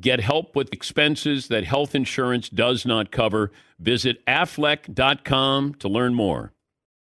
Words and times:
Get 0.00 0.20
help 0.20 0.56
with 0.56 0.72
expenses 0.72 1.48
that 1.48 1.64
health 1.64 1.94
insurance 1.94 2.48
does 2.48 2.86
not 2.86 3.10
cover. 3.10 3.52
Visit 3.78 4.24
aflac.com 4.26 5.74
to 5.74 5.88
learn 5.88 6.14
more. 6.14 6.52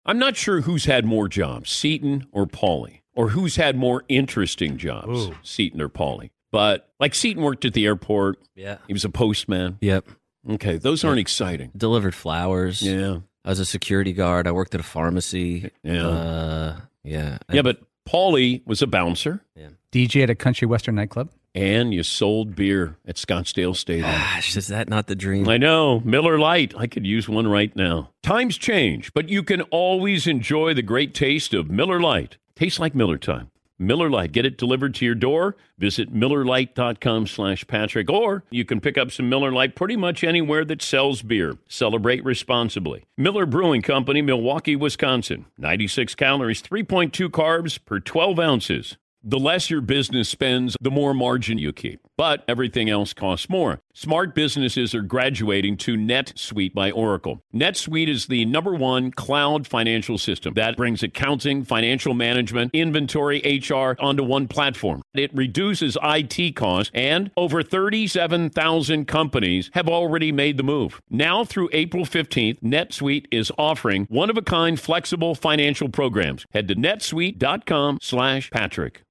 I'm 0.05 0.17
not 0.17 0.37
sure 0.37 0.61
who's 0.61 0.85
had 0.85 1.05
more 1.05 1.27
jobs, 1.27 1.69
Seton 1.69 2.27
or 2.31 2.47
Paulie, 2.47 3.01
or 3.13 3.29
who's 3.29 3.57
had 3.57 3.75
more 3.75 4.03
interesting 4.07 4.77
jobs, 4.77 5.27
Ooh. 5.27 5.35
Seton 5.43 5.81
or 5.81 5.89
Paulie. 5.89 6.29
But 6.51 6.89
like 6.99 7.13
Seton 7.13 7.43
worked 7.43 7.65
at 7.65 7.73
the 7.73 7.85
airport. 7.85 8.39
Yeah. 8.55 8.77
He 8.87 8.93
was 8.93 9.03
a 9.03 9.09
postman. 9.09 9.77
Yep. 9.81 10.07
Okay, 10.49 10.77
those 10.77 11.03
aren't 11.03 11.19
exciting. 11.19 11.71
Delivered 11.75 12.15
flowers. 12.15 12.81
Yeah. 12.81 13.19
I 13.43 13.49
was 13.49 13.59
a 13.59 13.65
security 13.65 14.13
guard. 14.13 14.47
I 14.47 14.51
worked 14.51 14.73
at 14.73 14.79
a 14.79 14.83
pharmacy. 14.83 15.71
Yeah. 15.83 16.07
Uh, 16.07 16.77
yeah. 17.03 17.37
Yeah, 17.51 17.63
but 17.63 17.81
Paulie 18.07 18.61
was 18.65 18.81
a 18.81 18.87
bouncer. 18.87 19.43
DJ 19.91 20.23
at 20.23 20.29
a 20.29 20.35
country 20.35 20.67
western 20.67 20.95
nightclub. 20.95 21.29
And 21.55 21.93
you 21.93 22.03
sold 22.03 22.55
beer 22.55 22.97
at 23.07 23.15
Scottsdale 23.15 23.75
Stadium. 23.75 24.05
Ah, 24.07 24.33
Gosh, 24.35 24.55
is 24.55 24.67
that 24.67 24.89
not 24.89 25.07
the 25.07 25.15
dream? 25.15 25.47
I 25.49 25.57
know. 25.57 26.01
Miller 26.01 26.37
Lite. 26.37 26.75
I 26.77 26.85
could 26.87 27.05
use 27.05 27.27
one 27.27 27.47
right 27.47 27.75
now. 27.75 28.11
Times 28.21 28.57
change, 28.57 29.11
but 29.13 29.29
you 29.29 29.41
can 29.43 29.61
always 29.63 30.27
enjoy 30.27 30.73
the 30.75 30.83
great 30.83 31.13
taste 31.15 31.53
of 31.55 31.69
Miller 31.71 31.99
Lite. 31.99 32.37
Tastes 32.55 32.79
like 32.79 32.93
Miller 32.93 33.17
time. 33.17 33.49
Miller 33.79 34.09
Lite. 34.09 34.31
Get 34.31 34.45
it 34.45 34.57
delivered 34.57 34.95
to 34.95 35.05
your 35.05 35.15
door. 35.15 35.55
Visit 35.77 36.13
MillerLite.com 36.13 37.27
slash 37.27 37.67
Patrick. 37.67 38.09
Or 38.09 38.43
you 38.49 38.65
can 38.65 38.81
pick 38.81 38.97
up 38.97 39.11
some 39.11 39.29
Miller 39.29 39.51
Lite 39.51 39.75
pretty 39.75 39.95
much 39.95 40.23
anywhere 40.23 40.65
that 40.65 40.81
sells 40.81 41.21
beer. 41.21 41.57
Celebrate 41.67 42.23
responsibly. 42.23 43.05
Miller 43.17 43.45
Brewing 43.45 43.81
Company, 43.81 44.21
Milwaukee, 44.21 44.75
Wisconsin. 44.75 45.45
96 45.57 46.15
calories, 46.15 46.61
3.2 46.61 47.29
carbs 47.29 47.83
per 47.83 47.99
12 47.99 48.39
ounces. 48.39 48.97
The 49.23 49.39
less 49.39 49.69
your 49.69 49.81
business 49.81 50.29
spends, 50.29 50.77
the 50.79 50.91
more 50.91 51.13
margin 51.13 51.57
you 51.57 51.73
keep. 51.73 52.06
But 52.17 52.43
everything 52.47 52.89
else 52.89 53.13
costs 53.13 53.47
more. 53.47 53.79
Smart 53.93 54.33
businesses 54.33 54.95
are 54.95 55.01
graduating 55.01 55.77
to 55.77 55.95
NetSuite 55.95 56.73
by 56.73 56.91
Oracle. 56.91 57.41
NetSuite 57.53 58.07
is 58.07 58.25
the 58.25 58.45
number 58.45 58.73
one 58.73 59.11
cloud 59.11 59.67
financial 59.67 60.17
system 60.17 60.53
that 60.55 60.75
brings 60.77 61.03
accounting, 61.03 61.63
financial 61.63 62.13
management, 62.13 62.71
inventory, 62.73 63.39
HR 63.43 63.95
onto 63.99 64.23
one 64.23 64.47
platform. 64.47 65.01
It 65.13 65.33
reduces 65.33 65.97
IT 66.03 66.55
costs, 66.55 66.91
and 66.93 67.31
over 67.37 67.61
37,000 67.61 69.05
companies 69.07 69.69
have 69.73 69.87
already 69.87 70.31
made 70.31 70.57
the 70.57 70.63
move. 70.63 70.99
Now 71.09 71.43
through 71.43 71.69
April 71.71 72.03
15th, 72.05 72.59
NetSuite 72.61 73.25
is 73.31 73.51
offering 73.57 74.05
one-of-a-kind 74.09 74.79
flexible 74.79 75.35
financial 75.35 75.89
programs. 75.89 76.45
Head 76.51 76.67
to 76.67 76.75
netsuite.com 76.75 77.99
slash 78.01 78.49
Patrick. 78.49 79.03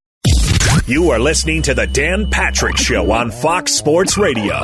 You 0.85 1.11
are 1.11 1.19
listening 1.19 1.63
to 1.63 1.75
the 1.75 1.87
Dan 1.87 2.31
Patrick 2.31 2.77
Show 2.77 3.11
on 3.11 3.31
Fox 3.31 3.73
Sports 3.73 4.17
Radio. 4.17 4.63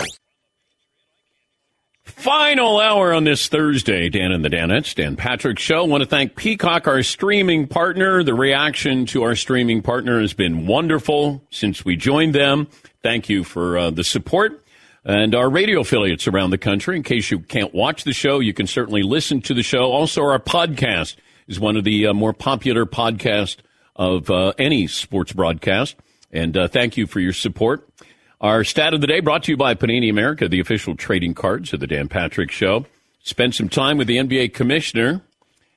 Final 2.05 2.79
hour 2.79 3.13
on 3.13 3.25
this 3.25 3.49
Thursday, 3.49 4.09
Dan 4.09 4.31
and 4.31 4.45
the 4.45 4.49
Danettes, 4.49 4.95
Dan 4.95 5.17
Patrick 5.17 5.59
Show. 5.59 5.85
want 5.85 6.03
to 6.03 6.09
thank 6.09 6.37
Peacock, 6.37 6.87
our 6.87 7.03
streaming 7.03 7.67
partner. 7.67 8.23
The 8.23 8.35
reaction 8.35 9.07
to 9.07 9.25
our 9.25 9.35
streaming 9.35 9.83
partner 9.83 10.21
has 10.21 10.33
been 10.33 10.67
wonderful 10.67 11.43
since 11.51 11.85
we 11.85 11.97
joined 11.97 12.35
them. 12.35 12.69
Thank 13.03 13.29
you 13.29 13.43
for 13.43 13.77
uh, 13.77 13.91
the 13.91 14.05
support. 14.05 14.65
And 15.05 15.35
our 15.35 15.51
radio 15.51 15.81
affiliates 15.81 16.29
around 16.29 16.51
the 16.51 16.59
country. 16.59 16.97
In 16.97 17.03
case 17.03 17.33
you 17.33 17.41
can't 17.41 17.75
watch 17.75 18.05
the 18.05 18.13
show, 18.13 18.39
you 18.39 18.55
can 18.55 18.69
certainly 18.69 19.03
listen 19.03 19.41
to 19.43 19.55
the 19.55 19.65
show. 19.65 19.91
Also, 19.91 20.23
our 20.23 20.39
podcast 20.39 21.17
is 21.49 21.59
one 21.59 21.77
of 21.77 21.83
the 21.83 22.07
uh, 22.07 22.15
more 22.15 22.33
popular 22.33 22.87
podcasts 22.87 23.57
of 23.97 24.31
uh, 24.31 24.53
any 24.59 24.87
sports 24.87 25.33
broadcast. 25.33 25.97
And 26.31 26.57
uh, 26.57 26.69
thank 26.69 26.97
you 26.97 27.07
for 27.07 27.21
your 27.21 27.33
support. 27.33 27.89
Our 28.41 28.65
stat 28.65 28.95
of 28.95 29.01
the 29.01 29.07
day 29.07 29.21
brought 29.21 29.45
to 29.45 29.53
you 29.53 29.57
by 29.57 29.75
Panini 29.75 30.11
America, 30.11 30.49
the 30.49 30.61
official 30.61 30.97
trading 30.97 31.35
cards 31.35 31.73
of 31.73 31.81
the 31.81 31.87
Dan 31.87 32.09
Patrick 32.09 32.51
Show. 32.51 32.87
Spent 33.23 33.55
some 33.55 33.69
time 33.69 33.99
with 33.99 34.09
the 34.09 34.17
NBA 34.17 34.53
commissioner, 34.53 35.23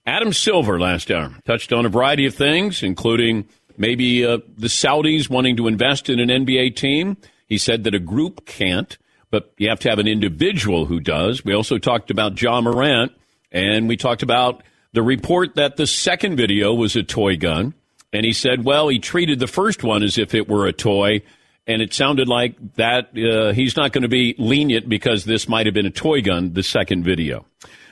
Adam 0.07 0.33
Silver, 0.33 0.79
last 0.79 1.11
hour. 1.11 1.35
Touched 1.45 1.71
on 1.71 1.85
a 1.85 1.89
variety 1.89 2.25
of 2.25 2.33
things, 2.33 2.81
including 2.81 3.47
maybe 3.77 4.25
uh, 4.25 4.39
the 4.57 4.67
Saudis 4.67 5.29
wanting 5.29 5.57
to 5.57 5.67
invest 5.67 6.09
in 6.09 6.19
an 6.19 6.29
NBA 6.29 6.75
team. 6.75 7.17
He 7.47 7.59
said 7.59 7.83
that 7.83 7.93
a 7.93 7.99
group 7.99 8.45
can't, 8.45 8.97
but 9.29 9.53
you 9.57 9.69
have 9.69 9.79
to 9.81 9.89
have 9.89 9.99
an 9.99 10.07
individual 10.07 10.85
who 10.85 10.99
does. 10.99 11.45
We 11.45 11.53
also 11.53 11.77
talked 11.77 12.09
about 12.09 12.41
Ja 12.41 12.61
Morant, 12.61 13.11
and 13.51 13.87
we 13.87 13.97
talked 13.97 14.23
about 14.23 14.63
the 14.93 15.03
report 15.03 15.55
that 15.55 15.77
the 15.77 15.85
second 15.85 16.37
video 16.37 16.73
was 16.73 16.95
a 16.95 17.03
toy 17.03 17.37
gun. 17.37 17.73
And 18.15 18.25
he 18.25 18.31
said, 18.31 18.63
well, 18.63 18.87
he 18.87 18.99
treated 18.99 19.39
the 19.39 19.47
first 19.47 19.83
one 19.83 20.01
as 20.01 20.17
if 20.17 20.33
it 20.33 20.47
were 20.47 20.67
a 20.67 20.73
toy. 20.73 21.21
And 21.67 21.81
it 21.81 21.93
sounded 21.93 22.29
like 22.29 22.55
that 22.75 23.09
uh, 23.17 23.51
he's 23.51 23.75
not 23.75 23.91
going 23.91 24.03
to 24.03 24.07
be 24.07 24.35
lenient 24.37 24.87
because 24.87 25.25
this 25.25 25.49
might 25.49 25.65
have 25.65 25.73
been 25.73 25.85
a 25.85 25.91
toy 25.91 26.21
gun, 26.21 26.53
the 26.53 26.63
second 26.63 27.03
video. 27.03 27.45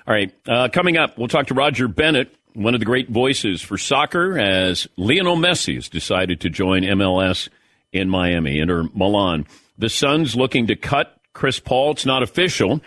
All 0.07 0.13
right. 0.13 0.33
Uh, 0.47 0.69
coming 0.71 0.95
up, 0.95 1.17
we'll 1.17 1.27
talk 1.27 1.47
to 1.47 1.53
Roger 1.53 1.89
Bennett, 1.89 2.33
one 2.53 2.73
of 2.73 2.79
the 2.79 2.85
great 2.85 3.09
voices 3.09 3.61
for 3.61 3.77
soccer, 3.77 4.39
as 4.39 4.87
Lionel 4.95 5.35
Messi 5.35 5.75
has 5.75 5.89
decided 5.89 6.39
to 6.41 6.49
join 6.49 6.83
MLS 6.83 7.49
in 7.91 8.09
Miami, 8.09 8.59
Inter 8.59 8.83
Milan. 8.93 9.45
The 9.77 9.89
Suns 9.89 10.37
looking 10.37 10.67
to 10.67 10.77
cut 10.77 11.17
Chris 11.33 11.59
Paul. 11.59 11.91
It's 11.91 12.05
not 12.05 12.23
official, 12.23 12.79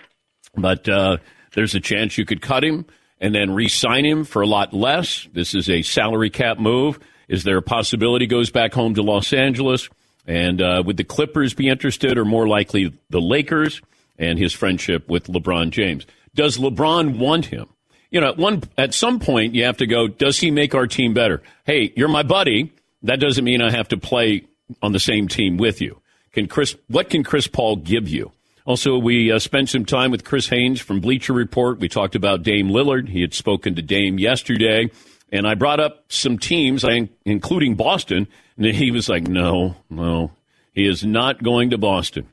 but 0.57 0.89
uh, 0.89 1.19
there's 1.55 1.75
a 1.75 1.81
chance 1.81 2.17
you 2.17 2.25
could 2.25 2.41
cut 2.41 2.65
him 2.65 2.87
and 3.21 3.35
then 3.35 3.55
re 3.55 3.69
sign 3.69 4.07
him 4.07 4.25
for 4.25 4.41
a 4.41 4.47
lot 4.47 4.73
less. 4.73 5.29
This 5.35 5.55
is 5.55 5.69
a 5.69 5.83
salary 5.83 6.31
cap 6.31 6.59
move. 6.59 6.99
Is 7.29 7.45
there 7.45 7.57
a 7.57 7.63
possibility 7.63 8.27
goes 8.27 8.51
back 8.51 8.73
home 8.73 8.95
to 8.95 9.03
Los 9.03 9.33
Angeles? 9.33 9.89
And 10.27 10.61
uh, 10.61 10.83
would 10.85 10.97
the 10.97 11.05
Clippers 11.05 11.55
be 11.55 11.69
interested, 11.69 12.19
or 12.19 12.25
more 12.25 12.49
likely 12.49 12.93
the 13.11 13.21
Lakers 13.21 13.81
and 14.19 14.39
his 14.39 14.53
friendship 14.53 15.09
with 15.09 15.29
LeBron 15.29 15.71
James? 15.71 16.07
Does 16.35 16.59
LeBron 16.59 17.19
want 17.19 17.47
him? 17.47 17.69
You 18.11 18.21
know, 18.21 18.29
at 18.29 18.37
one 18.37 18.63
at 18.79 18.95
some 18.95 19.19
point 19.19 19.55
you 19.55 19.65
have 19.65 19.79
to 19.79 19.87
go. 19.87 20.09
Does 20.09 20.39
he 20.39 20.51
make 20.51 20.75
our 20.75 20.87
team 20.87 21.15
better? 21.15 21.43
Hey, 21.65 21.93
you're 21.97 22.09
my 22.09 22.23
buddy. 22.23 22.73
That 23.03 23.21
doesn't 23.21 23.45
mean 23.45 23.63
I 23.63 23.71
have 23.71 23.89
to 23.89 23.97
play 23.97 24.45
on 24.83 24.93
the 24.93 25.01
same 25.01 25.29
team 25.29 25.57
with 25.57 25.81
you. 25.81 26.01
Can 26.33 26.47
Chris? 26.47 26.77
What 26.89 27.11
can 27.11 27.25
Chris 27.25 27.47
Paul 27.47 27.77
give 27.77 28.09
you? 28.09 28.33
Also, 28.65 28.99
we 28.99 29.31
uh, 29.31 29.39
spent 29.39 29.69
some 29.69 29.85
time 29.85 30.11
with 30.11 30.25
Chris 30.25 30.49
Haynes 30.49 30.81
from 30.81 31.01
Bleacher 31.01 31.33
Report. 31.33 31.79
We 31.79 31.89
talked 31.89 32.17
about 32.17 32.43
Dame 32.43 32.69
Lillard. 32.69 33.09
He 33.09 33.21
had 33.21 33.33
spoken 33.33 33.77
to 33.77 33.83
Dame 33.83 34.19
yesterday. 34.19 34.91
And 35.37 35.47
I 35.47 35.55
brought 35.55 35.81
up 35.81 36.05
some 36.09 36.39
teams, 36.39 36.85
including 37.25 37.75
Boston, 37.75 38.27
and 38.57 38.67
he 38.67 38.91
was 38.91 39.09
like, 39.09 39.29
no, 39.29 39.77
no, 39.91 40.33
he 40.73 40.87
is 40.87 41.05
not 41.05 41.43
going 41.43 41.71
to 41.71 41.79
Boston. 41.79 42.29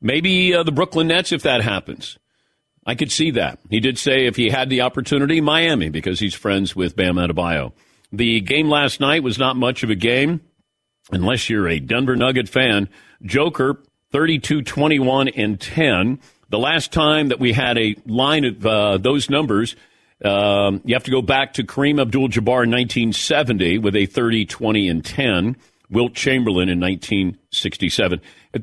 Maybe 0.00 0.54
uh, 0.54 0.62
the 0.62 0.72
Brooklyn 0.72 1.08
Nets 1.08 1.32
if 1.32 1.42
that 1.42 1.62
happens. 1.62 2.18
I 2.86 2.94
could 2.94 3.10
see 3.10 3.30
that. 3.32 3.58
He 3.70 3.80
did 3.80 3.98
say 3.98 4.26
if 4.26 4.36
he 4.36 4.50
had 4.50 4.68
the 4.68 4.82
opportunity, 4.82 5.40
Miami, 5.40 5.88
because 5.88 6.20
he's 6.20 6.34
friends 6.34 6.76
with 6.76 6.96
Bam 6.96 7.16
Adebayo. 7.16 7.72
The 8.12 8.40
game 8.40 8.68
last 8.68 9.00
night 9.00 9.22
was 9.22 9.38
not 9.38 9.56
much 9.56 9.82
of 9.82 9.90
a 9.90 9.94
game, 9.94 10.42
unless 11.10 11.48
you're 11.48 11.68
a 11.68 11.80
Denver 11.80 12.14
Nugget 12.14 12.48
fan. 12.48 12.88
Joker, 13.22 13.82
32 14.12 14.62
21 14.62 15.28
and 15.28 15.58
10. 15.60 16.20
The 16.50 16.58
last 16.58 16.92
time 16.92 17.28
that 17.28 17.40
we 17.40 17.52
had 17.52 17.78
a 17.78 17.96
line 18.06 18.44
of 18.44 18.66
uh, 18.66 18.98
those 18.98 19.30
numbers, 19.30 19.74
um, 20.24 20.80
you 20.84 20.94
have 20.94 21.04
to 21.04 21.10
go 21.10 21.22
back 21.22 21.54
to 21.54 21.64
Kareem 21.64 22.00
Abdul 22.00 22.28
Jabbar 22.28 22.64
in 22.64 22.70
1970 22.70 23.78
with 23.78 23.94
a 23.94 24.06
30, 24.06 24.46
20, 24.46 24.88
and 24.88 25.04
10. 25.04 25.56
Wilt 25.90 26.14
Chamberlain 26.14 26.68
in 26.68 26.80
1967. 26.80 28.20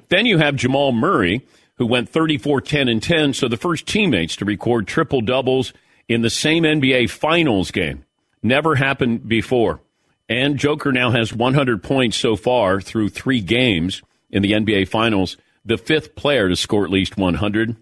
Then 0.09 0.25
you 0.25 0.39
have 0.39 0.55
Jamal 0.55 0.91
Murray, 0.91 1.45
who 1.75 1.85
went 1.85 2.09
34, 2.09 2.61
10, 2.61 2.87
and 2.87 3.01
10. 3.01 3.33
So 3.33 3.47
the 3.47 3.57
first 3.57 3.87
teammates 3.87 4.35
to 4.37 4.45
record 4.45 4.87
triple 4.87 5.21
doubles 5.21 5.71
in 6.07 6.21
the 6.21 6.29
same 6.29 6.63
NBA 6.63 7.09
Finals 7.09 7.71
game. 7.71 8.05
Never 8.43 8.75
happened 8.75 9.27
before. 9.27 9.81
And 10.27 10.57
Joker 10.57 10.91
now 10.91 11.11
has 11.11 11.33
100 11.33 11.83
points 11.83 12.17
so 12.17 12.35
far 12.35 12.81
through 12.81 13.09
three 13.09 13.41
games 13.41 14.01
in 14.29 14.41
the 14.41 14.53
NBA 14.53 14.87
Finals. 14.87 15.37
The 15.63 15.77
fifth 15.77 16.15
player 16.15 16.49
to 16.49 16.55
score 16.55 16.85
at 16.85 16.91
least 16.91 17.17
100. 17.17 17.75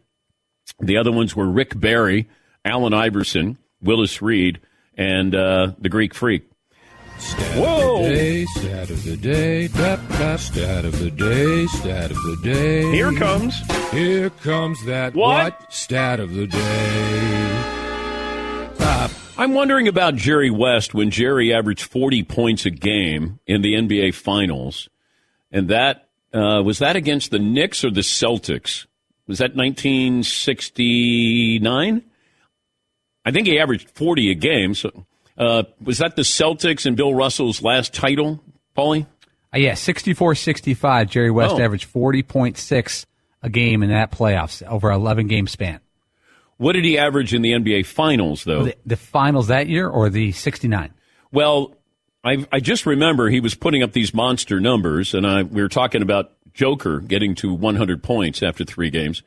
The 0.79 0.97
other 0.97 1.11
ones 1.11 1.35
were 1.35 1.47
Rick 1.47 1.79
Barry, 1.79 2.27
Allen 2.65 2.93
Iverson, 2.93 3.57
Willis 3.81 4.21
Reed, 4.21 4.59
and 4.97 5.35
uh, 5.35 5.73
the 5.79 5.89
Greek 5.89 6.13
Freak. 6.13 6.45
Stat 7.17 7.57
Whoa! 7.57 7.97
Of 7.97 8.03
the 8.03 8.15
day, 8.15 8.45
stat 8.45 8.89
of 8.89 9.03
the 9.03 9.17
day, 9.17 9.67
tap, 9.67 9.99
tap, 10.09 10.39
stat 10.39 10.85
of 10.85 10.99
the 10.99 11.11
day, 11.11 11.65
stat 11.67 12.11
of 12.11 12.17
the 12.17 12.39
day. 12.43 12.91
Here 12.91 13.11
comes. 13.13 13.55
Here 13.91 14.29
comes 14.29 14.83
that 14.85 15.15
What? 15.15 15.73
Stat 15.73 16.19
of 16.19 16.33
the 16.33 16.47
day. 16.47 17.59
I'm 19.39 19.53
wondering 19.53 19.87
about 19.87 20.15
Jerry 20.15 20.49
West 20.49 20.93
when 20.93 21.11
Jerry 21.11 21.53
averaged 21.53 21.83
40 21.83 22.23
points 22.23 22.65
a 22.65 22.69
game 22.69 23.39
in 23.47 23.61
the 23.61 23.75
NBA 23.75 24.13
Finals, 24.13 24.89
and 25.49 25.69
that 25.69 26.09
uh, 26.33 26.61
was 26.61 26.79
that 26.79 26.97
against 26.97 27.31
the 27.31 27.39
Knicks 27.39 27.85
or 27.85 27.89
the 27.89 28.01
Celtics? 28.01 28.85
Was 29.27 29.37
that 29.37 29.55
1969? 29.55 32.03
I 33.25 33.31
think 33.31 33.47
he 33.47 33.59
averaged 33.59 33.89
40 33.91 34.31
a 34.31 34.35
game. 34.35 34.73
So, 34.73 35.05
uh, 35.37 35.63
was 35.83 35.97
that 35.99 36.15
the 36.15 36.21
Celtics 36.23 36.85
and 36.85 36.95
Bill 36.97 37.13
Russell's 37.13 37.61
last 37.61 37.93
title, 37.93 38.43
Paulie? 38.77 39.05
Uh, 39.53 39.57
yeah, 39.57 39.73
64-65. 39.73 41.09
Jerry 41.09 41.31
West 41.31 41.55
Oh. 41.55 41.61
averaged 41.61 41.91
40.6 41.91 43.05
a 43.41 43.49
game 43.49 43.83
in 43.83 43.89
that 43.89 44.11
playoffs 44.11 44.61
over 44.67 44.89
an 44.89 44.95
11 44.99 45.27
game 45.27 45.47
span. 45.47 45.79
What 46.57 46.73
did 46.73 46.83
he 46.83 46.97
average 46.97 47.33
in 47.33 47.41
the 47.41 47.53
NBA 47.53 47.85
Finals, 47.85 48.43
though? 48.43 48.65
The, 48.65 48.75
the 48.85 48.97
finals 48.97 49.47
that 49.47 49.67
year 49.69 49.87
or 49.87 50.09
the 50.09 50.33
69? 50.33 50.93
Well, 51.31 51.75
I, 52.23 52.45
I 52.51 52.59
just 52.59 52.85
remember 52.85 53.29
he 53.29 53.39
was 53.39 53.55
putting 53.55 53.81
up 53.81 53.93
these 53.93 54.13
monster 54.13 54.59
numbers, 54.59 55.13
and 55.13 55.25
I, 55.25 55.43
we 55.43 55.61
were 55.61 55.69
talking 55.69 56.01
about 56.01 56.31
Joker 56.53 56.99
getting 56.99 57.33
to 57.35 57.53
100 57.53 58.03
points 58.03 58.43
after 58.43 58.65
three 58.65 58.89
games. 58.89 59.23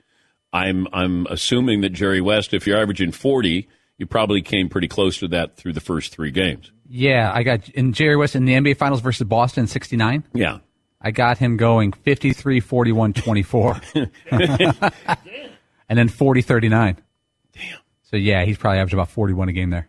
I'm 0.52 0.86
I'm 0.92 1.26
assuming 1.30 1.80
that 1.80 1.90
Jerry 1.94 2.20
West, 2.20 2.52
if 2.52 2.66
you're 2.66 2.78
averaging 2.78 3.12
40, 3.12 3.66
you 4.02 4.06
probably 4.06 4.42
came 4.42 4.68
pretty 4.68 4.88
close 4.88 5.18
to 5.18 5.28
that 5.28 5.56
through 5.56 5.72
the 5.74 5.80
first 5.80 6.12
three 6.12 6.32
games. 6.32 6.72
Yeah, 6.88 7.30
I 7.32 7.44
got 7.44 7.68
in 7.68 7.92
Jerry 7.92 8.16
West 8.16 8.34
in 8.34 8.46
the 8.46 8.54
NBA 8.54 8.76
Finals 8.76 9.00
versus 9.00 9.28
Boston 9.28 9.68
69. 9.68 10.24
Yeah. 10.34 10.58
I 11.00 11.12
got 11.12 11.38
him 11.38 11.56
going 11.56 11.92
53 11.92 12.58
41 12.58 13.12
24. 13.12 13.80
and 14.32 14.90
then 15.88 16.08
40 16.08 16.42
39. 16.42 16.96
Damn. 17.52 17.78
So, 18.02 18.16
yeah, 18.16 18.44
he's 18.44 18.58
probably 18.58 18.80
averaged 18.80 18.94
about 18.94 19.08
41 19.08 19.48
a 19.48 19.52
game 19.52 19.70
there. 19.70 19.86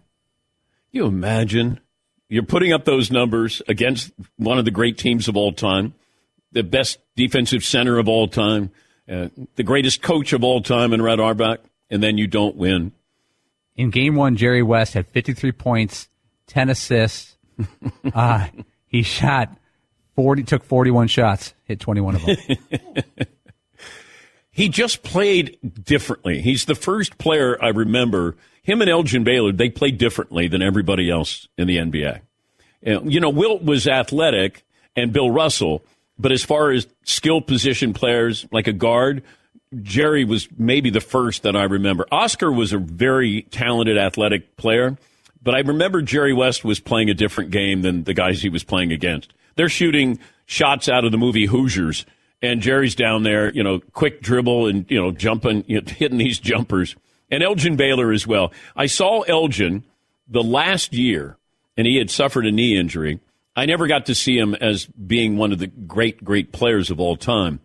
You 0.91 1.07
imagine 1.07 1.79
you're 2.29 2.43
putting 2.43 2.71
up 2.71 2.85
those 2.85 3.09
numbers 3.09 3.63
against 3.67 4.11
one 4.37 4.59
of 4.59 4.65
the 4.65 4.69
great 4.69 4.99
teams 4.99 5.27
of 5.27 5.35
all 5.35 5.53
time, 5.53 5.95
the 6.51 6.61
best 6.61 6.99
defensive 7.15 7.63
center 7.63 7.97
of 7.97 8.07
all 8.07 8.27
time, 8.27 8.69
uh, 9.09 9.29
the 9.55 9.63
greatest 9.63 10.03
coach 10.03 10.33
of 10.33 10.43
all 10.43 10.61
time 10.61 10.93
in 10.93 11.01
Red 11.01 11.19
Auerbach, 11.19 11.61
and 11.89 12.03
then 12.03 12.19
you 12.19 12.27
don't 12.27 12.55
win. 12.55 12.91
In 13.75 13.89
game 13.89 14.15
one, 14.15 14.35
Jerry 14.35 14.63
West 14.63 14.93
had 14.93 15.07
53 15.07 15.51
points, 15.51 16.09
10 16.47 16.69
assists. 16.69 17.37
uh, 18.13 18.47
he 18.87 19.03
shot 19.03 19.55
40, 20.15 20.43
took 20.43 20.63
41 20.63 21.07
shots, 21.07 21.53
hit 21.65 21.79
21 21.79 22.15
of 22.15 22.25
them. 22.25 22.37
He 24.53 24.69
just 24.69 25.01
played 25.01 25.57
differently. 25.83 26.39
He's 26.39 26.65
the 26.65 26.75
first 26.75 27.17
player 27.17 27.61
I 27.61 27.69
remember. 27.69 28.35
Him 28.61 28.81
and 28.81 28.89
Elgin 28.89 29.23
Baylor, 29.23 29.51
they 29.51 29.69
played 29.69 29.97
differently 29.97 30.47
than 30.47 30.61
everybody 30.61 31.09
else 31.09 31.47
in 31.57 31.67
the 31.67 31.77
NBA. 31.77 32.21
You 32.83 33.19
know, 33.19 33.31
Wilt 33.31 33.63
was 33.63 33.87
athletic 33.87 34.63
and 34.95 35.11
Bill 35.11 35.31
Russell, 35.31 35.83
but 36.19 36.31
as 36.31 36.43
far 36.43 36.69
as 36.69 36.85
skill 37.03 37.41
position 37.41 37.93
players 37.93 38.45
like 38.51 38.67
a 38.67 38.73
guard, 38.73 39.23
Jerry 39.81 40.25
was 40.25 40.47
maybe 40.57 40.89
the 40.89 41.01
first 41.01 41.43
that 41.43 41.55
I 41.55 41.63
remember. 41.63 42.05
Oscar 42.11 42.51
was 42.51 42.73
a 42.73 42.77
very 42.77 43.43
talented 43.43 43.97
athletic 43.97 44.55
player, 44.57 44.97
but 45.41 45.55
I 45.55 45.59
remember 45.59 46.01
Jerry 46.01 46.33
West 46.33 46.63
was 46.63 46.79
playing 46.79 47.09
a 47.09 47.13
different 47.13 47.51
game 47.51 47.81
than 47.81 48.03
the 48.03 48.13
guys 48.13 48.41
he 48.41 48.49
was 48.49 48.63
playing 48.63 48.91
against. 48.91 49.33
They're 49.55 49.69
shooting 49.69 50.19
shots 50.45 50.89
out 50.89 51.05
of 51.05 51.11
the 51.11 51.17
movie 51.17 51.45
Hoosiers, 51.45 52.05
and 52.41 52.61
Jerry's 52.61 52.95
down 52.95 53.23
there, 53.23 53.51
you 53.53 53.63
know, 53.63 53.79
quick 53.93 54.21
dribble 54.21 54.67
and, 54.67 54.85
you 54.89 55.01
know, 55.01 55.11
jumping, 55.11 55.63
you 55.67 55.81
know, 55.81 55.91
hitting 55.91 56.17
these 56.17 56.39
jumpers. 56.39 56.95
And 57.31 57.41
Elgin 57.41 57.75
Baylor 57.75 58.11
as 58.11 58.27
well. 58.27 58.51
I 58.75 58.85
saw 58.85 59.21
Elgin 59.21 59.83
the 60.27 60.43
last 60.43 60.93
year, 60.93 61.37
and 61.77 61.87
he 61.87 61.97
had 61.97 62.11
suffered 62.11 62.45
a 62.45 62.51
knee 62.51 62.77
injury. 62.77 63.19
I 63.55 63.65
never 63.65 63.87
got 63.87 64.07
to 64.07 64.15
see 64.15 64.37
him 64.37 64.55
as 64.55 64.85
being 64.85 65.37
one 65.37 65.51
of 65.51 65.59
the 65.59 65.67
great, 65.67 66.23
great 66.23 66.51
players 66.51 66.91
of 66.91 66.99
all 66.99 67.15
time. 67.15 67.59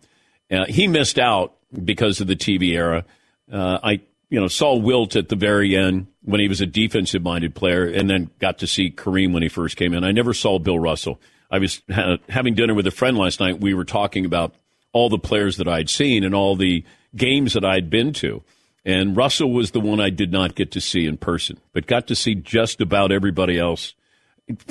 Uh, 0.51 0.65
he 0.67 0.87
missed 0.87 1.19
out 1.19 1.55
because 1.71 2.21
of 2.21 2.27
the 2.27 2.35
TV 2.35 2.71
era. 2.71 3.05
Uh, 3.51 3.79
I, 3.83 4.01
you 4.29 4.39
know, 4.39 4.47
saw 4.47 4.75
Wilt 4.75 5.15
at 5.15 5.29
the 5.29 5.35
very 5.35 5.75
end 5.75 6.07
when 6.23 6.39
he 6.39 6.47
was 6.47 6.61
a 6.61 6.65
defensive 6.65 7.23
minded 7.23 7.55
player, 7.55 7.85
and 7.85 8.09
then 8.09 8.29
got 8.39 8.59
to 8.59 8.67
see 8.67 8.91
Kareem 8.91 9.33
when 9.33 9.43
he 9.43 9.49
first 9.49 9.75
came 9.75 9.93
in. 9.93 10.03
I 10.03 10.11
never 10.11 10.33
saw 10.33 10.59
Bill 10.59 10.79
Russell. 10.79 11.19
I 11.49 11.59
was 11.59 11.81
ha- 11.91 12.17
having 12.29 12.53
dinner 12.53 12.73
with 12.73 12.87
a 12.87 12.91
friend 12.91 13.17
last 13.17 13.39
night. 13.39 13.59
We 13.59 13.73
were 13.73 13.85
talking 13.85 14.25
about 14.25 14.53
all 14.93 15.09
the 15.09 15.19
players 15.19 15.57
that 15.57 15.67
I'd 15.67 15.89
seen 15.89 16.23
and 16.23 16.35
all 16.35 16.55
the 16.55 16.83
games 17.15 17.53
that 17.53 17.65
I'd 17.65 17.89
been 17.89 18.13
to. 18.13 18.43
And 18.85 19.15
Russell 19.15 19.51
was 19.51 19.71
the 19.71 19.79
one 19.79 19.99
I 19.99 20.09
did 20.09 20.31
not 20.31 20.55
get 20.55 20.71
to 20.71 20.81
see 20.81 21.05
in 21.05 21.17
person, 21.17 21.59
but 21.73 21.85
got 21.85 22.07
to 22.07 22.15
see 22.15 22.35
just 22.35 22.81
about 22.81 23.11
everybody 23.11 23.57
else 23.57 23.93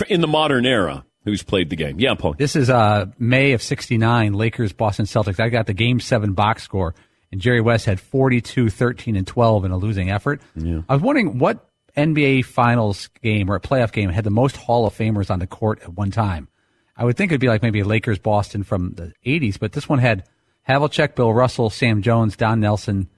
in 0.08 0.20
the 0.20 0.26
modern 0.26 0.66
era 0.66 1.04
who's 1.28 1.42
played 1.42 1.70
the 1.70 1.76
game. 1.76 2.00
Yeah, 2.00 2.14
Paul. 2.14 2.34
This 2.34 2.56
is 2.56 2.70
uh, 2.70 3.06
May 3.18 3.52
of 3.52 3.62
69, 3.62 4.32
Lakers, 4.32 4.72
Boston 4.72 5.06
Celtics. 5.06 5.38
I 5.38 5.48
got 5.48 5.66
the 5.66 5.74
game 5.74 6.00
seven 6.00 6.32
box 6.32 6.62
score, 6.62 6.94
and 7.30 7.40
Jerry 7.40 7.60
West 7.60 7.86
had 7.86 8.00
42, 8.00 8.70
13, 8.70 9.16
and 9.16 9.26
12 9.26 9.64
in 9.66 9.70
a 9.70 9.76
losing 9.76 10.10
effort. 10.10 10.40
I 10.88 10.94
was 10.94 11.02
wondering 11.02 11.38
what 11.38 11.68
NBA 11.96 12.44
Finals 12.44 13.08
game 13.22 13.50
or 13.50 13.56
a 13.56 13.60
playoff 13.60 13.92
game 13.92 14.10
had 14.10 14.24
the 14.24 14.30
most 14.30 14.56
Hall 14.56 14.86
of 14.86 14.94
Famers 14.94 15.30
on 15.30 15.38
the 15.38 15.46
court 15.46 15.80
at 15.82 15.94
one 15.94 16.10
time. 16.10 16.48
I 16.96 17.04
would 17.04 17.16
think 17.16 17.30
it'd 17.30 17.40
be 17.40 17.48
like 17.48 17.62
maybe 17.62 17.82
Lakers, 17.82 18.18
Boston 18.18 18.64
from 18.64 18.94
the 18.94 19.12
80s, 19.24 19.58
but 19.58 19.72
this 19.72 19.88
one 19.88 19.98
had 19.98 20.24
Havlicek, 20.68 21.14
Bill 21.14 21.32
Russell, 21.32 21.70
Sam 21.70 22.02
Jones, 22.02 22.36
Don 22.36 22.60
Nelson, 22.60 23.08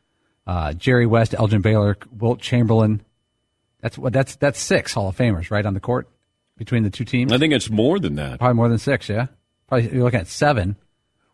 uh, 0.46 0.72
Jerry 0.74 1.06
West, 1.06 1.34
Elgin 1.34 1.62
Baylor, 1.62 1.96
Wilt 2.10 2.40
Chamberlain. 2.40 3.02
That's 3.80 3.96
what 3.96 4.12
that's 4.12 4.36
that's 4.36 4.60
six 4.60 4.92
Hall 4.92 5.08
of 5.08 5.16
Famers 5.16 5.50
right 5.50 5.64
on 5.64 5.72
the 5.72 5.80
court 5.80 6.08
between 6.60 6.82
the 6.84 6.90
two 6.90 7.06
teams. 7.06 7.32
I 7.32 7.38
think 7.38 7.54
it's 7.54 7.70
more 7.70 7.98
than 7.98 8.16
that. 8.16 8.38
Probably 8.38 8.54
more 8.54 8.68
than 8.68 8.78
six, 8.78 9.08
yeah. 9.08 9.26
Probably 9.66 9.90
you're 9.92 10.04
looking 10.04 10.20
at 10.20 10.26
seven. 10.28 10.76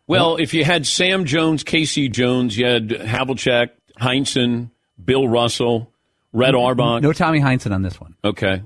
Well, 0.07 0.37
if 0.37 0.53
you 0.53 0.63
had 0.63 0.87
Sam 0.87 1.25
Jones, 1.25 1.63
K.C. 1.65 2.07
Jones, 2.07 2.57
you 2.57 2.65
had 2.65 2.87
Havlicek, 2.87 3.71
Heinsohn, 3.99 4.71
Bill 5.03 5.27
Russell, 5.27 5.91
Red 6.31 6.55
Auerbach. 6.55 7.01
No 7.03 7.11
Tommy 7.11 7.41
Heinsohn 7.41 7.73
on 7.73 7.81
this 7.81 7.99
one, 7.99 8.15
Okay. 8.23 8.63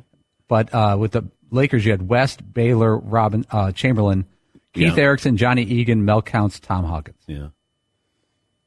but 0.48 0.72
uh, 0.74 0.98
with 1.00 1.14
the 1.14 1.24
Lakers, 1.50 1.84
you 1.84 1.92
had 1.92 2.08
West, 2.08 2.54
Baylor, 2.54 2.96
Robin, 2.96 3.44
uh, 3.50 3.72
Chamberlain, 3.72 4.26
Keith 4.74 4.96
Yeah. 4.98 5.04
Erickson, 5.04 5.36
Johnny 5.36 5.64
Egan, 5.64 6.06
Mel 6.06 6.22
Counts, 6.22 6.60
Tom 6.60 6.86
Hawkins. 6.86 7.18
Yeah. 7.26 7.48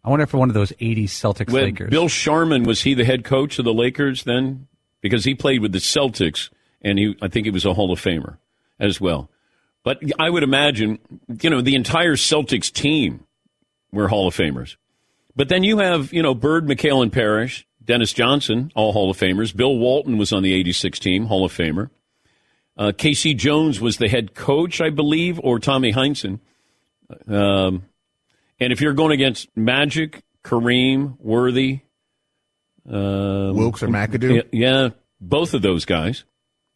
I 0.05 0.11
wonder 0.11 0.25
if 0.25 0.35
one 0.35 0.51
of 0.51 0.55
those 0.55 0.73
'80s 0.73 1.11
Celtics 1.11 1.51
When 1.53 1.63
Lakers. 1.65 1.91
Bill 1.91 2.09
Sharman 2.09 2.65
was 2.65 2.83
he 2.83 2.93
the 2.95 3.05
head 3.05 3.25
coach 3.25 3.59
of 3.61 3.65
the 3.65 3.73
Lakers 3.73 4.25
then? 4.25 4.67
Because 5.01 5.25
he 5.25 5.35
played 5.35 5.63
with 5.63 5.73
the 5.73 5.79
Celtics, 5.79 6.51
and 6.85 6.99
he 6.99 7.17
I 7.21 7.29
think 7.29 7.47
he 7.47 7.51
was 7.51 7.65
a 7.65 7.75
Hall 7.75 7.91
of 7.91 8.01
Famer 8.01 8.39
as 8.79 9.01
well. 9.01 9.31
But 9.83 10.01
I 10.19 10.31
would 10.31 10.43
imagine, 10.43 10.99
you 11.43 11.51
know, 11.51 11.61
the 11.61 11.75
entire 11.75 12.17
Celtics 12.17 12.73
team 12.73 13.27
were 13.93 14.09
Hall 14.09 14.27
of 14.27 14.35
Famers. 14.35 14.77
But 15.37 15.49
then 15.49 15.63
you 15.63 15.79
have, 15.79 16.13
you 16.13 16.23
know, 16.23 16.35
Bird, 16.35 16.67
McHale, 16.67 17.03
and 17.03 17.13
Parrish, 17.13 17.67
Dennis 17.85 18.13
Johnson, 18.13 18.73
all 18.75 18.93
Hall 18.93 19.11
of 19.11 19.19
Famers. 19.19 19.55
Bill 19.55 19.77
Walton 19.77 20.17
was 20.17 20.33
on 20.33 20.43
the 20.43 20.53
'86 20.55 20.99
team, 20.99 21.27
Hall 21.27 21.45
of 21.45 21.53
Famer. 21.53 21.91
Uh, 22.77 22.93
K.C. 22.97 23.35
Jones 23.35 23.81
was 23.81 23.99
the 23.99 24.09
head 24.09 24.35
coach, 24.35 24.81
I 24.81 24.91
believe, 24.91 25.39
or 25.43 25.61
Tommy 25.61 25.93
Heinsohn. 25.93 26.41
Um, 27.29 27.85
and 28.59 28.73
if 28.73 28.81
you're 28.81 28.95
going 28.95 29.13
against 29.13 29.55
Magic, 29.57 30.25
Kareem, 30.43 31.17
Worthy, 31.21 31.81
um, 32.89 33.55
Wilkes 33.57 33.83
or 33.83 33.89
McAdoo? 33.89 34.45
yeah, 34.51 34.89
both 35.21 35.55
of 35.55 35.63
those 35.63 35.85
guys. 35.85 36.25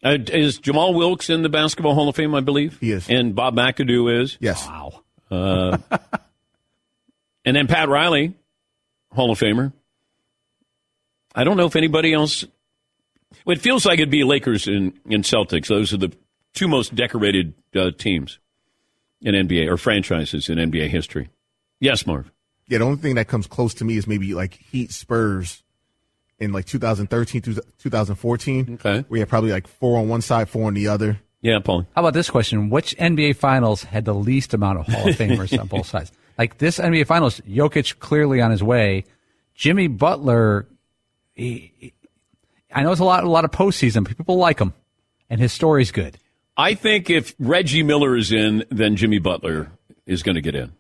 Uh, 0.04 0.18
is 0.32 0.58
Jamal 0.58 0.94
Wilkes 0.94 1.28
in 1.28 1.42
the 1.42 1.48
Basketball 1.48 1.94
Hall 1.94 2.08
of 2.08 2.14
Fame? 2.16 2.34
I 2.34 2.40
believe 2.40 2.78
He 2.80 2.92
is. 2.92 3.08
and 3.10 3.34
Bob 3.34 3.56
McAdoo 3.56 4.22
is, 4.22 4.36
Yes. 4.40 4.66
wow. 4.66 5.02
and 7.44 7.56
then 7.56 7.66
Pat 7.66 7.88
Riley, 7.88 8.34
Hall 9.12 9.30
of 9.30 9.38
Famer. 9.38 9.72
I 11.34 11.44
don't 11.44 11.56
know 11.56 11.66
if 11.66 11.76
anybody 11.76 12.12
else. 12.12 12.44
Well, 13.44 13.56
it 13.56 13.60
feels 13.60 13.84
like 13.84 13.98
it'd 13.98 14.10
be 14.10 14.24
Lakers 14.24 14.66
and, 14.66 14.92
and 15.10 15.24
Celtics. 15.24 15.66
Those 15.68 15.92
are 15.92 15.98
the 15.98 16.12
two 16.54 16.68
most 16.68 16.94
decorated 16.94 17.54
uh, 17.74 17.90
teams 17.90 18.38
in 19.20 19.34
NBA 19.34 19.68
or 19.68 19.76
franchises 19.76 20.48
in 20.48 20.58
NBA 20.58 20.88
history. 20.88 21.28
Yes, 21.80 22.06
Marv. 22.06 22.30
Yeah, 22.68 22.78
the 22.78 22.84
only 22.84 22.98
thing 22.98 23.14
that 23.16 23.28
comes 23.28 23.46
close 23.46 23.74
to 23.74 23.84
me 23.84 23.96
is 23.96 24.06
maybe 24.06 24.34
like 24.34 24.54
Heat 24.54 24.92
Spurs 24.92 25.62
in 26.38 26.52
like 26.52 26.66
2013 26.66 27.42
through 27.42 27.54
2014. 27.78 28.75
Okay. 28.75 29.04
We 29.09 29.18
had 29.21 29.28
probably 29.28 29.50
like 29.50 29.66
four 29.66 29.99
on 29.99 30.09
one 30.09 30.21
side, 30.23 30.49
four 30.49 30.66
on 30.66 30.75
the 30.75 30.88
other. 30.88 31.18
Yeah, 31.40 31.59
Paul. 31.61 31.87
How 31.95 32.02
about 32.02 32.14
this 32.14 32.30
question? 32.30 32.68
Which 32.71 32.97
NBA 32.97 33.37
Finals 33.37 33.85
had 33.85 34.04
the 34.04 34.14
least 34.14 34.54
amount 34.54 34.80
of 34.80 34.87
Hall 34.87 35.09
of 35.09 35.16
Famers 35.16 35.59
on 35.59 35.66
both 35.68 35.87
sides? 35.87 36.11
Like 36.37 36.59
this 36.59 36.78
NBA 36.78 37.07
Finals, 37.07 37.40
Jokic 37.40 37.99
clearly 37.99 38.40
on 38.40 38.50
his 38.50 38.62
way. 38.62 39.04
Jimmy 39.54 39.88
Butler, 39.88 40.66
he, 41.35 41.73
he- 41.78 41.92
I 42.75 42.83
know 42.83 42.92
it's 42.92 43.00
a 43.00 43.04
lot, 43.04 43.25
a 43.25 43.30
lot 43.30 43.45
of 43.45 43.50
postseason. 43.50 44.04
but 44.04 44.16
People 44.16 44.37
like 44.37 44.59
him, 44.61 44.75
and 45.30 45.40
his 45.40 45.52
story's 45.52 45.90
good. 45.90 46.18
I 46.57 46.75
think 46.75 47.09
if 47.09 47.35
Reggie 47.38 47.83
Miller 47.83 48.16
is 48.16 48.30
in, 48.33 48.64
then 48.71 48.97
Jimmy 48.97 49.18
Butler 49.21 49.71
is 50.07 50.23
going 50.23 50.35
to 50.35 50.40
get 50.42 50.54
in. 50.54 50.73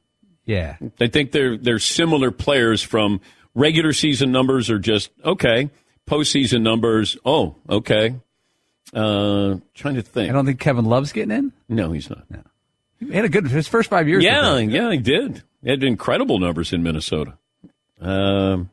Yeah, 0.44 0.76
I 1.00 1.06
think 1.08 1.32
they're 1.32 1.56
they're 1.56 1.78
similar 1.78 2.30
players 2.30 2.82
from 2.82 3.20
regular 3.58 3.92
season 3.92 4.32
numbers 4.32 4.70
are 4.70 4.78
just 4.78 5.10
okay. 5.24 5.70
Postseason 6.06 6.62
numbers, 6.62 7.18
oh, 7.24 7.56
okay. 7.68 8.14
Uh, 8.94 9.56
trying 9.74 9.96
to 9.96 10.02
think. 10.02 10.30
I 10.30 10.32
don't 10.32 10.46
think 10.46 10.58
Kevin 10.58 10.86
Love's 10.86 11.12
getting 11.12 11.36
in. 11.36 11.52
no, 11.68 11.92
he's 11.92 12.08
not. 12.08 12.24
He 12.98 13.12
had 13.12 13.26
a 13.26 13.28
good 13.28 13.46
his 13.46 13.68
first 13.68 13.90
five 13.90 14.08
years. 14.08 14.24
Yeah, 14.24 14.56
yeah, 14.56 14.90
he 14.90 14.98
did. 14.98 15.42
He 15.62 15.70
had 15.70 15.84
incredible 15.84 16.38
numbers 16.38 16.72
in 16.72 16.82
Minnesota. 16.82 17.36
Um, 18.00 18.70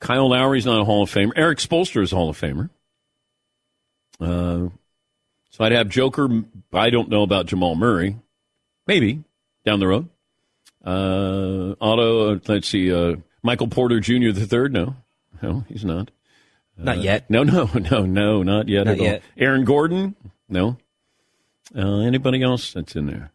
Kyle 0.00 0.28
Lowry's 0.28 0.66
not 0.66 0.80
a 0.80 0.84
Hall 0.84 1.02
of 1.02 1.10
Famer. 1.10 1.32
Erik 1.36 1.58
Spoelstra 1.58 2.02
is 2.02 2.12
a 2.12 2.16
Hall 2.16 2.28
of 2.28 2.40
Famer. 2.40 2.70
Uh, 4.20 4.68
so 5.50 5.64
I'd 5.64 5.72
have 5.72 5.88
Joker. 5.88 6.28
I 6.72 6.90
don't 6.90 7.08
know 7.08 7.22
about 7.22 7.46
Jamal 7.46 7.74
Murray. 7.74 8.16
Maybe 8.86 9.22
down 9.64 9.80
the 9.80 9.86
road. 9.86 10.08
Uh, 10.84 11.74
Otto, 11.80 12.34
uh, 12.34 12.38
let's 12.46 12.68
see, 12.68 12.92
uh, 12.92 13.16
Michael 13.42 13.68
Porter 13.68 14.00
Jr. 14.00 14.30
the 14.32 14.46
third. 14.46 14.72
No, 14.72 14.96
no, 15.42 15.64
he's 15.68 15.84
not. 15.84 16.10
Not 16.76 16.98
yet. 16.98 17.28
No, 17.28 17.42
no, 17.42 17.64
no, 17.90 18.06
no, 18.06 18.42
not 18.42 18.68
yet. 18.68 18.86
Not 18.86 19.00
at 19.00 19.14
all. 19.14 19.20
Aaron 19.36 19.64
Gordon? 19.64 20.14
No. 20.48 20.76
Uh, 21.76 21.98
anybody 22.00 22.42
else 22.42 22.72
that's 22.72 22.96
in 22.96 23.06
there? 23.06 23.32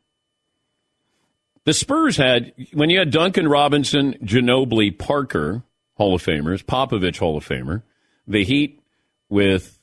The 1.66 1.74
Spurs 1.74 2.18
had, 2.18 2.54
when 2.74 2.90
you 2.90 3.00
had 3.00 3.12
Duncan 3.12 3.48
Robinson, 3.48 4.16
Ginobili, 4.24 4.98
Parker, 4.98 5.64
Hall 5.96 6.16
of 6.16 6.24
Famers, 6.24 6.64
Popovich, 6.64 7.20
Hall 7.20 7.38
of 7.38 7.48
Famer, 7.48 7.84
the 8.28 8.44
Heat 8.44 8.82
with 9.30 9.80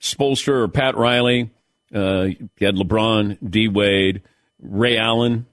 Spoelstra 0.00 0.64
or 0.64 0.68
Pat 0.68 0.96
Riley, 0.96 1.50
uh, 1.94 2.22
you 2.24 2.48
had 2.60 2.74
LeBron, 2.74 3.38
D 3.48 3.68
Wade, 3.68 4.22
Ray 4.60 4.98
Allen, 4.98 5.46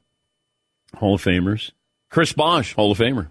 Hall 0.95 1.15
of 1.15 1.23
Famers, 1.23 1.71
Chris 2.09 2.33
Bosh, 2.33 2.73
Hall 2.73 2.91
of 2.91 2.97
Famer. 2.97 3.29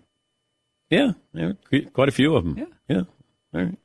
Yeah, 0.91 1.13
yeah, 1.35 1.53
quite 1.93 2.09
a 2.09 2.13
few 2.13 2.35
of 2.35 2.45
them. 2.45 2.57
Yeah. 2.59 2.65
Yeah. 2.97 3.03
All 3.55 3.61
right. 3.67 3.79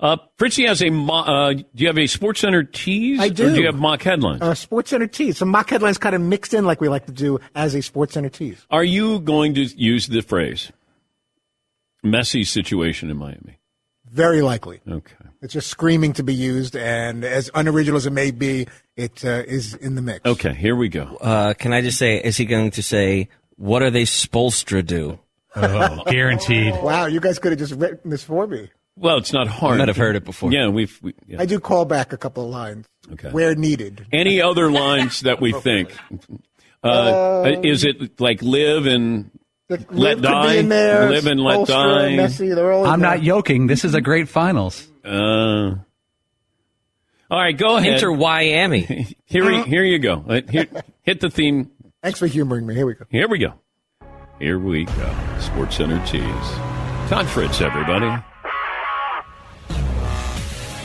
Uh, 0.00 0.16
Fritzy 0.38 0.66
has 0.66 0.82
a. 0.82 0.88
Mo- 0.90 1.12
uh, 1.24 1.52
do 1.52 1.64
you 1.74 1.86
have 1.88 1.98
a 1.98 2.06
Sports 2.06 2.40
Center 2.40 2.64
tease? 2.64 3.20
I 3.20 3.26
Or 3.26 3.30
do. 3.30 3.54
do 3.54 3.60
you 3.60 3.66
have 3.66 3.74
mock 3.76 4.02
headlines? 4.02 4.40
Uh, 4.40 4.54
Sports 4.54 4.90
Center 4.90 5.06
tease. 5.06 5.36
Some 5.36 5.50
mock 5.50 5.68
headlines 5.68 5.98
kind 5.98 6.14
of 6.14 6.22
mixed 6.22 6.54
in 6.54 6.64
like 6.64 6.80
we 6.80 6.88
like 6.88 7.04
to 7.06 7.12
do 7.12 7.38
as 7.54 7.74
a 7.74 7.82
Sports 7.82 8.14
Center 8.14 8.30
tease. 8.30 8.64
Are 8.70 8.82
you 8.82 9.20
going 9.20 9.54
to 9.56 9.62
use 9.64 10.06
the 10.06 10.22
phrase 10.22 10.72
"messy 12.02 12.44
situation 12.44 13.10
in 13.10 13.18
Miami"? 13.18 13.58
Very 14.12 14.42
likely. 14.42 14.80
Okay. 14.88 15.14
It's 15.42 15.52
just 15.54 15.68
screaming 15.68 16.12
to 16.14 16.22
be 16.22 16.34
used, 16.34 16.76
and 16.76 17.24
as 17.24 17.50
unoriginal 17.54 17.96
as 17.96 18.06
it 18.06 18.12
may 18.12 18.30
be, 18.30 18.66
it 18.96 19.24
uh, 19.24 19.42
is 19.46 19.74
in 19.74 19.94
the 19.94 20.02
mix. 20.02 20.20
Okay. 20.26 20.52
Here 20.52 20.76
we 20.76 20.88
go. 20.88 21.16
Uh, 21.20 21.54
can 21.54 21.72
I 21.72 21.80
just 21.80 21.96
say, 21.98 22.18
is 22.22 22.36
he 22.36 22.44
going 22.44 22.72
to 22.72 22.82
say, 22.82 23.28
what 23.56 23.82
are 23.82 23.90
they 23.90 24.02
Spolstra 24.02 24.84
do? 24.84 25.18
Oh, 25.56 26.02
guaranteed. 26.06 26.74
Wow, 26.82 27.06
you 27.06 27.20
guys 27.20 27.38
could 27.38 27.52
have 27.52 27.58
just 27.58 27.74
written 27.74 28.10
this 28.10 28.22
for 28.22 28.46
me. 28.46 28.70
Well, 28.96 29.16
it's 29.16 29.32
not 29.32 29.48
hard. 29.48 29.76
I 29.76 29.78
might 29.78 29.88
have 29.88 29.96
heard 29.96 30.16
it 30.16 30.24
before. 30.24 30.52
Yeah, 30.52 30.68
we've. 30.68 30.98
We, 31.02 31.14
yeah. 31.26 31.40
I 31.40 31.46
do 31.46 31.58
call 31.58 31.84
back 31.86 32.12
a 32.12 32.18
couple 32.18 32.44
of 32.44 32.50
lines 32.50 32.86
Okay. 33.12 33.30
where 33.30 33.54
needed. 33.54 34.06
Any 34.12 34.42
other 34.42 34.70
lines 34.70 35.20
that 35.20 35.40
we 35.40 35.52
think? 35.62 35.96
Uh, 36.82 37.52
is 37.62 37.84
it 37.84 38.20
like 38.20 38.42
live 38.42 38.86
and 38.86 39.30
The 39.70 39.76
Let 39.90 39.92
Liv 39.92 40.16
could 40.16 40.22
die, 40.22 40.52
be 40.54 40.58
in 40.58 40.68
there. 40.68 41.10
live 41.10 41.26
and 41.26 41.40
let 41.40 41.58
Spolstra, 41.60 41.66
die. 41.68 42.08
Messi, 42.16 42.54
they're 42.54 42.72
all 42.72 42.84
I'm 42.86 42.98
there. 42.98 43.10
not 43.10 43.22
yoking. 43.22 43.68
This 43.68 43.84
is 43.84 43.94
a 43.94 44.00
great 44.00 44.28
finals. 44.28 44.84
uh? 45.04 45.74
All 47.30 47.38
right, 47.38 47.56
go 47.56 47.76
ahead. 47.76 47.94
Enter 47.94 48.10
Miami. 48.12 48.80
Here, 49.26 49.62
here 49.62 49.84
you 49.84 50.00
go. 50.00 50.24
Uh, 50.28 50.40
Here, 50.50 50.66
hit 51.04 51.20
the 51.20 51.30
theme. 51.30 51.70
Thanks 52.02 52.18
for 52.18 52.26
humoring 52.26 52.66
me. 52.66 52.74
Here 52.74 52.84
we 52.86 52.94
go. 52.94 53.04
Here 53.10 53.28
we 53.28 53.38
go. 53.38 53.54
Here 54.40 54.58
we 54.58 54.86
go. 54.86 55.16
Sports 55.38 55.76
Center 55.76 56.04
tease. 56.04 56.24
Todd 57.08 57.28
Fritz, 57.28 57.60
everybody. 57.60 58.06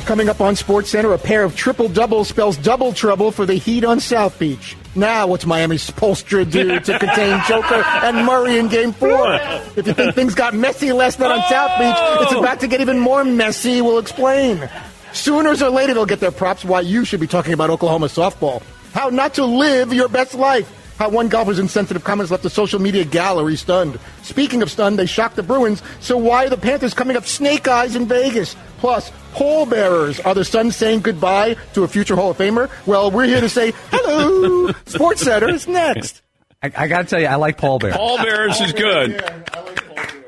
Coming 0.05 0.29
up 0.29 0.39
on 0.39 0.55
Sports 0.55 0.91
Center, 0.91 1.13
a 1.13 1.17
pair 1.17 1.43
of 1.43 1.55
triple 1.55 1.89
doubles 1.89 2.27
spells 2.27 2.57
double 2.57 2.93
trouble 2.93 3.31
for 3.31 3.47
the 3.47 3.55
Heat 3.55 3.83
on 3.83 3.99
South 3.99 4.37
Beach. 4.37 4.77
Now, 4.93 5.25
what's 5.25 5.47
Miami's 5.47 5.89
Spolstra 5.89 6.49
do 6.49 6.79
to 6.79 6.99
contain 6.99 7.41
Joker 7.47 7.83
and 7.83 8.23
Murray 8.23 8.59
in 8.59 8.67
Game 8.67 8.93
Four? 8.93 9.33
If 9.75 9.87
you 9.87 9.93
think 9.93 10.13
things 10.13 10.35
got 10.35 10.53
messy 10.53 10.91
last 10.91 11.19
night 11.19 11.31
on 11.31 11.41
South 11.49 11.79
Beach, 11.79 12.23
it's 12.23 12.33
oh! 12.33 12.39
about 12.39 12.59
to 12.59 12.67
get 12.67 12.81
even 12.81 12.99
more 12.99 13.23
messy. 13.23 13.81
We'll 13.81 13.97
explain. 13.97 14.69
Sooners 15.11 15.63
or 15.63 15.71
later, 15.71 15.95
they'll 15.95 16.05
get 16.05 16.19
their 16.19 16.29
props. 16.29 16.63
Why 16.63 16.81
you 16.81 17.03
should 17.03 17.19
be 17.19 17.27
talking 17.27 17.53
about 17.53 17.71
Oklahoma 17.71 18.05
softball. 18.05 18.61
How 18.93 19.09
not 19.09 19.33
to 19.33 19.45
live 19.45 19.91
your 19.91 20.07
best 20.07 20.35
life. 20.35 20.71
How 20.99 21.09
one 21.09 21.29
golfer's 21.29 21.57
insensitive 21.57 22.03
comments 22.03 22.29
left 22.31 22.43
the 22.43 22.51
social 22.51 22.79
media 22.79 23.05
gallery 23.05 23.55
stunned. 23.55 23.99
Speaking 24.21 24.61
of 24.61 24.69
stunned, 24.69 24.99
they 24.99 25.07
shocked 25.07 25.35
the 25.35 25.43
Bruins. 25.43 25.81
So 25.99 26.15
why 26.15 26.45
are 26.45 26.49
the 26.49 26.57
Panthers 26.57 26.93
coming 26.93 27.17
up 27.17 27.25
snake 27.25 27.67
eyes 27.67 27.95
in 27.95 28.05
Vegas? 28.05 28.55
Plus, 28.77 29.11
pallbearers. 29.35 30.19
Are 30.21 30.33
the 30.33 30.45
Suns 30.45 30.75
saying 30.75 31.01
goodbye 31.01 31.55
to 31.73 31.83
a 31.83 31.87
future 31.87 32.15
Hall 32.15 32.31
of 32.31 32.37
Famer? 32.37 32.69
Well, 32.87 33.11
we're 33.11 33.25
here 33.25 33.41
to 33.41 33.49
say 33.49 33.73
hello. 33.91 34.71
Sports 34.85 35.21
Center 35.21 35.49
is 35.49 35.67
next. 35.67 36.21
I, 36.63 36.71
I 36.75 36.87
got 36.87 37.01
to 37.03 37.07
tell 37.07 37.19
you, 37.19 37.27
I 37.27 37.35
like 37.35 37.57
Paul 37.57 37.79
bearers. 37.79 37.95
Paul 37.97 38.17
bearers 38.17 38.59
is 38.61 38.73
good. 38.73 39.11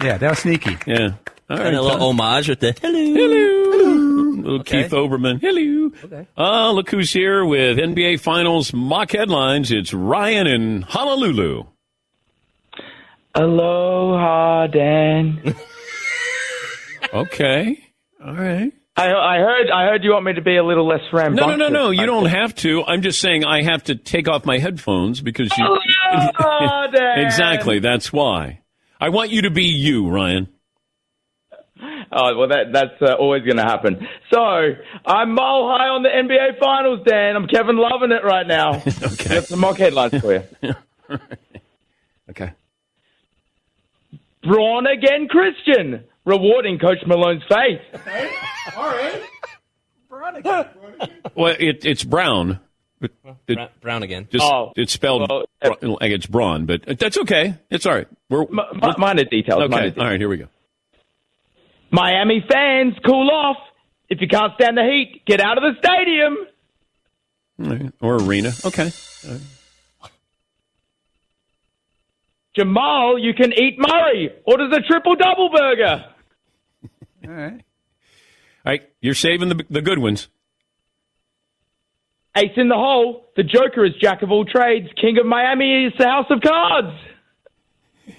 Yeah, 0.03 0.17
that 0.17 0.29
was 0.29 0.39
sneaky. 0.39 0.77
Yeah. 0.85 1.11
All 1.49 1.57
right. 1.57 1.67
And 1.67 1.75
a 1.75 1.81
little 1.81 1.97
Todd. 1.97 2.19
homage 2.19 2.49
with 2.49 2.59
the 2.59 2.73
hello. 2.81 2.93
Hello, 3.13 4.31
little 4.41 4.59
Okay. 4.59 4.83
Keith 4.83 4.91
Olbermann. 4.91 5.39
Hello. 5.41 5.91
Okay. 6.03 6.27
Uh, 6.37 6.71
look 6.71 6.89
who's 6.89 7.11
here 7.11 7.43
with 7.45 7.77
NBA 7.77 8.19
Finals 8.19 8.73
mock 8.73 9.11
headlines. 9.11 9.71
It's 9.71 9.93
Ryan 9.93 10.47
in 10.47 10.81
Honolulu. 10.83 11.63
Aloha, 13.35 14.67
Dan. 14.67 15.55
Okay. 17.13 17.79
All 18.23 18.33
right. 18.33 18.73
I, 18.97 19.13
I 19.13 19.37
heard. 19.37 19.69
I 19.69 19.83
heard 19.85 20.03
you 20.03 20.11
want 20.11 20.25
me 20.25 20.33
to 20.33 20.41
be 20.41 20.57
a 20.57 20.63
little 20.63 20.87
less 20.87 21.01
No, 21.13 21.19
rambunctious. 21.19 21.57
no, 21.59 21.67
no, 21.67 21.69
no. 21.69 21.89
You 21.91 22.05
don't 22.07 22.25
have 22.25 22.55
to. 22.55 22.83
I'm 22.83 23.01
just 23.03 23.21
saying 23.21 23.45
I 23.45 23.61
have 23.63 23.83
to 23.85 23.95
take 23.95 24.27
off 24.27 24.43
my 24.45 24.57
headphones 24.57 25.21
because 25.21 25.51
you. 25.57 25.65
Dan. 26.91 27.19
exactly. 27.19 27.79
That's 27.79 28.11
why. 28.11 28.61
I 28.99 29.09
want 29.09 29.29
you 29.29 29.43
to 29.43 29.51
be 29.51 29.65
you, 29.65 30.09
Ryan. 30.09 30.47
Oh 32.11 32.35
well, 32.37 32.47
that 32.47 32.71
that's 32.73 32.99
uh, 33.01 33.13
always 33.19 33.43
going 33.43 33.57
to 33.57 33.63
happen. 33.63 34.07
So 34.33 34.39
I'm 34.39 35.35
mile 35.35 35.67
high 35.67 35.89
on 35.89 36.01
the 36.01 36.09
NBA 36.09 36.57
Finals, 36.59 37.01
Dan. 37.05 37.35
I'm 37.35 37.47
Kevin 37.47 37.77
loving 37.77 38.11
it 38.11 38.23
right 38.23 38.47
now. 38.47 38.81
Okay. 39.13 39.35
Got 39.35 39.43
some 39.45 39.59
mock 39.59 39.77
headlines 39.77 40.19
for 40.19 40.33
you. 40.33 40.73
Okay. 42.29 42.51
Braun 44.43 44.85
again, 44.87 45.27
Christian, 45.29 46.03
rewarding 46.27 46.77
Coach 46.77 46.99
Malone's 47.07 47.43
faith. 47.49 47.81
Well, 51.35 51.55
it, 51.59 51.85
it's 51.85 52.03
brown. 52.03 52.59
But 52.99 53.11
it, 53.47 53.55
Brown, 53.55 53.69
Brown 53.81 54.03
again. 54.03 54.27
just 54.31 54.43
Oh, 54.43 54.73
it's 54.75 54.91
spelled 54.91 55.29
well, 55.29 55.45
like 55.61 56.11
it's 56.11 56.25
brawn, 56.25 56.65
but 56.65 56.81
that's 56.99 57.17
okay. 57.19 57.55
It's 57.69 57.85
all 57.85 57.93
right. 57.93 58.07
We're, 58.29 58.41
M- 58.43 58.59
m- 58.59 58.95
minor 58.97 59.23
details. 59.23 59.59
minor 59.59 59.75
okay. 59.75 59.89
details. 59.89 60.03
All 60.03 60.09
right. 60.09 60.19
Here 60.19 60.27
we 60.27 60.37
go. 60.37 60.47
Miami 61.91 62.43
fans, 62.51 62.95
cool 63.05 63.29
off. 63.31 63.57
If 64.09 64.19
you 64.21 64.27
can't 64.27 64.53
stand 64.55 64.77
the 64.77 64.83
heat, 64.83 65.23
get 65.25 65.39
out 65.39 65.57
of 65.57 65.63
the 65.63 65.79
stadium. 65.79 66.37
All 67.63 67.77
right. 67.85 67.93
Or 68.01 68.15
arena. 68.15 68.51
Okay. 68.65 68.91
Jamal, 72.55 73.19
you 73.19 73.33
can 73.35 73.53
eat 73.53 73.75
Murray. 73.77 74.31
Orders 74.45 74.73
a 74.75 74.81
triple 74.81 75.15
double 75.15 75.49
burger. 75.55 76.05
All 77.25 77.31
right. 77.31 77.53
All 78.65 78.71
right. 78.73 78.89
You're 79.01 79.13
saving 79.15 79.49
the 79.49 79.65
the 79.69 79.81
good 79.81 79.99
ones. 79.99 80.27
Ace 82.35 82.51
in 82.55 82.67
the 82.69 82.75
hole. 82.75 83.25
The 83.35 83.43
Joker 83.43 83.83
is 83.85 83.93
jack 83.99 84.21
of 84.21 84.31
all 84.31 84.45
trades. 84.45 84.87
King 85.01 85.17
of 85.17 85.25
Miami 85.25 85.85
is 85.85 85.93
the 85.97 86.05
House 86.05 86.27
of 86.29 86.41
Cards. 86.41 86.97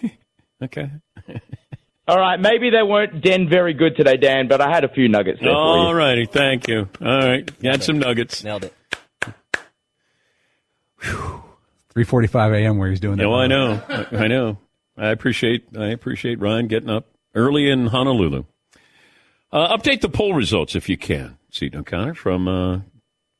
Okay. 0.60 0.90
All 2.08 2.18
right, 2.18 2.40
maybe 2.40 2.70
they 2.70 2.82
weren't 2.82 3.22
Den 3.22 3.48
very 3.48 3.74
good 3.74 3.94
today, 3.96 4.16
Dan, 4.16 4.48
but 4.48 4.60
I 4.60 4.68
had 4.74 4.82
a 4.82 4.88
few 4.88 5.08
nuggets 5.08 5.38
there 5.40 5.50
for 5.50 5.56
All 5.56 5.90
you. 5.90 5.94
righty. 5.96 6.26
Thank 6.26 6.66
you. 6.66 6.88
All 7.00 7.16
right. 7.18 7.48
You 7.60 7.70
had 7.70 7.84
some 7.84 8.00
nuggets. 8.00 8.42
Nailed 8.42 8.64
it. 8.64 8.74
3:45 11.00 12.54
a.m. 12.56 12.78
where 12.78 12.90
he's 12.90 12.98
doing 12.98 13.18
that. 13.18 13.22
No, 13.22 13.34
I 13.34 13.46
know. 13.46 13.80
I, 13.88 14.06
I 14.24 14.26
know. 14.26 14.58
I 14.96 15.10
appreciate. 15.10 15.66
I 15.78 15.86
appreciate 15.90 16.40
Ryan 16.40 16.66
getting 16.66 16.90
up 16.90 17.06
early 17.36 17.70
in 17.70 17.86
Honolulu. 17.86 18.44
Uh, 19.50 19.76
update 19.76 20.00
the 20.02 20.08
poll 20.08 20.34
results 20.34 20.74
if 20.74 20.88
you 20.88 20.96
can, 20.98 21.38
Seton 21.50 21.80
O'Connor, 21.80 22.14
from 22.14 22.48
uh, 22.48 22.80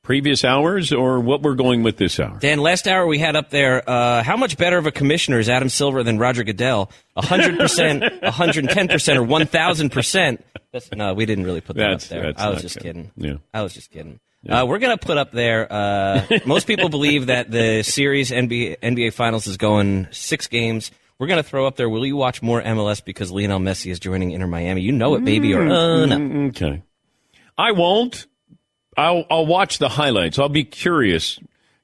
previous 0.02 0.42
hours 0.42 0.90
or 0.90 1.20
what 1.20 1.42
we're 1.42 1.54
going 1.54 1.82
with 1.82 1.98
this 1.98 2.18
hour. 2.18 2.38
Dan, 2.38 2.58
last 2.60 2.88
hour 2.88 3.06
we 3.06 3.18
had 3.18 3.36
up 3.36 3.50
there, 3.50 3.88
uh, 3.88 4.22
how 4.22 4.36
much 4.36 4.56
better 4.56 4.78
of 4.78 4.86
a 4.86 4.90
commissioner 4.90 5.38
is 5.38 5.50
Adam 5.50 5.68
Silver 5.68 6.02
than 6.02 6.18
Roger 6.18 6.44
Goodell? 6.44 6.90
100%, 7.18 8.22
110%, 8.22 9.16
or 9.16 9.26
1,000%. 9.26 10.38
That's, 10.72 10.90
no, 10.92 11.12
we 11.12 11.26
didn't 11.26 11.44
really 11.44 11.60
put 11.60 11.76
that 11.76 12.00
That's- 12.00 12.04
up 12.04 12.08
there. 12.08 12.32
I 12.36 12.48
was 12.48 12.62
just 12.62 12.76
good. 12.76 12.84
kidding. 12.84 13.10
Yeah. 13.16 13.34
I 13.52 13.62
was 13.62 13.74
just 13.74 13.90
kidding. 13.90 14.18
Uh, 14.48 14.64
we're 14.66 14.78
going 14.78 14.96
to 14.96 15.04
put 15.06 15.18
up 15.18 15.32
there, 15.32 15.70
uh, 15.70 16.24
most 16.46 16.66
people 16.66 16.88
believe 16.88 17.26
that 17.26 17.50
the 17.50 17.82
series 17.82 18.30
NBA, 18.30 18.78
NBA 18.78 19.12
Finals 19.12 19.46
is 19.46 19.58
going 19.58 20.06
six 20.10 20.46
games. 20.46 20.90
We're 21.18 21.26
going 21.26 21.42
to 21.42 21.48
throw 21.48 21.66
up 21.66 21.76
there, 21.76 21.88
will 21.88 22.06
you 22.06 22.16
watch 22.16 22.42
more 22.42 22.62
MLS 22.62 23.04
because 23.04 23.32
Lionel 23.32 23.58
Messi 23.58 23.90
is 23.90 23.98
joining 23.98 24.30
Inter 24.30 24.46
Miami? 24.46 24.82
You 24.82 24.92
know 24.92 25.14
it, 25.16 25.25
baby, 25.25 25.52
or 25.54 25.62
uh, 25.62 26.06
no. 26.06 26.16
Mm, 26.16 26.48
Okay. 26.50 26.82
I 27.56 27.72
won't. 27.72 28.26
I'll 28.96 29.25
I'll 29.30 29.46
watch 29.46 29.78
the 29.78 29.88
highlights. 29.88 30.38
I'll 30.38 30.48
be 30.48 30.64
curious. 30.64 31.38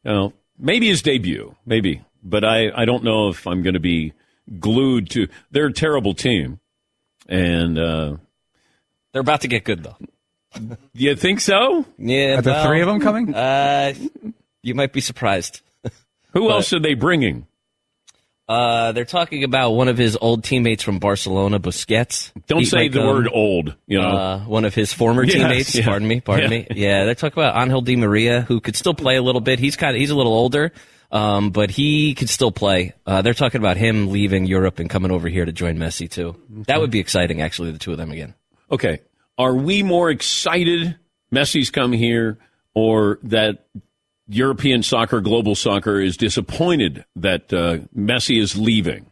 You 0.05 0.13
know, 0.13 0.33
maybe 0.59 0.89
his 0.89 1.03
debut, 1.03 1.55
maybe, 1.67 2.03
but 2.23 2.45
I 2.45 2.71
I 2.75 2.85
don't 2.85 3.03
know 3.03 3.29
if 3.29 3.47
I'm 3.47 3.63
going 3.63 3.75
to 3.75 3.81
be 3.81 4.13
glued 4.61 5.11
to. 5.11 5.27
They're 5.51 5.67
a 5.67 5.73
terrible 5.73 6.15
team, 6.15 6.61
and 7.29 7.77
uh, 7.79 8.17
They're 9.13 9.21
about 9.21 9.41
to 9.41 9.49
get 9.49 9.65
good 9.65 9.83
though. 9.83 9.97
you 10.93 11.17
think 11.17 11.41
so? 11.41 11.85
Yeah, 11.99 12.39
Are 12.39 12.43
the 12.43 12.51
well, 12.51 12.67
three 12.69 12.81
of 12.81 12.87
them 12.87 13.01
coming? 13.01 13.35
Uh, 13.35 13.95
you 14.63 14.75
might 14.77 14.93
be 14.93 15.01
surprised. 15.01 15.61
Who 16.35 16.51
else 16.51 16.73
are 16.73 16.79
they 16.81 16.95
bringing? 16.95 17.47
Uh, 18.47 18.93
they're 18.93 19.05
talking 19.07 19.43
about 19.43 19.71
one 19.71 19.89
of 19.89 19.97
his 19.97 20.19
old 20.21 20.45
teammates 20.45 20.83
from 20.83 20.99
Barcelona, 20.99 21.59
Busquets. 21.59 22.31
Don't 22.47 22.65
say 22.67 22.89
the 22.89 23.01
word 23.01 23.27
old. 23.33 23.75
You 23.87 24.01
know, 24.01 24.09
Uh, 24.09 24.39
one 24.41 24.65
of 24.67 24.75
his 24.75 24.93
former 24.93 25.25
Yes, 25.25 25.33
teammates. 25.35 25.75
yeah. 25.75 25.85
Pardon 25.87 26.07
me. 26.07 26.21
Pardon 26.21 26.53
Yeah. 26.53 26.59
me. 26.59 26.67
Yeah, 26.75 27.05
they're 27.05 27.15
talking 27.15 27.43
about 27.43 27.57
Angel 27.61 27.81
Di 27.81 27.97
Maria, 27.97 28.43
who 28.43 28.61
could 28.61 28.77
still 28.77 28.93
play 28.95 29.17
a 29.17 29.23
little 29.23 29.41
bit. 29.41 29.59
He's 29.59 29.77
kind 29.77 29.97
of 29.97 30.01
he's 30.01 30.11
a 30.11 30.15
little 30.17 30.35
older, 30.35 30.73
um, 31.11 31.51
but 31.53 31.71
he 31.71 32.15
could 32.15 32.29
still 32.29 32.53
play. 32.53 32.93
Uh, 33.07 33.23
they're 33.23 33.33
talking 33.33 33.61
about 33.61 33.79
him 33.79 34.11
leaving 34.11 34.45
Europe 34.45 34.79
and 34.79 34.91
coming 34.91 35.11
over 35.11 35.29
here 35.29 35.47
to 35.47 35.53
join 35.53 35.79
Messi 35.79 36.11
too. 36.11 36.37
That 36.67 36.81
would 36.81 36.91
be 36.91 36.99
exciting, 37.01 37.41
actually, 37.41 37.71
the 37.73 37.79
two 37.79 37.93
of 37.93 37.99
them 37.99 38.11
again. 38.11 38.35
okay. 38.71 38.99
Are 39.39 39.55
we 39.55 39.83
more 39.83 40.11
excited 40.11 40.97
Messi's 41.33 41.71
come 41.71 41.93
here, 41.93 42.39
or 42.75 43.19
that 43.25 43.65
European 44.29 44.83
soccer, 44.83 45.21
global 45.21 45.55
soccer, 45.55 46.01
is 46.01 46.17
disappointed 46.17 47.05
that 47.17 47.53
uh, 47.53 47.79
Messi 47.97 48.41
is 48.41 48.57
leaving? 48.57 49.07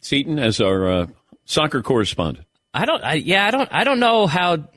Seton, 0.00 0.38
as 0.38 0.60
our 0.60 0.90
uh, 0.90 1.06
soccer 1.44 1.82
correspondent. 1.82 2.46
I 2.74 2.84
don't. 2.84 3.02
I, 3.02 3.14
yeah, 3.14 3.46
I 3.46 3.50
don't. 3.50 3.68
I 3.72 3.84
don't 3.84 4.00
know 4.00 4.26
how. 4.26 4.68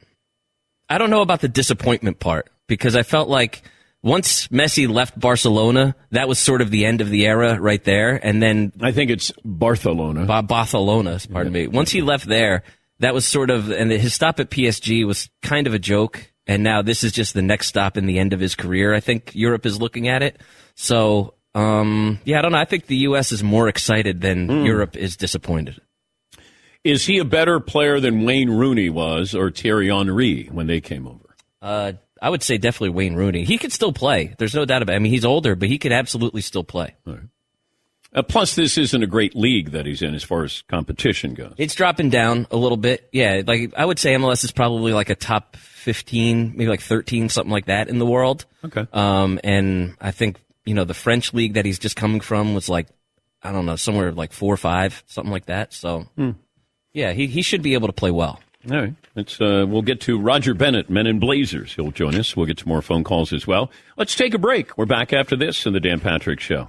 I 0.89 0.97
don't 0.97 1.09
know 1.09 1.21
about 1.21 1.41
the 1.41 1.47
disappointment 1.47 2.19
part 2.19 2.49
because 2.67 2.95
I 2.95 3.03
felt 3.03 3.29
like 3.29 3.63
once 4.01 4.47
Messi 4.47 4.89
left 4.89 5.19
Barcelona, 5.19 5.95
that 6.11 6.27
was 6.27 6.39
sort 6.39 6.61
of 6.61 6.71
the 6.71 6.85
end 6.85 7.01
of 7.01 7.09
the 7.09 7.25
era 7.25 7.59
right 7.59 7.83
there, 7.83 8.15
and 8.25 8.41
then 8.41 8.71
I 8.81 8.91
think 8.91 9.11
it's 9.11 9.31
Barcelona. 9.45 10.25
Ba- 10.25 10.43
Barcelona, 10.43 11.19
pardon 11.31 11.53
me. 11.53 11.67
Once 11.67 11.91
he 11.91 12.01
left 12.01 12.25
there, 12.25 12.63
that 12.99 13.13
was 13.13 13.25
sort 13.25 13.49
of, 13.49 13.71
and 13.71 13.91
his 13.91 14.13
stop 14.13 14.39
at 14.39 14.49
PSG 14.49 15.05
was 15.05 15.29
kind 15.41 15.67
of 15.67 15.73
a 15.73 15.79
joke. 15.79 16.30
And 16.47 16.63
now 16.63 16.81
this 16.81 17.03
is 17.03 17.11
just 17.11 17.33
the 17.33 17.41
next 17.41 17.67
stop 17.67 17.97
in 17.97 18.05
the 18.05 18.19
end 18.19 18.33
of 18.33 18.39
his 18.39 18.55
career. 18.55 18.93
I 18.93 18.99
think 18.99 19.31
Europe 19.35 19.65
is 19.65 19.79
looking 19.79 20.07
at 20.07 20.23
it. 20.23 20.41
So, 20.75 21.35
um, 21.53 22.19
yeah, 22.25 22.39
I 22.39 22.41
don't 22.41 22.51
know. 22.51 22.57
I 22.57 22.65
think 22.65 22.87
the 22.87 22.97
U.S. 22.97 23.31
is 23.31 23.43
more 23.43 23.67
excited 23.67 24.21
than 24.21 24.65
Europe 24.65 24.95
is 24.95 25.17
disappointed. 25.17 25.79
Is 26.83 27.05
he 27.05 27.19
a 27.19 27.25
better 27.25 27.59
player 27.59 27.99
than 27.99 28.25
Wayne 28.25 28.49
Rooney 28.49 28.89
was 28.89 29.35
or 29.35 29.51
Thierry 29.51 29.89
Henry 29.89 30.49
when 30.51 30.65
they 30.65 30.81
came 30.81 31.05
over? 31.05 31.35
Uh, 31.61 31.93
I 32.19 32.29
would 32.29 32.41
say 32.41 32.57
definitely 32.57 32.89
Wayne 32.89 33.15
Rooney. 33.15 33.43
He 33.43 33.59
could 33.59 33.71
still 33.71 33.93
play. 33.93 34.33
There's 34.39 34.55
no 34.55 34.65
doubt 34.65 34.81
about 34.81 34.93
it. 34.93 34.95
I 34.95 34.99
mean, 34.99 35.11
he's 35.11 35.25
older, 35.25 35.55
but 35.55 35.69
he 35.69 35.77
could 35.77 35.91
absolutely 35.91 36.41
still 36.41 36.63
play. 36.63 36.95
Uh, 38.13 38.21
plus, 38.21 38.55
this 38.55 38.77
isn't 38.77 39.03
a 39.03 39.07
great 39.07 39.35
league 39.35 39.71
that 39.71 39.85
he's 39.85 40.01
in 40.01 40.13
as 40.13 40.23
far 40.23 40.43
as 40.43 40.63
competition 40.63 41.33
goes. 41.33 41.53
It's 41.57 41.75
dropping 41.75 42.09
down 42.09 42.45
a 42.51 42.57
little 42.57 42.77
bit. 42.77 43.07
Yeah, 43.13 43.41
like 43.45 43.73
I 43.77 43.85
would 43.85 43.99
say 43.99 44.13
MLS 44.15 44.43
is 44.43 44.51
probably 44.51 44.91
like 44.91 45.09
a 45.09 45.15
top 45.15 45.55
15, 45.55 46.53
maybe 46.55 46.67
like 46.67 46.81
13, 46.81 47.29
something 47.29 47.51
like 47.51 47.65
that 47.67 47.87
in 47.87 47.99
the 47.99 48.05
world. 48.05 48.45
Okay. 48.65 48.85
Um, 48.91 49.39
and 49.43 49.95
I 50.01 50.11
think, 50.11 50.41
you 50.65 50.73
know, 50.73 50.83
the 50.83 50.93
French 50.93 51.33
league 51.33 51.53
that 51.53 51.65
he's 51.65 51.79
just 51.79 51.95
coming 51.95 52.19
from 52.19 52.53
was 52.53 52.67
like, 52.67 52.87
I 53.41 53.51
don't 53.53 53.65
know, 53.65 53.77
somewhere 53.77 54.11
like 54.11 54.33
four 54.33 54.53
or 54.53 54.57
five, 54.57 55.03
something 55.07 55.31
like 55.31 55.45
that. 55.45 55.73
So, 55.73 56.05
yeah, 56.93 57.13
he, 57.13 57.27
he 57.27 57.41
should 57.41 57.61
be 57.61 57.73
able 57.75 57.87
to 57.87 57.93
play 57.93 58.11
well. 58.11 58.39
All 58.69 58.77
right. 58.77 58.93
It's, 59.15 59.41
uh, 59.41 59.65
we'll 59.67 59.81
get 59.81 60.01
to 60.01 60.19
Roger 60.19 60.53
Bennett, 60.53 60.89
Men 60.89 61.07
in 61.07 61.19
Blazers. 61.19 61.73
He'll 61.73 61.89
join 61.91 62.13
us. 62.15 62.35
We'll 62.35 62.45
get 62.45 62.57
to 62.59 62.67
more 62.67 62.81
phone 62.83 63.03
calls 63.03 63.33
as 63.33 63.47
well. 63.47 63.71
Let's 63.97 64.13
take 64.13 64.33
a 64.35 64.37
break. 64.37 64.77
We're 64.77 64.85
back 64.85 65.13
after 65.13 65.35
this 65.35 65.65
in 65.65 65.73
the 65.73 65.79
Dan 65.79 65.99
Patrick 65.99 66.39
Show. 66.39 66.67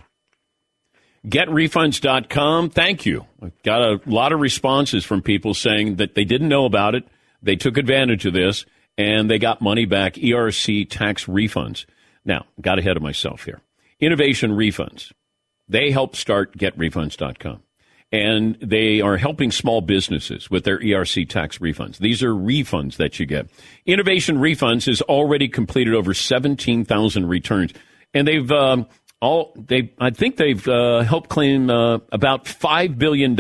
GetRefunds.com. 1.26 2.70
Thank 2.70 3.06
you. 3.06 3.26
Got 3.64 3.82
a 3.82 4.00
lot 4.06 4.32
of 4.32 4.40
responses 4.40 5.04
from 5.04 5.22
people 5.22 5.54
saying 5.54 5.96
that 5.96 6.14
they 6.14 6.24
didn't 6.24 6.48
know 6.48 6.64
about 6.64 6.94
it. 6.94 7.06
They 7.42 7.56
took 7.56 7.76
advantage 7.76 8.26
of 8.26 8.32
this 8.32 8.66
and 8.98 9.30
they 9.30 9.38
got 9.38 9.61
money 9.61 9.85
back, 9.85 10.14
ERC 10.14 10.88
tax 10.88 11.26
refunds. 11.26 11.87
Now, 12.24 12.46
got 12.61 12.78
ahead 12.78 12.96
of 12.96 13.02
myself 13.02 13.44
here. 13.44 13.61
Innovation 14.00 14.52
Refunds. 14.52 15.12
They 15.68 15.90
help 15.90 16.16
start 16.16 16.56
GetRefunds.com. 16.58 17.62
And 18.11 18.58
they 18.61 19.00
are 19.00 19.16
helping 19.16 19.50
small 19.50 19.80
businesses 19.80 20.50
with 20.50 20.64
their 20.64 20.78
ERC 20.78 21.26
tax 21.28 21.58
refunds. 21.58 21.96
These 21.96 22.22
are 22.22 22.35
refunds 22.35 22.96
that 22.96 23.18
you 23.18 23.24
get. 23.24 23.48
Innovation 23.87 24.37
Refunds 24.37 24.85
has 24.85 25.00
already 25.00 25.48
completed 25.48 25.94
over 25.94 26.12
17,000 26.12 27.26
returns. 27.26 27.72
And 28.12 28.28
they've, 28.28 28.52
um, 28.52 28.87
all, 29.22 29.54
they, 29.56 29.92
I 29.98 30.11
think 30.11 30.37
they've, 30.37 30.66
uh, 30.68 31.00
helped 31.00 31.30
claim, 31.30 31.70
uh, 31.70 31.98
about 32.11 32.44
$5 32.44 32.98
billion 32.98 33.38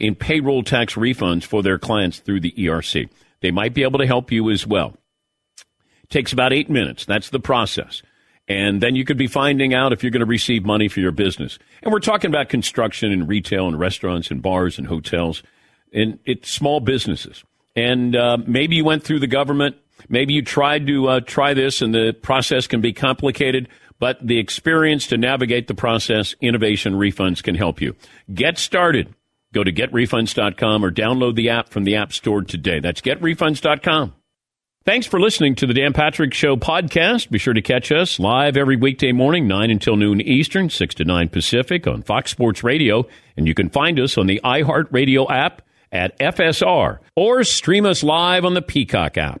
in 0.00 0.14
payroll 0.14 0.62
tax 0.62 0.94
refunds 0.94 1.44
for 1.44 1.62
their 1.62 1.78
clients 1.78 2.20
through 2.20 2.40
the 2.40 2.52
ERC. 2.52 3.08
They 3.40 3.50
might 3.50 3.74
be 3.74 3.82
able 3.82 3.98
to 3.98 4.06
help 4.06 4.32
you 4.32 4.50
as 4.50 4.66
well. 4.66 4.96
Takes 6.08 6.32
about 6.32 6.52
eight 6.52 6.70
minutes. 6.70 7.04
That's 7.04 7.30
the 7.30 7.40
process. 7.40 8.02
And 8.48 8.80
then 8.80 8.94
you 8.94 9.04
could 9.04 9.18
be 9.18 9.26
finding 9.26 9.74
out 9.74 9.92
if 9.92 10.02
you're 10.02 10.12
going 10.12 10.20
to 10.20 10.26
receive 10.26 10.64
money 10.64 10.88
for 10.88 11.00
your 11.00 11.10
business. 11.10 11.58
And 11.82 11.92
we're 11.92 11.98
talking 11.98 12.30
about 12.30 12.48
construction 12.48 13.12
and 13.12 13.28
retail 13.28 13.66
and 13.66 13.78
restaurants 13.78 14.30
and 14.30 14.40
bars 14.40 14.78
and 14.78 14.86
hotels 14.86 15.42
and 15.92 16.18
it's 16.24 16.50
small 16.50 16.80
businesses. 16.80 17.42
And 17.74 18.14
uh, 18.14 18.38
maybe 18.46 18.76
you 18.76 18.84
went 18.84 19.02
through 19.02 19.20
the 19.20 19.26
government. 19.26 19.76
Maybe 20.08 20.34
you 20.34 20.42
tried 20.42 20.86
to 20.86 21.08
uh, 21.08 21.20
try 21.20 21.54
this 21.54 21.82
and 21.82 21.94
the 21.94 22.12
process 22.12 22.66
can 22.66 22.80
be 22.80 22.92
complicated, 22.92 23.68
but 23.98 24.24
the 24.26 24.38
experience 24.38 25.06
to 25.08 25.16
navigate 25.16 25.68
the 25.68 25.74
process, 25.74 26.34
innovation 26.40 26.94
refunds 26.94 27.42
can 27.42 27.54
help 27.54 27.80
you. 27.80 27.94
Get 28.32 28.58
started. 28.58 29.14
Go 29.52 29.64
to 29.64 29.72
getrefunds.com 29.72 30.84
or 30.84 30.90
download 30.90 31.34
the 31.34 31.50
app 31.50 31.70
from 31.70 31.84
the 31.84 31.96
App 31.96 32.12
Store 32.12 32.42
today. 32.42 32.80
That's 32.80 33.00
getrefunds.com. 33.00 34.14
Thanks 34.84 35.06
for 35.06 35.18
listening 35.18 35.56
to 35.56 35.66
the 35.66 35.74
Dan 35.74 35.92
Patrick 35.92 36.32
Show 36.32 36.56
podcast. 36.56 37.28
Be 37.30 37.38
sure 37.38 37.54
to 37.54 37.62
catch 37.62 37.90
us 37.90 38.20
live 38.20 38.56
every 38.56 38.76
weekday 38.76 39.10
morning, 39.10 39.48
9 39.48 39.70
until 39.70 39.96
noon 39.96 40.20
Eastern, 40.20 40.70
6 40.70 40.94
to 40.94 41.04
9 41.04 41.28
Pacific 41.28 41.88
on 41.88 42.02
Fox 42.02 42.30
Sports 42.30 42.62
Radio. 42.62 43.04
And 43.36 43.48
you 43.48 43.54
can 43.54 43.68
find 43.68 43.98
us 43.98 44.16
on 44.16 44.26
the 44.28 44.40
iHeartRadio 44.44 45.28
app 45.28 45.62
at 45.90 46.16
FSR 46.20 47.00
or 47.16 47.42
stream 47.42 47.84
us 47.84 48.04
live 48.04 48.44
on 48.44 48.54
the 48.54 48.62
Peacock 48.62 49.18
app. 49.18 49.40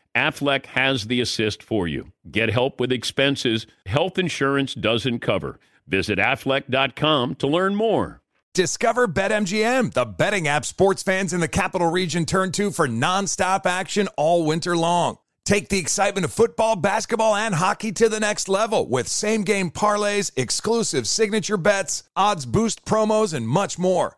Aflac 0.15 0.65
has 0.67 1.07
the 1.07 1.21
assist 1.21 1.63
for 1.63 1.87
you. 1.87 2.11
Get 2.29 2.49
help 2.49 2.79
with 2.79 2.91
expenses 2.91 3.65
health 3.85 4.17
insurance 4.17 4.73
doesn't 4.73 5.19
cover. 5.19 5.59
Visit 5.87 6.19
aflac.com 6.19 7.35
to 7.35 7.47
learn 7.47 7.75
more. 7.75 8.21
Discover 8.53 9.07
BetMGM, 9.07 9.93
the 9.93 10.03
betting 10.03 10.47
app 10.47 10.65
sports 10.65 11.03
fans 11.03 11.31
in 11.31 11.39
the 11.39 11.47
capital 11.47 11.89
region 11.89 12.25
turn 12.25 12.51
to 12.53 12.71
for 12.71 12.87
nonstop 12.87 13.65
action 13.65 14.09
all 14.17 14.45
winter 14.45 14.75
long. 14.75 15.17
Take 15.45 15.69
the 15.69 15.79
excitement 15.79 16.25
of 16.25 16.33
football, 16.33 16.75
basketball, 16.75 17.35
and 17.35 17.55
hockey 17.55 17.91
to 17.93 18.09
the 18.09 18.19
next 18.19 18.47
level 18.49 18.87
with 18.87 19.07
same 19.07 19.43
game 19.43 19.71
parlays, 19.71 20.31
exclusive 20.35 21.07
signature 21.07 21.57
bets, 21.57 22.03
odds 22.15 22.45
boost 22.45 22.85
promos, 22.85 23.33
and 23.33 23.47
much 23.47 23.79
more. 23.79 24.17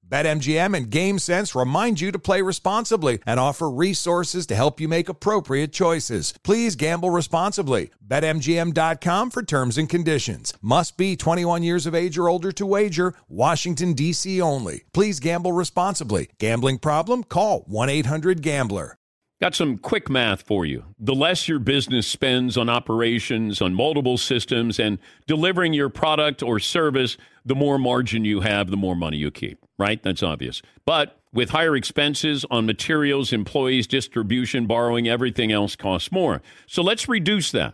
BetMGM 0.11 0.75
and 0.75 0.91
GameSense 0.91 1.57
remind 1.57 2.01
you 2.01 2.11
to 2.11 2.19
play 2.19 2.41
responsibly 2.41 3.19
and 3.25 3.39
offer 3.39 3.69
resources 3.69 4.45
to 4.47 4.55
help 4.55 4.81
you 4.81 4.89
make 4.89 5.07
appropriate 5.07 5.71
choices. 5.71 6.33
Please 6.43 6.75
gamble 6.75 7.09
responsibly. 7.09 7.91
BetMGM.com 8.05 9.31
for 9.31 9.41
terms 9.41 9.77
and 9.77 9.87
conditions. 9.87 10.53
Must 10.61 10.97
be 10.97 11.15
21 11.15 11.63
years 11.63 11.85
of 11.85 11.95
age 11.95 12.17
or 12.17 12.27
older 12.27 12.51
to 12.51 12.65
wager. 12.65 13.13
Washington, 13.29 13.93
D.C. 13.93 14.41
only. 14.41 14.83
Please 14.91 15.21
gamble 15.21 15.53
responsibly. 15.53 16.29
Gambling 16.39 16.79
problem? 16.79 17.23
Call 17.23 17.61
1 17.67 17.89
800 17.89 18.41
Gambler. 18.41 18.97
Got 19.41 19.55
some 19.55 19.79
quick 19.79 20.07
math 20.07 20.43
for 20.43 20.67
you. 20.67 20.83
The 20.99 21.15
less 21.15 21.47
your 21.47 21.57
business 21.57 22.05
spends 22.05 22.57
on 22.57 22.69
operations, 22.69 23.59
on 23.59 23.73
multiple 23.73 24.19
systems, 24.19 24.77
and 24.77 24.99
delivering 25.25 25.73
your 25.73 25.89
product 25.89 26.43
or 26.43 26.59
service, 26.59 27.17
the 27.43 27.55
more 27.55 27.79
margin 27.79 28.23
you 28.23 28.41
have, 28.41 28.69
the 28.69 28.77
more 28.77 28.95
money 28.95 29.17
you 29.17 29.31
keep, 29.31 29.60
right? 29.81 30.01
That's 30.01 30.23
obvious. 30.23 30.61
But 30.85 31.17
with 31.33 31.49
higher 31.49 31.75
expenses 31.75 32.45
on 32.51 32.65
materials, 32.65 33.33
employees, 33.33 33.87
distribution, 33.87 34.67
borrowing, 34.67 35.07
everything 35.07 35.51
else 35.51 35.75
costs 35.75 36.11
more. 36.11 36.41
So 36.67 36.81
let's 36.81 37.09
reduce 37.09 37.51
that 37.51 37.73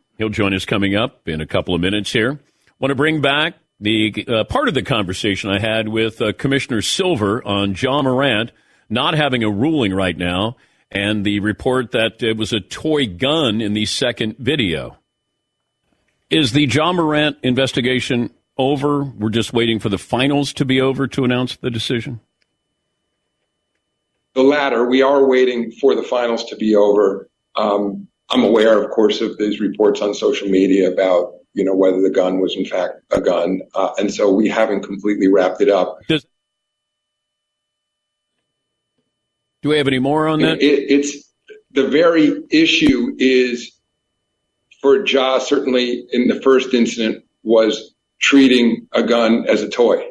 He'll 0.21 0.29
join 0.29 0.53
us 0.53 0.65
coming 0.65 0.95
up 0.95 1.27
in 1.27 1.41
a 1.41 1.47
couple 1.47 1.73
of 1.73 1.81
minutes 1.81 2.11
here. 2.11 2.39
Want 2.77 2.91
to 2.91 2.95
bring 2.95 3.21
back 3.21 3.55
the 3.79 4.23
uh, 4.27 4.43
part 4.43 4.67
of 4.67 4.75
the 4.75 4.83
conversation 4.83 5.49
I 5.49 5.57
had 5.57 5.87
with 5.87 6.21
uh, 6.21 6.31
Commissioner 6.33 6.83
Silver 6.83 7.43
on 7.43 7.73
Ja 7.73 8.03
Morant 8.03 8.51
not 8.87 9.15
having 9.15 9.43
a 9.43 9.49
ruling 9.49 9.95
right 9.95 10.15
now 10.15 10.57
and 10.91 11.25
the 11.25 11.39
report 11.39 11.93
that 11.93 12.21
it 12.21 12.37
was 12.37 12.53
a 12.53 12.59
toy 12.59 13.07
gun 13.07 13.61
in 13.61 13.73
the 13.73 13.87
second 13.87 14.37
video. 14.37 14.95
Is 16.29 16.51
the 16.51 16.67
Ja 16.67 16.93
Morant 16.93 17.37
investigation 17.41 18.29
over? 18.59 19.03
We're 19.03 19.31
just 19.31 19.53
waiting 19.53 19.79
for 19.79 19.89
the 19.89 19.97
finals 19.97 20.53
to 20.53 20.65
be 20.65 20.81
over 20.81 21.07
to 21.07 21.23
announce 21.23 21.55
the 21.55 21.71
decision? 21.71 22.19
The 24.35 24.43
latter. 24.43 24.87
We 24.87 25.01
are 25.01 25.25
waiting 25.25 25.71
for 25.71 25.95
the 25.95 26.03
finals 26.03 26.45
to 26.45 26.55
be 26.55 26.75
over. 26.75 27.27
Um, 27.55 28.07
I'm 28.31 28.43
aware, 28.43 28.81
of 28.81 28.89
course, 28.91 29.21
of 29.21 29.37
these 29.37 29.59
reports 29.59 30.01
on 30.01 30.13
social 30.13 30.47
media 30.47 30.91
about 30.91 31.33
you 31.53 31.65
know 31.65 31.75
whether 31.75 32.01
the 32.01 32.09
gun 32.09 32.39
was 32.39 32.55
in 32.55 32.65
fact 32.65 32.93
a 33.11 33.19
gun, 33.19 33.61
uh, 33.75 33.91
and 33.97 34.13
so 34.13 34.31
we 34.31 34.47
haven't 34.47 34.83
completely 34.83 35.27
wrapped 35.27 35.61
it 35.61 35.69
up. 35.69 35.99
Does, 36.07 36.25
do 39.61 39.69
we 39.69 39.77
have 39.77 39.87
any 39.87 39.99
more 39.99 40.27
on 40.27 40.39
that? 40.41 40.61
It, 40.61 40.89
it's 40.89 41.29
the 41.71 41.87
very 41.87 42.43
issue 42.49 43.15
is 43.19 43.71
for 44.81 45.05
Ja 45.05 45.39
certainly 45.39 46.05
in 46.11 46.27
the 46.27 46.41
first 46.41 46.73
incident 46.73 47.23
was 47.43 47.93
treating 48.19 48.87
a 48.93 49.03
gun 49.03 49.45
as 49.47 49.61
a 49.61 49.69
toy. 49.69 50.03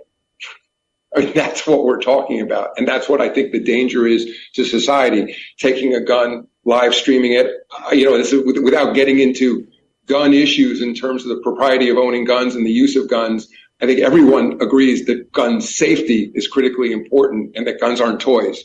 I 1.15 1.21
mean, 1.21 1.33
that's 1.35 1.67
what 1.67 1.85
we're 1.85 2.01
talking 2.01 2.41
about. 2.41 2.79
And 2.79 2.87
that's 2.87 3.09
what 3.09 3.21
I 3.21 3.29
think 3.29 3.51
the 3.51 3.63
danger 3.63 4.07
is 4.07 4.33
to 4.55 4.65
society, 4.65 5.37
taking 5.59 5.95
a 5.95 6.01
gun 6.01 6.47
live 6.65 6.95
streaming 6.95 7.33
it. 7.33 7.47
Uh, 7.71 7.95
you 7.95 8.05
know, 8.05 8.17
this 8.17 8.33
is 8.33 8.45
without 8.45 8.95
getting 8.95 9.19
into 9.19 9.67
gun 10.07 10.35
issues 10.35 10.83
in 10.83 10.95
terms 10.95 11.23
of 11.23 11.29
the 11.29 11.43
propriety 11.43 11.89
of 11.89 11.97
owning 11.97 12.25
guns 12.25 12.55
and 12.55 12.67
the 12.67 12.71
use 12.71 12.97
of 12.97 13.09
guns. 13.09 13.49
I 13.81 13.87
think 13.87 14.01
everyone 14.01 14.61
agrees 14.61 15.07
that 15.07 15.33
gun 15.33 15.61
safety 15.61 16.31
is 16.35 16.47
critically 16.47 16.93
important 16.93 17.53
and 17.57 17.67
that 17.67 17.81
guns 17.81 18.01
aren't 18.01 18.21
toys. 18.21 18.65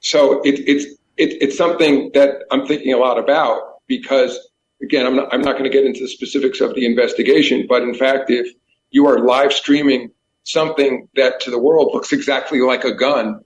So 0.00 0.40
it, 0.42 0.60
it's 0.66 0.84
it, 1.16 1.40
it's 1.40 1.56
something 1.56 2.10
that 2.14 2.42
I'm 2.50 2.66
thinking 2.66 2.92
a 2.92 2.98
lot 2.98 3.18
about 3.18 3.60
because 3.86 4.38
again, 4.82 5.06
I'm 5.06 5.16
not, 5.16 5.32
I'm 5.32 5.40
not 5.40 5.52
going 5.52 5.64
to 5.64 5.70
get 5.70 5.84
into 5.84 6.00
the 6.00 6.08
specifics 6.08 6.60
of 6.60 6.74
the 6.74 6.84
investigation, 6.84 7.66
but 7.68 7.82
in 7.82 7.94
fact, 7.94 8.30
if 8.30 8.52
you 8.90 9.06
are 9.06 9.20
live 9.20 9.52
streaming 9.52 10.10
something 10.44 11.08
that 11.16 11.40
to 11.40 11.50
the 11.50 11.58
world 11.58 11.90
looks 11.92 12.12
exactly 12.12 12.60
like 12.60 12.84
a 12.84 12.94
gun 12.94 13.40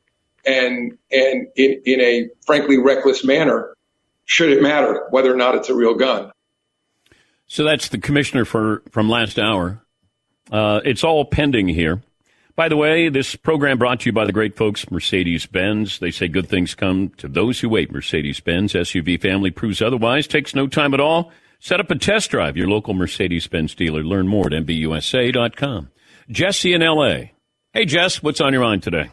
and 0.47 0.97
and 1.11 1.47
in, 1.57 1.83
in 1.85 2.01
a 2.01 2.29
frankly 2.47 2.79
reckless 2.79 3.25
manner, 3.25 3.75
should 4.31 4.53
it 4.53 4.63
matter 4.63 5.09
whether 5.11 5.33
or 5.33 5.37
not 5.37 5.57
it's 5.57 5.69
a 5.71 5.75
real 5.75 5.95
gun? 5.95 6.31
So 7.49 7.65
that's 7.65 7.89
the 7.89 7.99
commissioner 7.99 8.45
for 8.45 8.81
from 8.93 9.09
last 9.11 9.41
hour. 9.41 9.85
Uh, 10.53 10.81
it's 10.85 11.03
all 11.03 11.25
pending 11.25 11.67
here. 11.67 12.01
By 12.55 12.69
the 12.69 12.77
way, 12.77 13.09
this 13.09 13.35
program 13.35 13.77
brought 13.77 14.01
to 14.01 14.07
you 14.07 14.13
by 14.13 14.27
the 14.27 14.33
great 14.33 14.57
folks 14.57 14.89
Mercedes 14.89 15.47
Benz. 15.47 15.99
They 15.99 16.13
say 16.13 16.29
good 16.29 16.49
things 16.49 16.77
come 16.77 17.09
to 17.17 17.27
those 17.27 17.59
who 17.59 17.69
wait. 17.69 17.91
Mercedes 17.91 18.39
Benz 18.39 18.73
SUV 18.75 19.21
family 19.21 19.51
proves 19.51 19.83
otherwise. 19.83 20.29
Takes 20.29 20.55
no 20.55 20.69
time 20.69 20.95
at 20.95 21.01
all. 21.01 21.33
Set 21.59 21.81
up 21.81 21.91
a 21.91 21.99
test 21.99 22.31
drive. 22.31 22.57
Your 22.57 22.69
local 22.69 22.95
Mercedes 22.95 23.49
Benz 23.49 23.75
dealer. 23.75 24.05
Learn 24.05 24.29
more 24.29 24.47
at 24.47 24.53
MBUSA.com. 24.53 25.91
Jesse 26.31 26.73
in 26.73 26.83
LA. 26.83 27.31
Hey, 27.73 27.85
Jess, 27.85 28.23
what's 28.23 28.41
on 28.41 28.53
your 28.53 28.63
mind 28.63 28.85
today? 28.85 29.11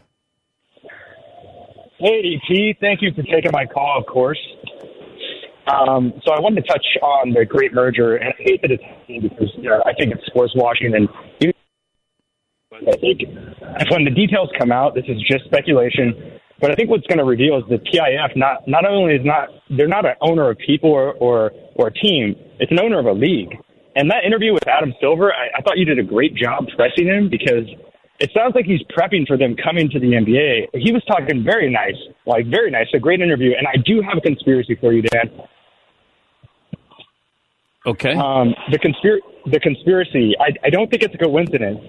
Hey, 1.97 2.39
DT. 2.49 2.77
Thank 2.79 3.01
you 3.01 3.11
for 3.13 3.23
taking 3.23 3.51
my 3.51 3.65
call, 3.65 3.97
of 3.97 4.05
course. 4.05 4.39
Um, 5.67 6.13
so 6.25 6.31
I 6.33 6.39
wanted 6.39 6.63
to 6.63 6.67
touch 6.67 6.85
on 7.01 7.33
the 7.33 7.45
great 7.45 7.73
merger, 7.73 8.15
and 8.15 8.29
I 8.29 8.35
hate 8.39 8.61
that 8.61 8.71
it's 8.71 8.83
happening 8.83 9.21
because 9.23 9.51
you 9.57 9.69
know, 9.69 9.83
I 9.85 9.93
think 9.93 10.13
it's 10.13 10.25
sports 10.27 10.53
washing, 10.55 10.95
and 10.95 11.09
I 12.71 12.95
think 12.97 13.21
when 13.89 14.05
the 14.05 14.11
details 14.11 14.49
come 14.57 14.71
out, 14.71 14.95
this 14.95 15.05
is 15.07 15.21
just 15.29 15.45
speculation. 15.45 16.39
But 16.59 16.71
I 16.71 16.75
think 16.75 16.89
what's 16.89 17.05
going 17.07 17.19
to 17.19 17.25
reveal 17.25 17.57
is 17.57 17.63
the 17.69 17.77
PIF 17.77 18.35
not 18.35 18.67
not 18.67 18.85
only 18.85 19.13
is 19.15 19.25
not 19.25 19.49
they're 19.69 19.87
not 19.87 20.05
an 20.05 20.15
owner 20.21 20.49
of 20.49 20.57
people 20.57 20.89
or 20.89 21.13
or, 21.13 21.51
or 21.75 21.87
a 21.87 21.93
team, 21.93 22.35
it's 22.59 22.71
an 22.71 22.79
owner 22.79 22.99
of 22.99 23.05
a 23.05 23.13
league. 23.13 23.53
And 23.95 24.09
that 24.11 24.25
interview 24.25 24.53
with 24.53 24.67
Adam 24.67 24.93
Silver, 25.01 25.33
I, 25.33 25.57
I 25.57 25.61
thought 25.61 25.77
you 25.77 25.85
did 25.85 25.99
a 25.99 26.03
great 26.03 26.35
job 26.35 26.65
pressing 26.75 27.07
him 27.07 27.29
because 27.29 27.65
it 28.19 28.31
sounds 28.33 28.55
like 28.55 28.65
he's 28.65 28.81
prepping 28.95 29.27
for 29.27 29.37
them 29.37 29.55
coming 29.55 29.89
to 29.89 29.99
the 29.99 30.07
NBA. 30.07 30.69
He 30.81 30.91
was 30.91 31.03
talking 31.05 31.43
very 31.43 31.69
nice, 31.71 31.97
like 32.25 32.47
very 32.47 32.71
nice, 32.71 32.87
a 32.93 32.99
great 32.99 33.21
interview. 33.21 33.51
And 33.57 33.67
I 33.67 33.77
do 33.85 34.01
have 34.01 34.17
a 34.17 34.21
conspiracy 34.21 34.75
for 34.79 34.93
you, 34.93 35.01
Dan. 35.01 35.29
Okay. 37.87 38.13
Um, 38.13 38.53
the 38.69 38.77
conspir- 38.77 39.23
the 39.49 39.59
conspiracy. 39.59 40.35
I, 40.39 40.51
I 40.67 40.69
don't 40.69 40.91
think 40.91 41.03
it's 41.03 41.15
a 41.15 41.17
coincidence 41.17 41.79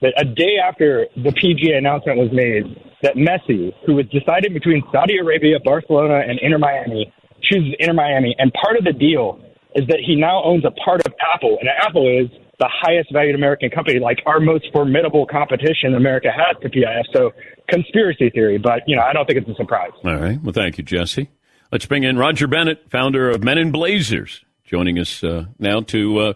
that 0.00 0.14
a 0.16 0.24
day 0.24 0.56
after 0.62 1.06
the 1.16 1.30
PGA 1.30 1.76
announcement 1.76 2.18
was 2.18 2.30
made, 2.32 2.64
that 3.02 3.16
Messi, 3.16 3.74
who 3.84 3.94
was 3.96 4.06
deciding 4.06 4.54
between 4.54 4.82
Saudi 4.92 5.18
Arabia, 5.18 5.58
Barcelona, 5.62 6.22
and 6.26 6.38
Inter 6.40 6.58
Miami, 6.58 7.12
chooses 7.42 7.74
Inter 7.78 7.94
Miami, 7.94 8.34
and 8.38 8.52
part 8.54 8.76
of 8.78 8.84
the 8.84 8.92
deal 8.92 9.40
is 9.74 9.86
that 9.88 9.98
he 10.04 10.16
now 10.16 10.42
owns 10.44 10.64
a 10.64 10.70
part 10.84 11.04
of 11.06 11.12
Apple, 11.34 11.58
and 11.60 11.68
Apple 11.68 12.06
is 12.06 12.30
the 12.58 12.68
highest 12.68 13.12
valued 13.12 13.34
American 13.34 13.70
company, 13.70 13.98
like 13.98 14.18
our 14.26 14.38
most 14.38 14.66
formidable 14.72 15.26
competition 15.26 15.94
America 15.94 16.28
has 16.30 16.56
to 16.62 16.68
PIF. 16.68 17.04
So 17.12 17.32
conspiracy 17.68 18.30
theory, 18.30 18.58
but 18.58 18.82
you 18.86 18.96
know, 18.96 19.02
I 19.02 19.12
don't 19.12 19.26
think 19.26 19.38
it's 19.38 19.48
a 19.48 19.54
surprise. 19.54 19.92
All 20.04 20.16
right. 20.16 20.40
Well, 20.42 20.52
thank 20.52 20.78
you, 20.78 20.84
Jesse. 20.84 21.30
Let's 21.72 21.86
bring 21.86 22.04
in 22.04 22.18
Roger 22.18 22.46
Bennett, 22.46 22.90
founder 22.90 23.30
of 23.30 23.42
Men 23.42 23.56
in 23.56 23.70
Blazers 23.72 24.44
joining 24.70 25.00
us 25.00 25.24
uh, 25.24 25.46
now 25.58 25.80
to 25.80 26.18
uh, 26.20 26.32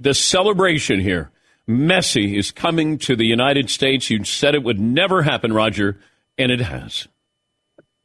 the 0.00 0.12
celebration 0.12 0.98
here. 0.98 1.30
Messi 1.68 2.36
is 2.36 2.50
coming 2.50 2.98
to 2.98 3.14
the 3.14 3.26
United 3.26 3.70
States. 3.70 4.10
You 4.10 4.24
said 4.24 4.56
it 4.56 4.64
would 4.64 4.80
never 4.80 5.22
happen, 5.22 5.52
Roger, 5.52 6.00
and 6.36 6.50
it 6.50 6.60
has. 6.60 7.06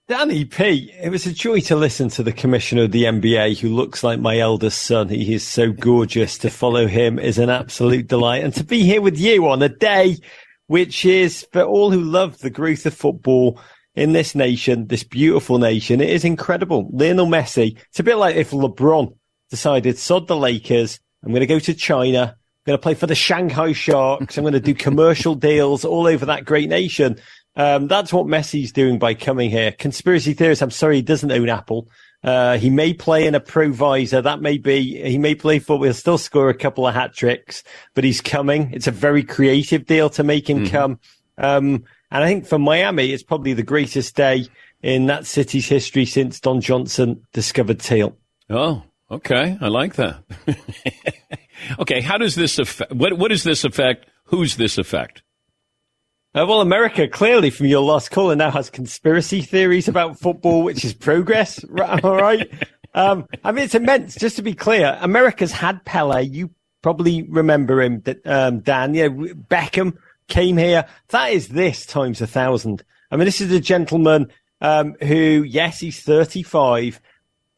Danny 0.08 0.46
P, 0.46 0.94
it 1.02 1.10
was 1.10 1.26
a 1.26 1.34
joy 1.34 1.62
to 1.62 1.76
listen 1.76 2.10
to 2.10 2.22
the 2.22 2.32
commissioner 2.32 2.84
of 2.84 2.92
the 2.92 3.06
NBA 3.06 3.60
who 3.60 3.70
looks 3.70 4.04
like 4.04 4.20
my 4.20 4.38
eldest 4.38 4.84
son. 4.84 5.10
He 5.10 5.34
is 5.34 5.48
so 5.48 5.72
gorgeous. 5.72 6.38
To 6.40 6.52
follow 6.52 6.86
him 6.86 7.18
is 7.18 7.40
an 7.40 7.50
absolute 7.50 8.08
delight. 8.08 8.44
And 8.44 8.54
to 8.56 8.64
be 8.64 8.84
here 8.84 9.02
with 9.02 9.18
you 9.18 9.48
on 9.48 9.64
a 9.64 9.70
day 9.70 10.18
which 10.68 11.06
is 11.06 11.48
for 11.52 11.64
all 11.64 11.92
who 11.92 12.02
love 12.02 12.38
the 12.38 12.50
growth 12.50 12.86
of 12.86 12.94
football 12.94 13.60
in 13.96 14.14
this 14.14 14.36
nation, 14.36 14.88
this 14.88 15.04
beautiful 15.04 15.58
nation, 15.58 16.02
it 16.02 16.10
is 16.10 16.24
incredible. 16.24 16.90
Lionel 16.94 17.26
Messi, 17.26 17.78
it's 17.90 18.00
a 18.00 18.04
bit 18.04 18.18
like 18.18 18.36
if 18.36 18.52
LeBron 18.52 19.14
decided, 19.52 20.00
sod 20.00 20.28
the 20.28 20.36
Lakers, 20.36 21.00
I'm 21.24 21.30
going 21.30 21.42
to 21.42 21.46
go 21.46 21.60
to 21.60 21.74
China, 21.76 22.36
I'm 22.36 22.64
going 22.66 22.78
to 22.80 22.82
play 22.82 22.96
for 22.96 23.06
the 23.06 23.14
Shanghai 23.14 23.74
Sharks, 23.74 24.38
I'm 24.38 24.44
going 24.44 24.54
to 24.54 24.60
do 24.60 24.74
commercial 24.74 25.36
deals 25.36 25.86
all 25.86 26.08
over 26.08 26.26
that 26.26 26.46
great 26.46 26.70
nation. 26.70 27.20
Um, 27.56 27.88
that's 27.88 28.12
what 28.12 28.26
Messi's 28.26 28.72
doing 28.72 28.98
by 28.98 29.14
coming 29.14 29.52
here. 29.52 29.74
Conspiracy 29.74 30.34
theorists, 30.34 30.64
I'm 30.64 30.72
sorry, 30.72 30.96
he 30.96 31.02
doesn't 31.02 31.32
own 31.32 31.50
Apple. 31.50 31.90
Uh, 32.24 32.58
he 32.58 32.70
may 32.70 32.94
play 32.94 33.28
in 33.28 33.36
a 33.36 33.40
provisor. 33.40 34.24
That 34.24 34.42
may 34.42 34.58
be, 34.58 35.04
he 35.04 35.18
may 35.18 35.36
play 35.36 35.60
football. 35.60 35.84
He'll 35.84 35.94
still 35.94 36.18
score 36.18 36.50
a 36.50 36.54
couple 36.54 36.88
of 36.88 36.94
hat 36.94 37.14
tricks, 37.14 37.64
but 37.94 38.04
he's 38.04 38.22
coming. 38.22 38.72
It's 38.74 38.88
a 38.88 38.92
very 38.92 39.24
creative 39.24 39.86
deal 39.86 40.10
to 40.12 40.24
make 40.24 40.50
him 40.50 40.60
mm-hmm. 40.60 40.72
come. 40.72 41.00
Um, 41.38 41.84
and 42.12 42.24
I 42.24 42.28
think 42.28 42.46
for 42.46 42.60
Miami, 42.60 43.12
it's 43.12 43.24
probably 43.24 43.54
the 43.54 43.64
greatest 43.64 44.16
day 44.16 44.48
in 44.82 45.08
that 45.08 45.26
city's 45.26 45.68
history 45.68 46.06
since 46.06 46.40
Don 46.40 46.62
Johnson 46.62 47.26
discovered 47.34 47.80
teal. 47.80 48.18
Oh, 48.50 48.84
okay. 49.12 49.58
I 49.62 49.68
like 49.68 49.96
that. 49.96 50.24
okay. 51.80 52.02
How 52.02 52.18
does 52.18 52.36
this 52.36 52.58
affect, 52.60 52.92
what, 52.94 53.18
what 53.18 53.30
does 53.30 53.44
this 53.44 53.64
affect? 53.64 54.08
Who's 54.26 54.56
this 54.56 54.78
affect? 54.78 55.24
Uh, 56.34 56.46
well, 56.48 56.62
America 56.62 57.10
clearly, 57.10 57.50
from 57.50 57.66
your 57.66 57.82
last 57.82 58.10
caller, 58.10 58.36
now 58.38 58.50
has 58.50 58.70
conspiracy 58.70 59.42
theories 59.42 59.90
about 59.90 60.18
football, 60.18 60.64
which 60.64 60.86
is 60.86 60.94
progress. 60.94 61.64
Right, 61.70 62.04
all 62.04 62.16
right. 62.16 62.50
Um, 62.94 63.28
I 63.44 63.52
mean, 63.52 63.66
it's 63.66 63.76
immense. 63.76 64.16
Just 64.16 64.38
to 64.38 64.42
be 64.42 64.54
clear, 64.54 64.98
America's 65.02 65.52
had 65.52 65.84
Pele. 65.84 66.24
You 66.24 66.50
probably 66.82 67.24
remember 67.24 67.82
him, 67.82 68.04
um, 68.26 68.60
Dan. 68.62 68.94
Yeah, 68.94 69.08
Beckham 69.10 69.98
came 70.28 70.58
here. 70.58 70.86
That 71.10 71.32
is 71.32 71.50
this 71.50 71.86
times 71.86 72.22
a 72.22 72.28
thousand. 72.28 72.84
I 73.12 73.18
mean, 73.18 73.26
this 73.26 73.42
is 73.42 73.52
a 73.52 73.60
gentleman 73.60 74.32
um, 74.62 74.96
who, 75.02 75.44
yes, 75.46 75.80
he's 75.80 76.02
35, 76.02 77.02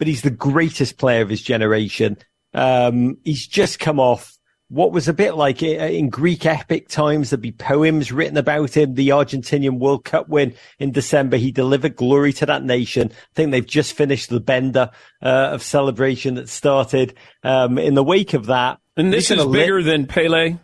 but 0.04 0.10
he's 0.10 0.22
the 0.22 0.30
greatest 0.30 0.98
player 0.98 1.22
of 1.22 1.30
his 1.30 1.42
generation. 1.42 2.18
Um, 2.54 3.20
he's 3.24 3.48
just 3.48 3.80
come 3.80 4.02
off 4.02 4.38
what 4.68 4.92
was 4.92 5.08
a 5.08 5.14
bit 5.14 5.36
like 5.36 5.64
uh, 5.64 5.68
in 5.68 6.10
Greek 6.10 6.46
epic 6.46 6.90
times, 6.90 7.30
there'd 7.30 7.40
be 7.40 7.54
poems 7.54 8.12
written 8.12 8.36
about 8.36 8.76
him. 8.76 8.96
The 8.96 9.10
Argentinian 9.10 9.80
World 9.80 10.04
Cup 10.04 10.28
win 10.28 10.56
in 10.78 10.92
December, 10.92 11.38
he 11.38 11.52
delivered 11.52 11.96
glory 11.96 12.34
to 12.34 12.46
that 12.48 12.66
nation. 12.66 13.12
I 13.12 13.34
think 13.34 13.52
they've 13.52 13.66
just 13.66 13.94
finished 13.94 14.30
the 14.30 14.42
bender 14.42 14.90
uh, 15.22 15.52
of 15.54 15.64
celebration 15.64 16.36
that 16.36 16.50
started 16.50 17.16
um, 17.44 17.78
in 17.78 17.94
the 17.94 18.04
wake 18.04 18.34
of 18.34 18.48
that. 18.48 18.80
And 18.98 19.14
this 19.14 19.32
is 19.32 19.46
bigger 19.46 19.82
li- 19.82 19.84
than 19.84 20.06
Pele. 20.06 20.58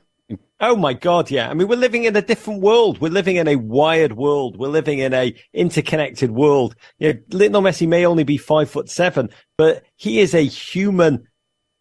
Oh 0.62 0.76
my 0.76 0.94
God, 0.94 1.32
yeah. 1.32 1.50
I 1.50 1.54
mean, 1.54 1.70
we're 1.70 1.78
living 1.78 2.04
in 2.04 2.16
a 2.16 2.22
different 2.22 2.62
world. 2.62 3.00
We're 3.00 3.12
living 3.12 3.38
in 3.38 3.48
a 3.48 3.56
wired 3.56 4.14
world. 4.14 4.58
We're 4.58 4.68
living 4.68 5.00
in 5.00 5.14
a 5.14 5.34
interconnected 5.54 6.32
world. 6.32 6.76
You 6.98 7.14
know, 7.14 7.20
Lionel 7.32 7.62
Messi 7.62 7.88
may 7.88 8.06
only 8.06 8.26
be 8.26 8.38
five 8.38 8.70
foot 8.70 8.90
seven, 8.90 9.30
but 9.58 9.84
he 9.96 10.20
is 10.20 10.34
a 10.34 10.42
human 10.42 11.28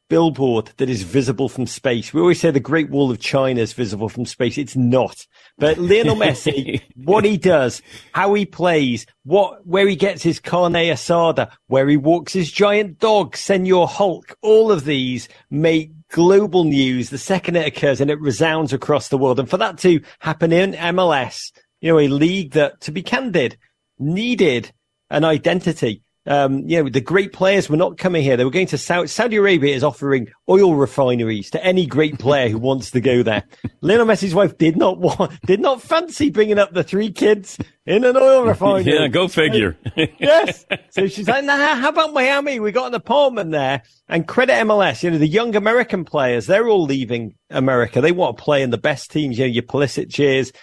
billboard 0.08 0.70
that 0.76 0.88
is 0.88 1.02
visible 1.02 1.48
from 1.48 1.66
space. 1.66 2.14
We 2.14 2.20
always 2.20 2.40
say 2.40 2.50
the 2.52 2.60
Great 2.60 2.88
Wall 2.88 3.10
of 3.10 3.18
China 3.18 3.60
is 3.60 3.72
visible 3.72 4.08
from 4.08 4.24
space. 4.26 4.56
It's 4.56 4.76
not. 4.76 5.26
But 5.58 5.78
Lionel 5.78 6.16
Messi, 6.16 6.82
what 6.94 7.24
he 7.24 7.36
does, 7.36 7.82
how 8.12 8.32
he 8.34 8.46
plays, 8.46 9.06
what, 9.24 9.66
where 9.66 9.88
he 9.88 9.96
gets 9.96 10.22
his 10.22 10.40
carne 10.40 10.72
asada, 10.72 11.50
where 11.66 11.88
he 11.88 11.96
walks 11.96 12.32
his 12.32 12.50
giant 12.50 13.00
dog, 13.00 13.36
Senor 13.36 13.88
Hulk, 13.88 14.36
all 14.40 14.70
of 14.70 14.84
these 14.84 15.28
make 15.50 15.90
global 16.10 16.64
news 16.64 17.10
the 17.10 17.18
second 17.18 17.56
it 17.56 17.66
occurs 17.66 18.00
and 18.00 18.10
it 18.10 18.20
resounds 18.20 18.72
across 18.72 19.08
the 19.08 19.18
world. 19.18 19.38
And 19.38 19.48
for 19.48 19.56
that 19.58 19.78
to 19.78 20.00
happen 20.20 20.52
in 20.52 20.72
MLS, 20.72 21.52
you 21.80 21.92
know, 21.92 21.98
a 21.98 22.08
league 22.08 22.52
that, 22.52 22.80
to 22.82 22.92
be 22.92 23.02
candid, 23.02 23.56
needed 23.98 24.72
an 25.10 25.24
identity 25.24 26.02
um, 26.28 26.68
you 26.68 26.82
know, 26.82 26.90
the 26.90 27.00
great 27.00 27.32
players 27.32 27.70
were 27.70 27.78
not 27.78 27.96
coming 27.96 28.22
here. 28.22 28.36
They 28.36 28.44
were 28.44 28.50
going 28.50 28.66
to 28.68 28.78
Saudi, 28.78 29.08
Saudi 29.08 29.36
Arabia 29.36 29.74
is 29.74 29.82
offering 29.82 30.28
oil 30.48 30.74
refineries 30.74 31.50
to 31.50 31.64
any 31.64 31.86
great 31.86 32.18
player 32.18 32.50
who 32.50 32.58
wants 32.58 32.90
to 32.90 33.00
go 33.00 33.22
there. 33.22 33.44
Lionel 33.80 34.06
Messi's 34.06 34.34
wife 34.34 34.58
did 34.58 34.76
not 34.76 34.98
want, 34.98 35.40
did 35.46 35.60
not 35.60 35.80
fancy 35.80 36.28
bringing 36.28 36.58
up 36.58 36.74
the 36.74 36.84
three 36.84 37.10
kids 37.10 37.58
in 37.86 38.04
an 38.04 38.16
oil 38.16 38.44
refinery. 38.44 38.68
Yeah, 38.98 39.08
go 39.08 39.28
figure. 39.28 39.76
yes. 40.18 40.66
So 40.90 41.06
she's 41.06 41.28
like, 41.28 41.44
nah, 41.44 41.74
how 41.74 41.90
about 41.90 42.12
Miami? 42.12 42.60
We 42.60 42.72
got 42.72 42.88
an 42.88 42.94
apartment 42.94 43.52
there 43.52 43.82
and 44.08 44.26
credit 44.26 44.54
MLS. 44.66 45.02
You 45.02 45.10
know, 45.10 45.18
the 45.18 45.26
young 45.26 45.54
American 45.54 46.04
players, 46.04 46.46
they're 46.46 46.68
all 46.68 46.84
leaving 46.84 47.34
America. 47.50 48.00
They 48.00 48.12
want 48.12 48.36
to 48.36 48.42
play 48.42 48.62
in 48.62 48.70
the 48.70 48.78
best 48.78 49.10
teams. 49.10 49.38
You 49.38 49.44
know, 49.44 49.52
your 49.52 49.62
Pulisic 49.62 50.16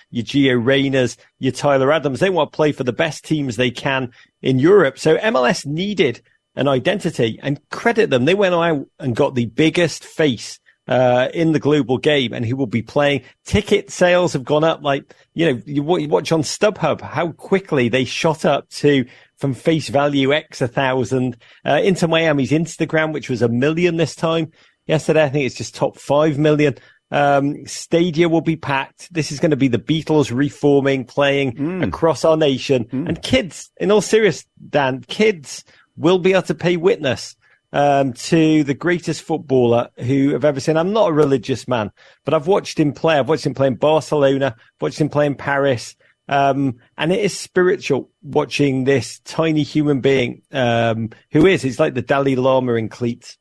your 0.10 0.26
Gio 0.26 0.64
Reynas, 0.64 1.18
your 1.40 1.52
Tyler 1.52 1.92
Adams. 1.92 2.20
They 2.20 2.30
want 2.30 2.52
to 2.52 2.56
play 2.56 2.72
for 2.72 2.84
the 2.84 2.94
best 2.94 3.24
teams 3.24 3.56
they 3.56 3.72
can 3.72 4.12
in 4.42 4.60
Europe. 4.60 4.98
So 4.98 5.18
MLS 5.18 5.66
needed 5.66 6.22
an 6.56 6.68
identity 6.68 7.40
and 7.44 7.60
credit 7.70 8.10
them. 8.10 8.26
They 8.26 8.34
went 8.34 8.56
out 8.56 8.88
and 9.00 9.16
got 9.16 9.36
the 9.36 9.46
biggest 9.46 10.04
face 10.04 10.60
uh, 10.88 11.30
in 11.34 11.52
the 11.52 11.60
global 11.60 11.98
game 11.98 12.34
and 12.34 12.46
he 12.46 12.54
will 12.54 12.68
be 12.68 12.82
playing. 12.82 13.24
Ticket 13.44 13.92
sales 13.92 14.34
have 14.34 14.44
gone 14.44 14.64
up 14.64 14.84
like, 14.84 15.14
you 15.34 15.46
know, 15.46 15.62
you, 15.66 15.98
you 15.98 16.08
watch 16.08 16.32
on 16.32 16.42
StubHub 16.42 17.02
how 17.02 17.32
quickly 17.32 17.90
they 17.90 18.06
shot 18.06 18.46
up 18.46 18.70
to 18.70 19.06
from 19.38 19.54
face 19.54 19.90
value 19.90 20.34
X 20.34 20.62
a 20.62 20.68
thousand, 20.68 21.38
uh, 21.66 21.82
Inter 21.84 22.08
Miami's 22.08 22.52
Instagram, 22.52 23.14
which 23.14 23.30
was 23.30 23.42
a 23.42 23.50
million 23.50 23.98
this 23.98 24.16
time. 24.16 24.52
Yesterday, 24.88 25.24
I 25.24 25.30
think 25.30 25.46
it's 25.46 25.56
just 25.56 25.76
top 25.76 25.98
five 25.98 26.38
million. 26.38 26.76
Um, 27.12 27.66
Stadia 27.66 28.30
will 28.30 28.42
be 28.42 28.56
packed. 28.56 29.14
This 29.14 29.32
is 29.32 29.40
going 29.40 29.52
to 29.52 29.58
be 29.58 29.68
the 29.68 29.78
Beatles 29.78 30.36
reforming, 30.36 31.06
playing 31.06 31.54
mm. 31.54 31.88
across 31.88 32.26
our 32.26 32.38
nation. 32.38 32.86
Mm. 32.86 33.08
And 33.08 33.22
kids, 33.22 33.72
in 33.78 33.92
all 33.92 34.02
seriousness, 34.02 34.46
Dan, 34.70 35.04
kids 35.08 35.64
will 35.98 36.20
be 36.20 36.32
able 36.32 36.44
to 36.44 36.56
pay 36.56 36.78
witness 36.78 37.36
um, 37.76 38.14
to 38.14 38.64
the 38.64 38.74
greatest 38.74 39.22
footballer 39.22 39.90
who 39.98 40.34
I've 40.34 40.46
ever 40.46 40.62
seen. 40.62 40.78
I'm 40.78 40.94
not 40.94 41.10
a 41.10 41.14
religious 41.14 41.68
man, 41.68 41.92
but 42.24 42.34
I've 42.34 42.48
watched 42.48 42.80
him 42.80 42.94
play. 42.94 43.20
I've 43.20 43.28
watched 43.28 43.46
him 43.46 43.54
play 43.54 43.68
in 43.68 43.76
Barcelona, 43.76 44.56
watched 44.80 45.02
him 45.02 45.10
play 45.10 45.26
in 45.26 45.36
Paris. 45.36 45.98
Um, 46.30 46.78
and 46.98 47.12
it 47.12 47.20
is 47.20 47.38
spiritual 47.38 48.10
watching 48.24 48.86
this 48.86 49.20
tiny 49.26 49.64
human 49.64 50.00
being, 50.00 50.42
um, 50.54 51.10
who 51.32 51.46
is, 51.46 51.62
he's 51.62 51.78
like 51.78 51.94
the 51.94 52.02
Dalai 52.02 52.38
Lama 52.38 52.76
in 52.76 52.88
cleats. 52.88 53.38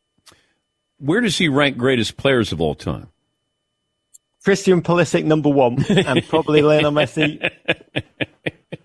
Where 0.99 1.21
does 1.21 1.39
he 1.39 1.47
rank 1.47 1.77
greatest 1.77 2.17
players 2.17 2.51
of 2.51 2.61
all 2.61 2.75
time? 2.75 3.11
Christian 4.43 4.83
Pulisic 4.83 5.25
number 5.25 5.49
one, 5.49 5.83
and 5.89 6.27
probably 6.29 6.61
Lionel 6.63 6.91
Messi. 6.91 7.41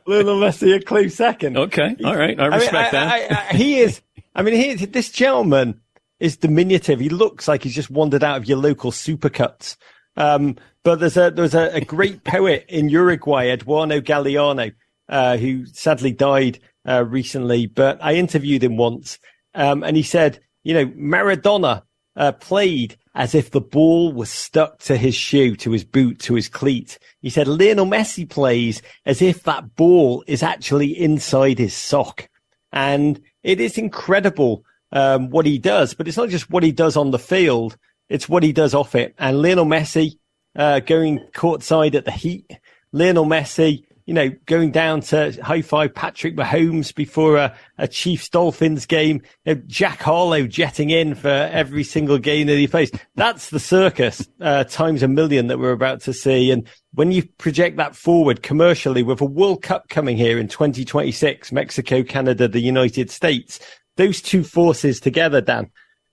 Lionel 0.05 0.39
Messi 0.39 0.75
a 0.75 0.79
close 0.79 1.15
second. 1.15 1.57
Okay, 1.57 1.95
all 2.05 2.15
right, 2.15 2.39
I 2.39 2.45
respect 2.45 2.93
I 2.93 2.99
mean, 2.99 3.11
I, 3.11 3.27
that. 3.27 3.51
I, 3.51 3.55
he 3.55 3.79
is 3.79 4.01
I 4.35 4.41
mean, 4.41 4.55
he, 4.55 4.85
this 4.85 5.09
gentleman 5.11 5.81
is 6.19 6.37
diminutive. 6.37 6.99
He 6.99 7.09
looks 7.09 7.47
like 7.47 7.63
he's 7.63 7.75
just 7.75 7.89
wandered 7.89 8.23
out 8.23 8.37
of 8.37 8.45
your 8.45 8.57
local 8.57 8.91
supercuts. 8.91 9.75
Um, 10.15 10.57
but 10.83 10.99
there's 10.99 11.17
a 11.17 11.31
there's 11.31 11.55
a, 11.55 11.75
a 11.75 11.81
great 11.81 12.23
poet 12.23 12.65
in 12.67 12.89
Uruguay, 12.89 13.47
Eduardo 13.49 14.01
Galeano, 14.01 14.73
uh, 15.07 15.37
who 15.37 15.65
sadly 15.65 16.11
died 16.11 16.59
uh, 16.87 17.03
recently. 17.05 17.67
But 17.67 17.99
I 18.01 18.15
interviewed 18.15 18.63
him 18.63 18.77
once, 18.77 19.19
um, 19.53 19.83
and 19.83 19.95
he 19.95 20.03
said, 20.03 20.39
you 20.63 20.73
know, 20.73 20.85
Maradona 20.87 21.83
uh, 22.15 22.33
played 22.33 22.97
as 23.15 23.33
if 23.33 23.51
the 23.51 23.61
ball 23.61 24.13
was 24.13 24.29
stuck 24.29 24.79
to 24.79 24.95
his 24.95 25.15
shoe, 25.15 25.55
to 25.55 25.71
his 25.71 25.83
boot, 25.83 26.19
to 26.19 26.35
his 26.35 26.47
cleat. 26.47 26.99
He 27.21 27.29
said 27.29 27.47
Lionel 27.47 27.85
Messi 27.85 28.29
plays 28.29 28.81
as 29.05 29.21
if 29.21 29.43
that 29.43 29.75
ball 29.75 30.23
is 30.27 30.43
actually 30.43 30.97
inside 30.97 31.59
his 31.59 31.73
sock. 31.73 32.29
And 32.71 33.19
it 33.43 33.59
is 33.59 33.77
incredible 33.77 34.63
um, 34.91 35.29
what 35.29 35.45
he 35.45 35.57
does, 35.57 35.93
but 35.93 36.07
it's 36.07 36.17
not 36.17 36.29
just 36.29 36.49
what 36.49 36.63
he 36.63 36.71
does 36.71 36.97
on 36.97 37.11
the 37.11 37.19
field; 37.19 37.77
it's 38.09 38.27
what 38.27 38.43
he 38.43 38.53
does 38.53 38.73
off 38.73 38.95
it. 38.95 39.13
And 39.17 39.41
Lionel 39.41 39.65
Messi 39.65 40.17
uh, 40.55 40.79
going 40.79 41.19
courtside 41.33 41.95
at 41.95 42.05
the 42.05 42.11
Heat, 42.11 42.59
Lionel 42.91 43.25
Messi, 43.25 43.83
you 44.09 44.15
know, 44.15 44.31
going 44.47 44.71
down 44.71 45.01
to 45.01 45.39
high 45.43 45.61
five 45.61 45.93
Patrick 45.93 46.35
Mahomes 46.35 46.95
before 46.95 47.37
a, 47.37 47.55
a 47.77 47.87
Chiefs 47.87 48.27
Dolphins 48.27 48.87
game, 48.87 49.21
you 49.45 49.53
know, 49.53 49.61
Jack 49.67 50.01
Harlow 50.01 50.47
jetting 50.47 50.89
in 50.89 51.13
for 51.13 51.29
every 51.29 51.83
single 51.83 52.17
game 52.17 52.47
that 52.47 52.57
he 52.57 52.65
plays. 52.65 52.89
That's 53.13 53.51
the 53.51 53.59
circus 53.59 54.27
uh, 54.41 54.63
times 54.63 55.03
a 55.03 55.07
million 55.07 55.45
that 55.45 55.59
we're 55.59 55.73
about 55.73 56.01
to 56.01 56.13
see. 56.13 56.49
And 56.49 56.67
when 56.95 57.11
you 57.11 57.23
project 57.37 57.77
that 57.77 57.95
forward 57.95 58.41
commercially 58.41 59.03
with 59.03 59.21
a 59.21 59.25
World 59.25 59.61
Cup 59.61 59.89
coming 59.89 60.17
here 60.17 60.39
in 60.39 60.47
2026, 60.47 61.51
Mexico, 61.51 62.01
Canada, 62.01 62.47
the 62.47 62.61
United 62.61 63.11
States, 63.11 63.59
those 63.95 64.23
two 64.23 64.43
forces 64.43 64.99
together, 64.99 65.39
Dan, 65.39 65.69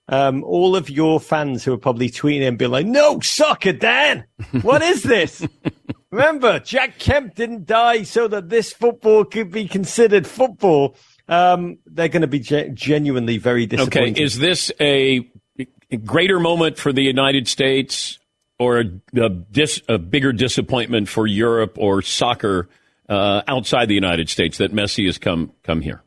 um, 0.07 0.43
all 0.43 0.75
of 0.75 0.87
your 0.87 1.19
fans 1.19 1.63
who 1.63 1.73
are 1.73 1.79
probably 1.79 2.11
tweeting 2.11 2.47
and 2.47 2.59
being 2.59 2.69
like, 2.69 2.85
no, 2.85 3.19
soccer, 3.21 3.73
Dan, 3.73 4.23
what 4.61 4.83
is 4.83 5.01
this? 5.01 5.43
Remember, 6.17 6.59
Jack 6.59 6.97
Kemp 6.97 7.35
didn't 7.35 7.67
die 7.67 8.01
so 8.01 8.27
that 8.27 8.49
this 8.49 8.73
football 8.73 9.23
could 9.23 9.51
be 9.51 9.67
considered 9.67 10.25
football. 10.25 10.95
Um, 11.27 11.77
they're 11.85 12.07
going 12.07 12.23
to 12.23 12.27
be 12.27 12.39
ge- 12.39 12.73
genuinely 12.73 13.37
very 13.37 13.67
disappointed. 13.67 14.13
Okay, 14.13 14.23
is 14.23 14.39
this 14.39 14.71
a 14.81 15.29
greater 16.03 16.39
moment 16.39 16.79
for 16.79 16.91
the 16.91 17.03
United 17.03 17.47
States 17.47 18.17
or 18.57 18.79
a, 18.79 18.85
a, 19.21 19.29
dis, 19.29 19.83
a 19.87 19.99
bigger 19.99 20.33
disappointment 20.33 21.07
for 21.07 21.27
Europe 21.27 21.77
or 21.77 22.01
soccer 22.01 22.67
uh, 23.07 23.43
outside 23.47 23.87
the 23.87 23.93
United 23.93 24.27
States 24.27 24.57
that 24.57 24.73
Messi 24.73 25.05
has 25.05 25.19
come 25.19 25.51
come 25.61 25.81
here? 25.81 26.01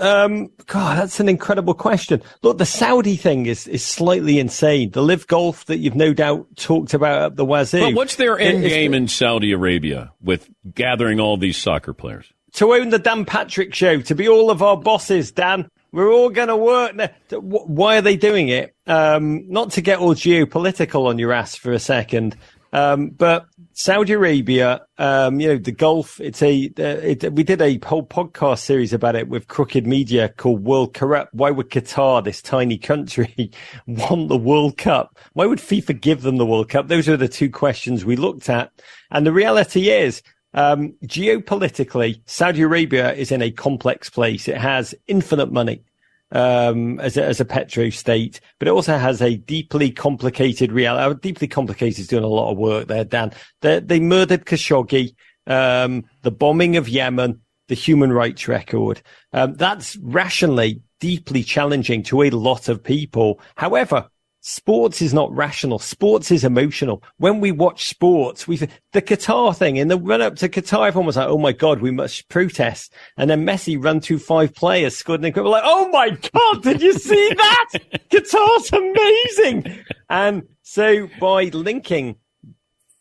Um, 0.00 0.50
God, 0.66 0.98
that's 0.98 1.20
an 1.20 1.28
incredible 1.28 1.74
question. 1.74 2.22
Look, 2.42 2.58
the 2.58 2.66
Saudi 2.66 3.16
thing 3.16 3.46
is, 3.46 3.66
is 3.68 3.84
slightly 3.84 4.38
insane. 4.38 4.90
The 4.90 5.02
LIV 5.02 5.26
golf 5.28 5.64
that 5.66 5.78
you've 5.78 5.94
no 5.94 6.12
doubt 6.12 6.46
talked 6.56 6.94
about 6.94 7.22
at 7.22 7.36
the 7.36 7.44
Wazoo. 7.44 7.80
But 7.80 7.94
what's 7.94 8.16
their 8.16 8.38
end 8.38 8.62
game 8.62 8.92
in 8.92 9.06
Saudi 9.08 9.52
Arabia 9.52 10.12
with 10.22 10.50
gathering 10.74 11.20
all 11.20 11.36
these 11.36 11.56
soccer 11.56 11.92
players? 11.92 12.32
to 12.54 12.72
own 12.72 12.88
the 12.90 12.98
Dan 12.98 13.24
Patrick 13.24 13.74
show, 13.74 14.00
to 14.00 14.14
be 14.14 14.28
all 14.28 14.50
of 14.50 14.62
our 14.62 14.76
bosses, 14.76 15.32
Dan. 15.32 15.68
We're 15.92 16.12
all 16.12 16.30
going 16.30 16.48
to 16.48 16.56
work. 16.56 16.94
now. 16.94 17.10
Why 17.30 17.98
are 17.98 18.02
they 18.02 18.16
doing 18.16 18.48
it? 18.48 18.74
Um, 18.86 19.48
not 19.48 19.72
to 19.72 19.80
get 19.80 19.98
all 19.98 20.14
geopolitical 20.14 21.06
on 21.06 21.18
your 21.18 21.32
ass 21.32 21.54
for 21.54 21.72
a 21.72 21.78
second, 21.78 22.36
um, 22.72 23.10
but 23.10 23.46
Saudi 23.76 24.12
Arabia, 24.12 24.86
um, 24.98 25.40
you 25.40 25.48
know, 25.48 25.58
the 25.58 25.72
Gulf. 25.72 26.20
It's 26.20 26.40
a. 26.42 26.56
It, 26.76 27.32
we 27.32 27.42
did 27.42 27.60
a 27.60 27.80
whole 27.84 28.06
podcast 28.06 28.60
series 28.60 28.92
about 28.92 29.16
it 29.16 29.28
with 29.28 29.48
Crooked 29.48 29.84
Media 29.84 30.28
called 30.28 30.64
World 30.64 30.94
Corrupt. 30.94 31.34
Why 31.34 31.50
would 31.50 31.70
Qatar, 31.70 32.22
this 32.22 32.40
tiny 32.40 32.78
country, 32.78 33.50
want 33.86 34.28
the 34.28 34.36
World 34.36 34.78
Cup? 34.78 35.18
Why 35.32 35.46
would 35.46 35.58
FIFA 35.58 36.00
give 36.00 36.22
them 36.22 36.36
the 36.36 36.46
World 36.46 36.68
Cup? 36.68 36.86
Those 36.86 37.08
are 37.08 37.16
the 37.16 37.28
two 37.28 37.50
questions 37.50 38.04
we 38.04 38.14
looked 38.14 38.48
at, 38.48 38.70
and 39.10 39.26
the 39.26 39.32
reality 39.32 39.90
is. 39.90 40.22
Um, 40.56 40.94
geopolitically, 41.04 42.20
Saudi 42.26 42.62
Arabia 42.62 43.12
is 43.12 43.32
in 43.32 43.42
a 43.42 43.50
complex 43.50 44.08
place. 44.08 44.46
It 44.46 44.56
has 44.56 44.94
infinite 45.08 45.50
money 45.50 45.82
um, 46.34 47.00
as 47.00 47.16
a, 47.16 47.24
as 47.24 47.40
a 47.40 47.44
petro 47.44 47.88
state, 47.88 48.40
but 48.58 48.68
it 48.68 48.72
also 48.72 48.98
has 48.98 49.22
a 49.22 49.36
deeply 49.36 49.90
complicated 49.90 50.72
reality. 50.72 51.10
Uh, 51.10 51.14
deeply 51.14 51.48
complicated 51.48 52.00
is 52.00 52.08
doing 52.08 52.24
a 52.24 52.28
lot 52.28 52.50
of 52.50 52.58
work 52.58 52.88
there, 52.88 53.04
Dan. 53.04 53.32
They, 53.62 53.80
they 53.80 54.00
murdered 54.00 54.44
Khashoggi, 54.44 55.14
um, 55.46 56.04
the 56.22 56.32
bombing 56.32 56.76
of 56.76 56.88
Yemen, 56.88 57.40
the 57.68 57.74
human 57.74 58.12
rights 58.12 58.48
record. 58.48 59.00
Um, 59.32 59.54
that's 59.54 59.96
rationally 59.96 60.82
deeply 61.00 61.42
challenging 61.42 62.02
to 62.02 62.22
a 62.22 62.30
lot 62.30 62.68
of 62.68 62.82
people. 62.82 63.40
However, 63.56 64.08
sports 64.44 65.00
is 65.00 65.14
not 65.14 65.34
rational. 65.34 65.78
Sports 65.78 66.30
is 66.30 66.44
emotional. 66.44 67.02
When 67.16 67.40
we 67.40 67.50
watch 67.50 67.88
sports, 67.88 68.46
we 68.46 68.56
the 68.92 69.02
Qatar 69.02 69.56
thing 69.56 69.76
in 69.76 69.88
the 69.88 69.98
run 69.98 70.20
up 70.20 70.36
to 70.36 70.48
Qatar, 70.48 70.88
everyone 70.88 71.06
was 71.06 71.16
like, 71.16 71.28
"Oh 71.28 71.38
my 71.38 71.52
god, 71.52 71.80
we 71.80 71.90
must 71.90 72.28
protest." 72.28 72.92
And 73.16 73.30
then 73.30 73.46
Messi 73.46 73.82
run 73.82 74.00
through 74.00 74.18
five 74.18 74.54
players, 74.54 74.96
scored 74.96 75.20
an 75.20 75.26
incredible. 75.26 75.52
Like, 75.52 75.64
"Oh 75.64 75.88
my 75.88 76.10
god, 76.10 76.62
did 76.62 76.82
you 76.82 76.92
see 76.92 77.28
that? 77.36 77.68
Qatar's 78.10 78.72
amazing!" 78.72 79.84
And 80.10 80.42
so 80.62 81.08
by 81.18 81.44
linking 81.44 82.16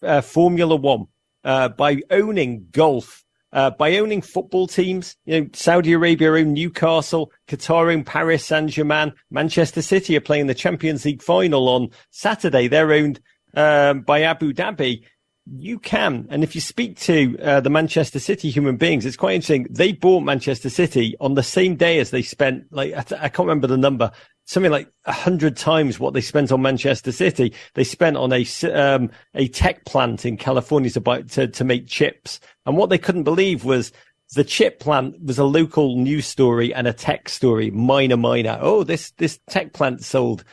uh, 0.02 0.22
Formula 0.22 0.76
One, 0.76 1.08
uh, 1.44 1.70
by 1.70 2.02
owning 2.10 2.68
golf, 2.72 3.23
uh, 3.54 3.70
by 3.70 3.98
owning 3.98 4.22
football 4.22 4.68
teams, 4.68 5.16
you 5.26 5.42
know, 5.42 5.50
Saudi 5.54 5.94
Arabia 5.94 6.34
own 6.34 6.54
Newcastle, 6.54 7.32
Qatar 7.48 7.94
own 7.94 8.04
Paris 8.04 8.46
Saint 8.46 8.72
Germain, 8.72 9.14
Manchester 9.30 9.82
City 9.82 10.18
are 10.18 10.22
playing 10.22 10.48
the 10.48 10.56
Champions 10.56 11.06
League 11.06 11.22
final 11.22 11.70
on 11.70 11.90
Saturday. 12.10 12.68
They're 12.68 12.92
owned 12.92 13.22
um, 13.56 14.02
by 14.02 14.24
Abu 14.24 14.54
Dhabi. 14.54 15.04
You 15.46 15.78
can, 15.78 16.26
and 16.30 16.42
if 16.42 16.56
you 16.56 16.62
speak 16.62 16.98
to 17.02 17.38
uh, 17.40 17.60
the 17.60 17.70
Manchester 17.70 18.18
City 18.18 18.50
human 18.50 18.78
beings, 18.78 19.06
it's 19.06 19.18
quite 19.18 19.36
interesting. 19.36 19.68
They 19.70 19.92
bought 19.92 20.24
Manchester 20.24 20.70
City 20.70 21.16
on 21.20 21.34
the 21.34 21.44
same 21.44 21.76
day 21.76 22.00
as 22.00 22.12
they 22.12 22.22
spent, 22.22 22.64
like 22.72 22.94
I, 22.94 23.26
I 23.26 23.30
can't 23.30 23.40
remember 23.40 23.68
the 23.68 23.78
number, 23.78 24.12
something 24.46 24.72
like 24.72 24.90
a 25.06 25.12
hundred 25.12 25.58
times 25.58 26.00
what 26.00 26.14
they 26.14 26.22
spent 26.22 26.52
on 26.52 26.62
Manchester 26.62 27.12
City. 27.12 27.54
They 27.76 27.84
spent 27.84 28.18
on 28.18 28.32
a 28.34 28.46
um, 28.74 29.12
a 29.34 29.48
tech 29.48 29.86
plant 29.86 30.26
in 30.26 30.38
California 30.38 30.90
to 30.92 31.02
buy 31.02 31.22
to, 31.24 31.48
to 31.48 31.64
make 31.64 31.88
chips, 31.88 32.40
and 32.66 32.78
what 32.78 32.90
they 32.90 32.98
couldn't 32.98 33.24
believe 33.24 33.66
was 33.66 33.92
the 34.36 34.44
chip 34.44 34.80
plant 34.80 35.22
was 35.24 35.38
a 35.38 35.44
local 35.44 35.98
news 35.98 36.26
story 36.26 36.74
and 36.74 36.88
a 36.88 36.94
tech 36.94 37.30
story, 37.30 37.70
minor, 37.72 38.18
minor. 38.18 38.58
Oh, 38.62 38.84
this 38.84 39.12
this 39.12 39.40
tech 39.50 39.74
plant 39.74 40.04
sold. 40.04 40.44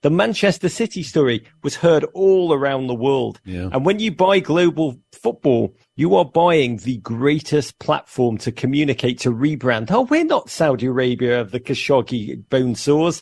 The 0.00 0.10
Manchester 0.10 0.70
City 0.70 1.02
story 1.02 1.44
was 1.62 1.76
heard 1.76 2.04
all 2.14 2.54
around 2.54 2.86
the 2.86 2.94
world. 2.94 3.40
Yeah. 3.44 3.68
And 3.72 3.84
when 3.84 3.98
you 3.98 4.10
buy 4.10 4.38
global 4.38 4.98
football, 5.12 5.74
you 6.00 6.16
are 6.16 6.24
buying 6.24 6.78
the 6.78 6.96
greatest 6.96 7.78
platform 7.78 8.38
to 8.38 8.50
communicate, 8.50 9.18
to 9.18 9.30
rebrand. 9.30 9.90
Oh, 9.90 10.00
we're 10.00 10.24
not 10.24 10.48
Saudi 10.48 10.86
Arabia 10.86 11.42
of 11.42 11.50
the 11.50 11.60
Khashoggi 11.60 12.48
bone 12.48 12.74
saws. 12.74 13.20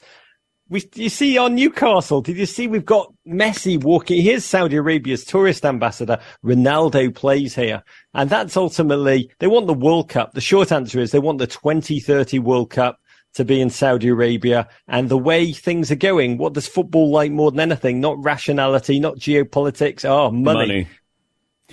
We, 0.69 0.88
you 0.95 1.09
see 1.09 1.37
on 1.38 1.57
Newcastle, 1.57 2.21
did 2.21 2.37
you 2.37 2.47
see 2.47 2.69
we've 2.69 2.85
got 2.85 3.12
Messi 3.27 3.83
walking? 3.83 4.23
Here's 4.23 4.45
Saudi 4.45 4.77
Arabia's 4.77 5.25
tourist 5.25 5.64
ambassador. 5.64 6.21
Ronaldo 6.45 7.12
plays 7.12 7.57
here. 7.57 7.83
And 8.14 8.31
that's 8.31 8.57
ultimately, 8.57 9.29
they 9.41 9.49
want 9.49 9.67
the 9.67 9.75
World 9.75 10.09
Cup. 10.09 10.35
The 10.35 10.41
short 10.41 10.71
answer 10.71 11.01
is 11.01 11.11
they 11.11 11.19
want 11.19 11.38
the 11.38 11.49
2030 11.49 12.38
World 12.38 12.71
Cup 12.71 13.01
to 13.35 13.45
be 13.45 13.61
in 13.61 13.71
Saudi 13.71 14.07
Arabia. 14.07 14.69
And 14.87 15.09
the 15.09 15.19
way 15.19 15.51
things 15.51 15.91
are 15.91 15.97
going, 15.97 16.38
what 16.38 16.53
does 16.53 16.69
football 16.69 17.11
like 17.11 17.33
more 17.33 17.51
than 17.51 17.59
anything? 17.59 17.99
Not 17.99 18.23
rationality, 18.23 19.01
not 19.01 19.17
geopolitics. 19.17 20.05
Oh, 20.05 20.31
money. 20.31 20.59
Money. 20.59 20.88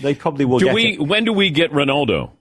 They 0.01 0.13
probably 0.15 0.45
will 0.45 0.59
Do 0.59 0.73
we? 0.73 0.93
it. 0.93 0.99
When 1.01 1.23
do 1.25 1.33
we 1.33 1.49
get 1.49 1.71
Ronaldo? 1.71 2.31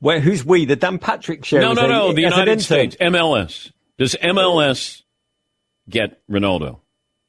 Where, 0.00 0.20
who's 0.20 0.44
we? 0.44 0.64
The 0.64 0.76
Dan 0.76 0.98
Patrick 0.98 1.44
show? 1.44 1.60
No, 1.60 1.72
no, 1.72 1.84
a- 1.84 1.88
no. 1.88 2.12
The 2.12 2.22
United? 2.22 2.60
States, 2.62 2.96
MLS. 3.00 3.72
Does 3.98 4.14
MLS 4.22 5.02
get 5.88 6.20
Ronaldo? 6.30 6.80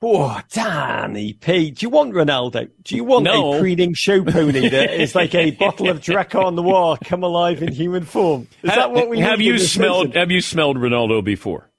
Oh, 0.01 0.39
Danny 0.53 1.33
P. 1.33 1.71
Do 1.71 1.85
you 1.85 1.89
want 1.89 2.13
Ronaldo? 2.13 2.69
Do 2.83 2.95
you 2.95 3.03
want 3.03 3.25
No. 3.25 3.55
a 3.55 3.59
preening 3.59 3.93
show 3.93 4.23
pony 4.23 4.69
that 4.69 4.93
is 4.93 5.13
like 5.13 5.35
a 5.35 5.51
bottle 5.51 5.89
of 5.89 5.99
Drakkar 5.99 6.53
Noir 6.53 6.97
come 7.03 7.21
alive 7.23 7.61
in 7.61 7.73
human 7.73 8.05
form? 8.05 8.47
Is 8.63 8.69
that 8.69 8.91
what 8.91 9.09
we 9.09 9.19
have 9.19 9.39
need 9.39 9.45
you 9.45 9.57
smelled? 9.59 10.07
season? 10.07 10.19
Have 10.21 10.31
you 10.31 10.39
smelled 10.39 10.77
Ronaldo 10.77 11.21
before? 11.23 11.69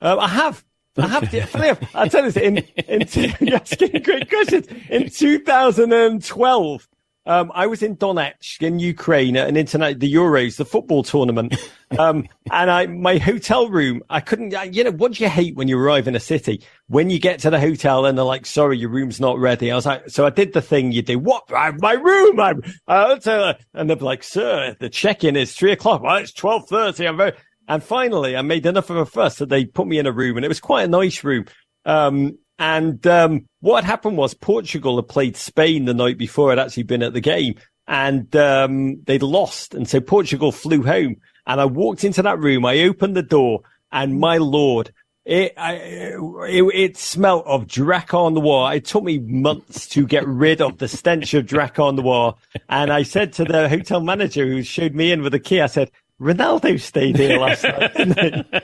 Um, 0.00 0.20
I 0.20 0.28
have. 0.28 0.64
I 0.96 1.06
have. 1.06 1.28
funny 1.50 1.68
enough, 1.68 1.94
I'll 1.94 2.08
tell 2.08 2.24
you 2.24 2.30
this. 2.32 2.42
In, 2.42 2.58
in 2.88 3.06
two, 3.06 3.30
you're 3.44 3.56
asking 3.56 4.02
great 4.02 4.28
questions. 4.28 4.66
In 4.90 5.08
2012, 5.10 6.88
um, 7.26 7.52
I 7.54 7.66
was 7.66 7.82
in 7.82 7.94
Donetsk 7.96 8.62
in 8.62 8.78
Ukraine 8.78 9.36
at 9.36 9.48
an 9.48 9.56
internet, 9.56 10.00
the 10.00 10.12
Euros, 10.12 10.56
the 10.56 10.64
football 10.64 11.02
tournament. 11.02 11.54
Um, 11.98 12.28
and 12.52 12.70
I, 12.70 12.84
my 12.86 13.16
hotel 13.16 13.70
room, 13.70 14.02
I 14.10 14.20
couldn't, 14.20 14.54
I- 14.54 14.64
you 14.64 14.84
know, 14.84 14.90
what 14.90 15.12
do 15.12 15.24
you 15.24 15.30
hate 15.30 15.56
when 15.56 15.68
you 15.68 15.78
arrive 15.78 16.06
in 16.06 16.14
a 16.14 16.20
city? 16.20 16.62
When 16.88 17.08
you 17.08 17.18
get 17.18 17.40
to 17.40 17.48
the 17.50 17.58
hotel 17.58 18.04
and 18.04 18.18
they're 18.18 18.26
like, 18.26 18.44
sorry, 18.44 18.76
your 18.76 18.90
room's 18.90 19.18
not 19.20 19.38
ready. 19.38 19.72
I 19.72 19.74
was 19.74 19.86
like, 19.86 20.10
so 20.10 20.26
I 20.26 20.30
did 20.30 20.52
the 20.52 20.60
thing 20.60 20.92
you 20.92 21.00
do. 21.00 21.18
What? 21.18 21.50
I- 21.50 21.64
have 21.64 21.80
My 21.80 21.94
room. 21.94 22.38
I, 22.40 22.52
I'll 22.86 23.16
tell 23.18 23.42
her. 23.42 23.58
And 23.72 23.88
they're 23.88 23.96
like, 23.96 24.22
sir, 24.22 24.76
the 24.78 24.90
check-in 24.90 25.34
is 25.34 25.54
three 25.54 25.72
o'clock. 25.72 26.02
Well, 26.02 26.16
it's 26.16 26.34
1230. 26.42 27.08
I'm 27.08 27.16
very, 27.16 27.32
and 27.68 27.82
finally 27.82 28.36
I 28.36 28.42
made 28.42 28.66
enough 28.66 28.90
of 28.90 28.96
a 28.96 29.06
fuss 29.06 29.36
that 29.36 29.50
they 29.50 29.66
put 29.66 29.86
me 29.86 29.98
in 29.98 30.06
a 30.06 30.12
room 30.12 30.36
and 30.36 30.44
it 30.44 30.48
was 30.48 30.60
quite 30.60 30.84
a 30.84 30.88
nice 30.88 31.22
room. 31.22 31.44
Um, 31.84 32.38
and, 32.58 33.06
um, 33.06 33.46
what 33.60 33.84
happened 33.84 34.16
was 34.16 34.34
Portugal 34.34 34.96
had 34.96 35.08
played 35.08 35.36
Spain 35.36 35.84
the 35.84 35.94
night 35.94 36.18
before 36.18 36.50
I'd 36.50 36.58
actually 36.58 36.82
been 36.82 37.04
at 37.04 37.12
the 37.12 37.20
game 37.20 37.54
and, 37.86 38.34
um, 38.34 39.02
they'd 39.04 39.22
lost. 39.22 39.74
And 39.74 39.88
so 39.88 40.00
Portugal 40.00 40.50
flew 40.50 40.82
home 40.82 41.16
and 41.46 41.60
I 41.60 41.66
walked 41.66 42.02
into 42.02 42.22
that 42.22 42.40
room. 42.40 42.64
I 42.64 42.80
opened 42.80 43.16
the 43.16 43.22
door 43.22 43.60
and 43.92 44.18
my 44.18 44.38
Lord, 44.38 44.92
it, 45.24 45.52
I, 45.58 45.74
it, 45.74 46.62
it 46.74 46.96
smelled 46.96 47.44
of 47.46 47.66
Drakkar 47.66 48.32
Noir. 48.32 48.74
It 48.74 48.86
took 48.86 49.04
me 49.04 49.18
months 49.18 49.86
to 49.88 50.06
get 50.06 50.26
rid 50.26 50.62
of 50.62 50.78
the 50.78 50.88
stench 50.88 51.34
of 51.34 51.44
Drakkar 51.44 51.94
Noir. 51.94 52.34
And 52.68 52.90
I 52.90 53.02
said 53.02 53.34
to 53.34 53.44
the 53.44 53.68
hotel 53.68 54.00
manager 54.00 54.46
who 54.46 54.62
showed 54.62 54.94
me 54.94 55.12
in 55.12 55.22
with 55.22 55.32
the 55.32 55.38
key, 55.38 55.60
I 55.60 55.66
said, 55.66 55.90
Ronaldo 56.20 56.80
stayed 56.80 57.16
here 57.16 57.38
last 57.38 57.64
night, 57.64 57.94
didn't 57.94 58.18
he? 58.18 58.44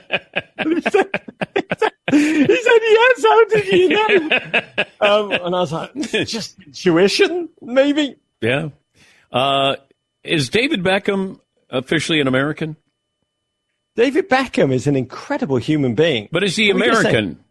He 0.65 0.81
said, 0.81 1.09
he 2.11 2.55
said, 2.55 2.79
yes, 2.81 3.23
how 3.23 3.45
did 3.45 3.67
you 3.67 3.89
know? 3.89 4.85
Um, 5.01 5.31
and 5.31 5.55
I 5.55 5.59
was 5.59 5.71
like, 5.71 5.93
just 6.25 6.59
intuition, 6.59 7.49
maybe? 7.61 8.15
Yeah. 8.41 8.69
Uh, 9.31 9.75
is 10.23 10.49
David 10.49 10.81
Beckham 10.83 11.39
officially 11.69 12.21
an 12.21 12.27
American? 12.27 12.77
David 13.95 14.29
Beckham 14.29 14.73
is 14.73 14.87
an 14.87 14.95
incredible 14.95 15.57
human 15.57 15.95
being. 15.95 16.29
But 16.31 16.43
is 16.43 16.55
he 16.55 16.71
What 16.71 16.79
were 16.79 16.85
you? 16.85 16.91
American? 16.91 17.43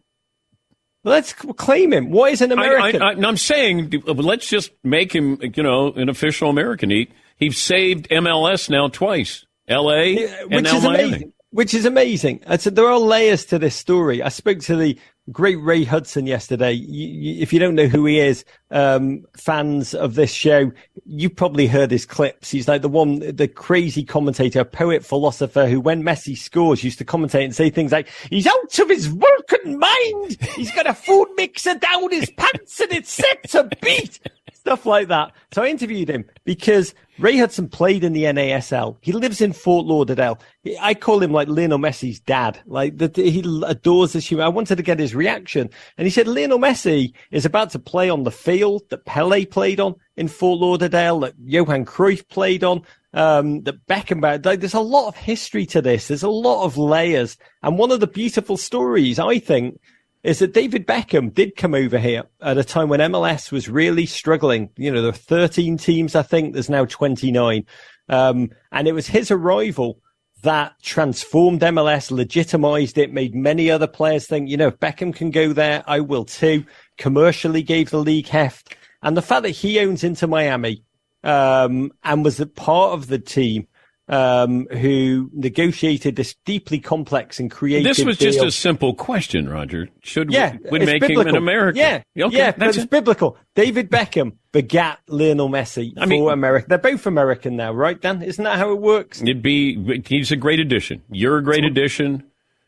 Let's 1.03 1.33
claim 1.33 1.93
him. 1.93 2.09
What 2.09 2.31
is 2.33 2.41
an 2.41 2.51
American? 2.51 3.01
I, 3.01 3.11
I, 3.11 3.11
am 3.13 3.37
saying, 3.37 3.93
let's 4.05 4.49
just 4.49 4.71
make 4.83 5.13
him, 5.13 5.39
you 5.55 5.61
know, 5.61 5.93
an 5.93 6.09
official 6.09 6.49
American. 6.49 6.89
He 6.89 7.09
he 7.37 7.51
saved 7.51 8.09
MLS 8.09 8.69
now 8.69 8.87
twice, 8.87 9.44
L.A. 9.67 10.27
and 10.27 10.51
which 10.51 10.63
now 10.63 10.77
is 10.77 10.83
Miami. 10.83 11.03
amazing. 11.03 11.33
Which 11.51 11.73
is 11.73 11.85
amazing. 11.85 12.41
I 12.47 12.57
said 12.57 12.75
there 12.75 12.87
are 12.87 12.99
layers 12.99 13.45
to 13.45 13.57
this 13.57 13.75
story. 13.75 14.21
I 14.21 14.27
spoke 14.27 14.59
to 14.61 14.75
the 14.75 14.99
great 15.31 15.55
Ray 15.55 15.83
Hudson 15.83 16.27
yesterday. 16.27 16.73
You, 16.73 17.07
you, 17.07 17.41
if 17.41 17.53
you 17.53 17.59
don't 17.59 17.75
know 17.75 17.87
who 17.87 18.05
he 18.05 18.19
is, 18.19 18.43
um, 18.71 19.25
fans 19.37 19.93
of 19.93 20.15
this 20.15 20.31
show, 20.31 20.71
you 21.05 21.29
probably 21.29 21.67
heard 21.67 21.91
his 21.91 22.05
clips. 22.05 22.51
He's 22.51 22.67
like 22.67 22.81
the 22.81 22.89
one, 22.89 23.19
the 23.19 23.47
crazy 23.47 24.03
commentator, 24.03 24.63
poet, 24.63 25.05
philosopher 25.05 25.65
who, 25.67 25.79
when 25.79 26.03
Messi 26.03 26.37
scores, 26.37 26.83
used 26.83 26.97
to 26.97 27.05
commentate 27.05 27.45
and 27.45 27.55
say 27.55 27.69
things 27.69 27.91
like, 27.91 28.09
he's 28.29 28.47
out 28.47 28.79
of 28.79 28.89
his 28.89 29.07
Vulcan 29.07 29.79
mind. 29.79 30.37
He's 30.55 30.71
got 30.71 30.87
a 30.87 30.93
food 30.93 31.29
mixer 31.37 31.75
down 31.75 32.11
his 32.11 32.29
pants 32.31 32.79
and 32.79 32.91
it's 32.91 33.11
set 33.11 33.49
to 33.51 33.69
beat 33.81 34.19
stuff 34.65 34.87
like 34.87 35.09
that. 35.09 35.31
So 35.51 35.61
I 35.61 35.67
interviewed 35.67 36.09
him 36.09 36.25
because 36.43 36.95
Ray 37.19 37.37
Hudson 37.37 37.69
played 37.69 38.03
in 38.03 38.13
the 38.13 38.23
NASL. 38.23 38.97
He 39.01 39.11
lives 39.11 39.39
in 39.39 39.53
Fort 39.53 39.85
Lauderdale. 39.85 40.39
I 40.81 40.95
call 40.95 41.21
him 41.21 41.31
like 41.31 41.47
Lionel 41.47 41.77
Messi's 41.77 42.19
dad. 42.19 42.59
Like 42.65 42.97
the, 42.97 43.11
he 43.13 43.43
adores 43.63 44.13
this 44.13 44.25
human. 44.25 44.43
I 44.43 44.49
wanted 44.49 44.77
to 44.77 44.83
get 44.83 44.97
his 44.97 45.13
reaction, 45.13 45.69
and 45.99 46.07
he 46.07 46.09
said 46.09 46.27
Lionel 46.27 46.57
Messi 46.57 47.13
is 47.29 47.45
about 47.45 47.69
to 47.71 47.79
play 47.79 48.09
on 48.09 48.23
the 48.23 48.31
field 48.31 48.81
that 48.89 49.05
Pele 49.05 49.45
played 49.45 49.79
on 49.79 49.95
in 50.17 50.27
Fort 50.27 50.59
Lauderdale, 50.59 51.19
that 51.19 51.35
Johan 51.45 51.85
Cruyff 51.85 52.27
played 52.27 52.63
on. 52.63 52.81
Um, 53.13 53.61
that 53.61 53.87
Beckenbauer, 53.87 54.45
like, 54.45 54.59
there's 54.59 54.73
a 54.73 54.81
lot 54.81 55.07
of 55.07 55.15
history 55.15 55.65
to 55.67 55.81
this. 55.81 56.09
There's 56.09 56.21
a 56.21 56.27
lot 56.27 56.65
of 56.65 56.77
layers. 56.77 57.37
And 57.63 57.77
one 57.77 57.91
of 57.91 58.01
the 58.01 58.07
beautiful 58.07 58.57
stories, 58.57 59.19
I 59.19 59.39
think, 59.39 59.79
is 60.25 60.39
that 60.39 60.53
David 60.53 60.87
Beckham 60.87 61.31
did 61.31 61.55
come 61.55 61.75
over 61.75 61.99
here 61.99 62.23
at 62.41 62.57
a 62.57 62.63
time 62.63 62.89
when 62.89 62.99
MLS 62.99 63.51
was 63.51 63.69
really 63.69 64.07
struggling. 64.07 64.71
You 64.75 64.91
know, 64.91 65.01
there 65.01 65.11
were 65.11 65.17
13 65.17 65.77
teams, 65.77 66.15
I 66.15 66.23
think. 66.23 66.53
There's 66.53 66.69
now 66.69 66.85
29. 66.85 67.63
Um, 68.09 68.49
and 68.71 68.87
it 68.87 68.93
was 68.93 69.05
his 69.05 69.29
arrival 69.29 69.99
that 70.41 70.73
transformed 70.81 71.61
MLS, 71.61 72.09
legitimized 72.09 72.97
it, 72.97 73.13
made 73.13 73.35
many 73.35 73.69
other 73.69 73.87
players 73.87 74.25
think, 74.25 74.49
you 74.49 74.57
know, 74.57 74.67
if 74.67 74.79
Beckham 74.79 75.13
can 75.13 75.29
go 75.29 75.53
there, 75.53 75.83
I 75.85 75.99
will 75.99 76.25
too. 76.25 76.65
Commercially 76.97 77.61
gave 77.61 77.91
the 77.91 77.99
league 77.99 78.27
heft. 78.27 78.75
And 79.03 79.15
the 79.15 79.21
fact 79.21 79.43
that 79.43 79.49
he 79.49 79.79
owns 79.79 80.03
Inter 80.03 80.25
Miami, 80.25 80.83
um, 81.23 81.91
and 82.03 82.23
was 82.23 82.39
a 82.39 82.47
part 82.47 82.93
of 82.93 83.07
the 83.07 83.19
team 83.19 83.67
um, 84.07 84.67
who 84.67 85.29
negotiated 85.33 86.15
this 86.15 86.35
deeply 86.45 86.79
complex 86.79 87.39
and 87.39 87.49
creative. 87.49 87.83
This 87.83 88.05
was 88.05 88.17
deal. 88.17 88.31
just 88.31 88.45
a 88.45 88.51
simple 88.51 88.93
question, 88.93 89.49
Roger. 89.49 89.89
Should 90.01 90.31
yeah, 90.31 90.57
we, 90.71 90.79
make 90.79 91.01
biblical. 91.01 91.21
him 91.21 91.27
an 91.29 91.35
American? 91.35 91.79
Yeah, 91.79 92.25
okay, 92.25 92.37
yeah, 92.37 92.51
that's 92.51 92.77
it's 92.77 92.85
it. 92.85 92.89
biblical. 92.89 93.37
David 93.55 93.89
Beckham 93.89 94.33
begat 94.51 94.99
Lionel 95.07 95.49
Messi 95.49 95.93
I 95.97 96.03
for 96.03 96.07
mean- 96.07 96.29
America. 96.29 96.67
They're 96.69 96.77
both 96.77 97.05
American 97.05 97.55
now, 97.55 97.71
right, 97.73 97.99
Dan? 97.99 98.21
Isn't 98.21 98.43
that 98.43 98.57
how 98.57 98.71
it 98.71 98.79
works? 98.79 99.21
It'd 99.21 99.41
be 99.41 100.03
he's 100.05 100.31
a 100.31 100.35
great 100.37 100.59
addition. 100.59 101.01
You're 101.09 101.37
a 101.37 101.43
great 101.43 101.63
addition. 101.63 102.23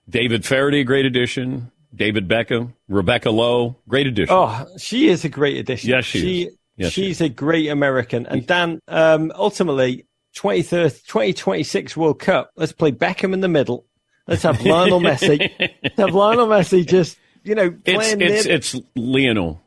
David 0.09 0.45
Faraday, 0.45 0.81
a 0.81 0.83
great 0.83 1.05
addition. 1.05 1.71
David 1.93 2.27
Beckham, 2.27 2.73
Rebecca 2.87 3.29
Lowe, 3.29 3.75
great 3.87 4.07
addition. 4.07 4.35
Oh, 4.35 4.65
she 4.77 5.09
is 5.09 5.25
a 5.25 5.29
great 5.29 5.57
addition. 5.57 5.89
Yes, 5.89 6.05
she 6.05 6.43
is. 6.43 6.53
Yes, 6.77 6.91
she 6.91 7.05
she's 7.05 7.21
a 7.21 7.29
great 7.29 7.69
American. 7.69 8.27
And 8.27 8.45
Dan, 8.45 8.79
um, 8.87 9.31
ultimately, 9.35 10.05
23rd, 10.05 10.06
2026 10.41 11.97
World 11.97 12.19
Cup. 12.19 12.51
Let's 12.55 12.71
play 12.71 12.91
Beckham 12.91 13.33
in 13.33 13.41
the 13.41 13.47
middle. 13.47 13.85
Let's 14.27 14.43
have 14.43 14.61
Lionel 14.63 14.99
Messi. 14.99 15.49
Let's 15.83 15.97
have 15.97 16.13
Lionel 16.13 16.47
Messi 16.47 16.85
just, 16.85 17.17
you 17.43 17.55
know, 17.55 17.71
playing 17.71 18.21
it's 18.21 18.45
near- 18.45 18.55
it's 18.55 18.75
Lionel. 18.95 19.61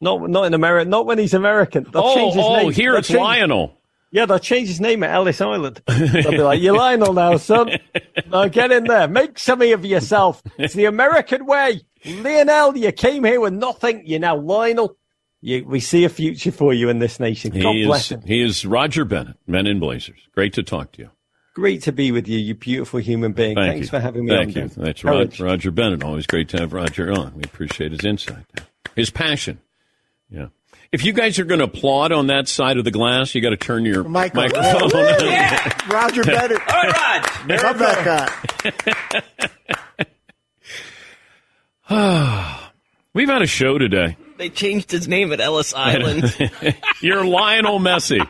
not 0.00 0.28
not 0.30 0.44
in 0.44 0.54
America, 0.54 0.88
not 0.88 1.06
when 1.06 1.18
he's 1.18 1.34
American. 1.34 1.84
They'll 1.92 2.02
Oh, 2.04 2.14
change 2.14 2.34
his 2.34 2.44
oh, 2.44 2.56
name. 2.56 2.72
here 2.72 2.92
They'll 2.92 2.98
it's 3.00 3.08
change- 3.08 3.20
Lionel. 3.20 3.72
Yeah, 4.12 4.24
they'll 4.24 4.38
change 4.38 4.68
his 4.68 4.80
name 4.80 5.02
at 5.02 5.10
Ellis 5.10 5.40
Island. 5.40 5.82
They'll 5.86 6.30
be 6.30 6.38
like, 6.38 6.60
"You're 6.62 6.76
Lionel 6.76 7.12
now, 7.12 7.36
son. 7.38 7.70
Now 8.30 8.48
get 8.48 8.70
in 8.72 8.84
there, 8.84 9.08
make 9.08 9.38
something 9.38 9.72
of 9.72 9.84
yourself. 9.84 10.42
It's 10.58 10.74
the 10.74 10.84
American 10.86 11.44
way." 11.44 11.80
Lionel, 12.04 12.76
you 12.78 12.92
came 12.92 13.24
here 13.24 13.40
with 13.40 13.52
nothing. 13.52 14.02
You're 14.06 14.20
now 14.20 14.36
Lionel. 14.36 14.96
You, 15.42 15.64
we 15.64 15.80
see 15.80 16.04
a 16.04 16.08
future 16.08 16.50
for 16.50 16.72
you 16.72 16.88
in 16.88 16.98
this 16.98 17.20
nation. 17.20 17.50
God 17.52 17.74
He 17.74 17.84
bless 17.84 18.06
is 18.06 18.08
him. 18.12 18.22
he 18.26 18.42
is 18.42 18.64
Roger 18.66 19.04
Bennett, 19.04 19.36
Men 19.46 19.66
in 19.66 19.78
Blazers. 19.78 20.18
Great 20.34 20.54
to 20.54 20.62
talk 20.62 20.92
to 20.92 21.02
you. 21.02 21.10
Great 21.54 21.82
to 21.82 21.92
be 21.92 22.12
with 22.12 22.26
you, 22.28 22.38
you 22.38 22.54
beautiful 22.54 23.00
human 23.00 23.32
being. 23.32 23.54
Thank 23.54 23.72
Thanks 23.72 23.86
you. 23.86 23.90
for 23.90 24.00
having 24.00 24.24
me 24.26 24.30
Thank 24.30 24.56
on. 24.56 24.62
you. 24.62 24.68
Dan. 24.68 24.84
That's 24.84 25.04
Rod, 25.04 25.12
Courage. 25.12 25.40
Roger 25.40 25.70
Bennett. 25.70 26.02
Always 26.04 26.26
great 26.26 26.48
to 26.50 26.58
have 26.58 26.72
Roger 26.72 27.10
on. 27.12 27.34
We 27.34 27.42
appreciate 27.44 27.92
his 27.92 28.04
insight, 28.04 28.44
his 28.94 29.10
passion. 29.10 29.60
Yeah. 30.28 30.48
If 30.92 31.04
you 31.04 31.12
guys 31.12 31.38
are 31.38 31.44
going 31.44 31.58
to 31.58 31.64
applaud 31.64 32.12
on 32.12 32.26
that 32.28 32.46
side 32.48 32.76
of 32.78 32.84
the 32.84 32.90
glass, 32.90 33.34
you 33.34 33.40
got 33.40 33.50
to 33.50 33.56
turn 33.56 33.84
your 33.84 34.04
Michael. 34.04 34.42
microphone. 34.42 34.90
Yeah. 35.26 35.78
Roger 35.90 36.24
Bennett. 36.24 36.60
All 36.60 36.82
right, 36.82 37.46
Rod. 37.48 37.62
Love 37.62 37.78
that 37.78 38.72
guy. 39.44 39.46
Ah. 41.88 42.72
We've 43.14 43.28
had 43.28 43.42
a 43.42 43.46
show 43.46 43.78
today. 43.78 44.16
They 44.36 44.50
changed 44.50 44.90
his 44.90 45.08
name 45.08 45.32
at 45.32 45.40
Ellis 45.40 45.74
Island. 45.74 46.34
You're 47.00 47.24
Lionel 47.24 47.78
Messi. 47.78 48.26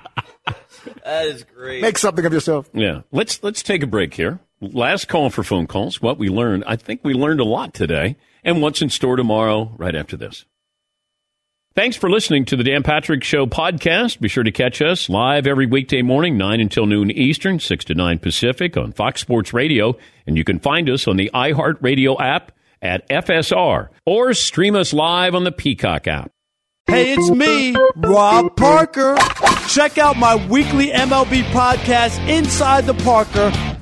that 1.04 1.26
is 1.26 1.44
great. 1.44 1.82
Make 1.82 1.98
something 1.98 2.24
of 2.24 2.32
yourself. 2.32 2.68
Yeah. 2.72 3.02
Let's 3.12 3.42
let's 3.42 3.62
take 3.62 3.82
a 3.82 3.86
break 3.86 4.14
here. 4.14 4.40
Last 4.60 5.08
call 5.08 5.30
for 5.30 5.42
phone 5.42 5.66
calls. 5.66 6.00
What 6.00 6.18
we 6.18 6.28
learned. 6.28 6.64
I 6.66 6.76
think 6.76 7.00
we 7.02 7.14
learned 7.14 7.40
a 7.40 7.44
lot 7.44 7.74
today. 7.74 8.16
And 8.44 8.62
what's 8.62 8.80
in 8.80 8.90
store 8.90 9.16
tomorrow 9.16 9.74
right 9.76 9.94
after 9.94 10.16
this. 10.16 10.44
Thanks 11.74 11.96
for 11.96 12.08
listening 12.08 12.46
to 12.46 12.56
the 12.56 12.64
Dan 12.64 12.82
Patrick 12.82 13.22
Show 13.22 13.44
podcast. 13.44 14.18
Be 14.18 14.28
sure 14.28 14.44
to 14.44 14.50
catch 14.50 14.80
us 14.80 15.10
live 15.10 15.46
every 15.46 15.66
weekday 15.66 16.00
morning, 16.00 16.38
9 16.38 16.60
until 16.60 16.86
noon 16.86 17.10
Eastern, 17.10 17.58
6 17.60 17.84
to 17.84 17.94
9 17.94 18.18
Pacific 18.18 18.78
on 18.78 18.92
Fox 18.92 19.20
Sports 19.20 19.52
Radio. 19.52 19.94
And 20.26 20.38
you 20.38 20.44
can 20.44 20.58
find 20.58 20.88
us 20.88 21.06
on 21.06 21.18
the 21.18 21.30
iHeartRadio 21.34 22.18
app 22.18 22.52
at 22.86 23.08
FSR 23.08 23.88
or 24.06 24.32
stream 24.34 24.74
us 24.76 24.92
live 24.92 25.34
on 25.34 25.44
the 25.44 25.52
Peacock 25.52 26.06
app. 26.06 26.30
Hey, 26.86 27.14
it's 27.14 27.30
me, 27.30 27.74
Rob 27.96 28.56
Parker. 28.56 29.16
Check 29.68 29.98
out 29.98 30.16
my 30.16 30.36
weekly 30.48 30.90
MLB 30.90 31.42
podcast, 31.50 32.26
Inside 32.28 32.86
the 32.86 32.94
Parker, 32.94 33.50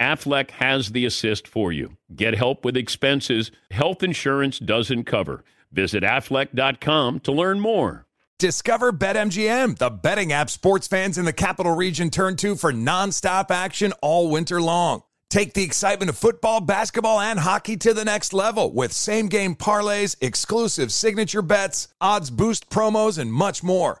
Aflac 0.00 0.50
has 0.52 0.90
the 0.92 1.04
assist 1.04 1.46
for 1.46 1.72
you. 1.72 1.96
Get 2.14 2.34
help 2.34 2.64
with 2.64 2.76
expenses 2.76 3.50
health 3.70 4.02
insurance 4.02 4.58
doesn't 4.58 5.04
cover. 5.04 5.44
Visit 5.72 6.02
aflac.com 6.02 7.20
to 7.20 7.32
learn 7.32 7.60
more. 7.60 8.06
Discover 8.38 8.92
BetMGM, 8.92 9.78
the 9.78 9.90
betting 9.90 10.32
app 10.32 10.50
sports 10.50 10.88
fans 10.88 11.18
in 11.18 11.24
the 11.24 11.32
capital 11.32 11.74
region 11.74 12.10
turn 12.10 12.36
to 12.36 12.56
for 12.56 12.72
nonstop 12.72 13.50
action 13.50 13.92
all 14.02 14.30
winter 14.30 14.60
long. 14.60 15.02
Take 15.30 15.54
the 15.54 15.64
excitement 15.64 16.10
of 16.10 16.18
football, 16.18 16.60
basketball, 16.60 17.20
and 17.20 17.38
hockey 17.38 17.76
to 17.78 17.94
the 17.94 18.04
next 18.04 18.32
level 18.32 18.72
with 18.72 18.92
same 18.92 19.28
game 19.28 19.54
parlays, 19.56 20.16
exclusive 20.20 20.92
signature 20.92 21.42
bets, 21.42 21.88
odds 22.00 22.30
boost 22.30 22.70
promos, 22.70 23.18
and 23.18 23.32
much 23.32 23.62
more. 23.62 24.00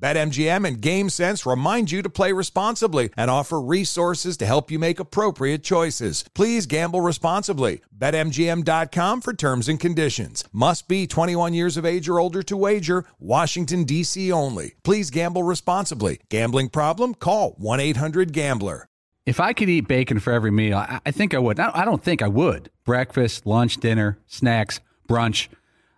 BetMGM 0.00 0.66
and 0.66 0.80
GameSense 0.80 1.44
remind 1.44 1.90
you 1.90 2.00
to 2.00 2.08
play 2.08 2.32
responsibly 2.32 3.10
and 3.18 3.30
offer 3.30 3.60
resources 3.60 4.38
to 4.38 4.46
help 4.46 4.70
you 4.70 4.78
make 4.78 4.98
appropriate 4.98 5.62
choices. 5.62 6.24
Please 6.34 6.64
gamble 6.64 7.02
responsibly. 7.02 7.82
BetMGM.com 7.96 9.20
for 9.20 9.34
terms 9.34 9.68
and 9.68 9.78
conditions. 9.78 10.42
Must 10.52 10.88
be 10.88 11.06
21 11.06 11.52
years 11.52 11.76
of 11.76 11.84
age 11.84 12.08
or 12.08 12.18
older 12.18 12.42
to 12.44 12.56
wager. 12.56 13.04
Washington, 13.18 13.84
D.C. 13.84 14.32
only. 14.32 14.74
Please 14.82 15.10
gamble 15.10 15.42
responsibly. 15.42 16.20
Gambling 16.30 16.70
problem? 16.70 17.14
Call 17.14 17.50
1 17.58 17.80
800 17.80 18.32
Gambler. 18.32 18.88
If 19.26 19.38
I 19.38 19.52
could 19.52 19.68
eat 19.68 19.86
bacon 19.86 20.18
for 20.18 20.32
every 20.32 20.50
meal, 20.50 20.78
I, 20.78 21.00
I 21.04 21.10
think 21.10 21.34
I 21.34 21.38
would. 21.38 21.60
I, 21.60 21.70
I 21.74 21.84
don't 21.84 22.02
think 22.02 22.22
I 22.22 22.28
would. 22.28 22.70
Breakfast, 22.84 23.44
lunch, 23.44 23.76
dinner, 23.76 24.18
snacks, 24.26 24.80
brunch. 25.06 25.48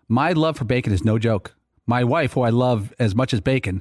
My 0.09 0.33
love 0.33 0.59
for 0.59 0.65
bacon 0.65 0.93
is 0.93 1.05
no 1.05 1.21
joke. 1.21 1.55
My 1.87 2.03
wife, 2.03 2.33
who 2.33 2.43
I 2.43 2.51
love 2.51 2.93
as 2.99 3.15
much 3.15 3.33
as 3.33 3.41
bacon, 3.41 3.81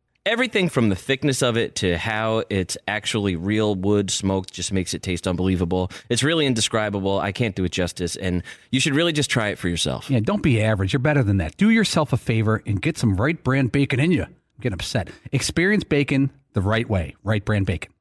Everything 0.23 0.69
from 0.69 0.89
the 0.89 0.95
thickness 0.95 1.41
of 1.41 1.57
it 1.57 1.73
to 1.77 1.97
how 1.97 2.43
it's 2.47 2.77
actually 2.87 3.35
real 3.35 3.73
wood 3.73 4.11
smoked 4.11 4.53
just 4.53 4.71
makes 4.71 4.93
it 4.93 5.01
taste 5.01 5.27
unbelievable. 5.27 5.89
It's 6.09 6.21
really 6.21 6.45
indescribable. 6.45 7.19
I 7.19 7.31
can't 7.31 7.55
do 7.55 7.63
it 7.63 7.71
justice, 7.71 8.15
and 8.17 8.43
you 8.69 8.79
should 8.79 8.93
really 8.93 9.13
just 9.13 9.31
try 9.31 9.47
it 9.47 9.57
for 9.57 9.67
yourself. 9.67 10.11
Yeah, 10.11 10.19
don't 10.19 10.43
be 10.43 10.61
average. 10.61 10.93
You're 10.93 10.99
better 10.99 11.23
than 11.23 11.37
that. 11.37 11.57
Do 11.57 11.71
yourself 11.71 12.13
a 12.13 12.17
favor 12.17 12.61
and 12.67 12.79
get 12.79 12.99
some 12.99 13.15
Wright 13.15 13.43
brand 13.43 13.71
bacon 13.71 13.99
in 13.99 14.11
you. 14.11 14.21
I'm 14.21 14.35
getting 14.59 14.75
upset. 14.75 15.09
Experience 15.31 15.83
bacon 15.83 16.29
the 16.53 16.61
right 16.61 16.87
way. 16.87 17.15
Wright 17.23 17.43
brand 17.43 17.65
bacon. 17.65 17.91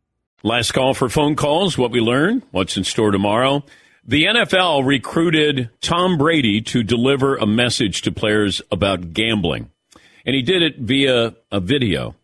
Last 0.43 0.73
call 0.73 0.93
for 0.93 1.09
phone 1.09 1.37
calls. 1.37 1.79
What 1.79 1.91
we 1.91 2.01
learned, 2.01 2.43
what's 2.51 2.77
in 2.77 2.85
store 2.85 3.13
tomorrow. 3.13 3.65
The 4.07 4.25
NFL 4.25 4.85
recruited 4.85 5.71
Tom 5.81 6.19
Brady 6.19 6.61
to 6.61 6.83
deliver 6.83 7.37
a 7.37 7.47
message 7.47 8.03
to 8.03 8.13
players 8.13 8.61
about 8.71 9.15
gambling, 9.15 9.71
and 10.25 10.35
he 10.35 10.43
did 10.43 10.63
it 10.63 10.79
via 10.79 11.35
a 11.51 11.61
video. 11.61 12.15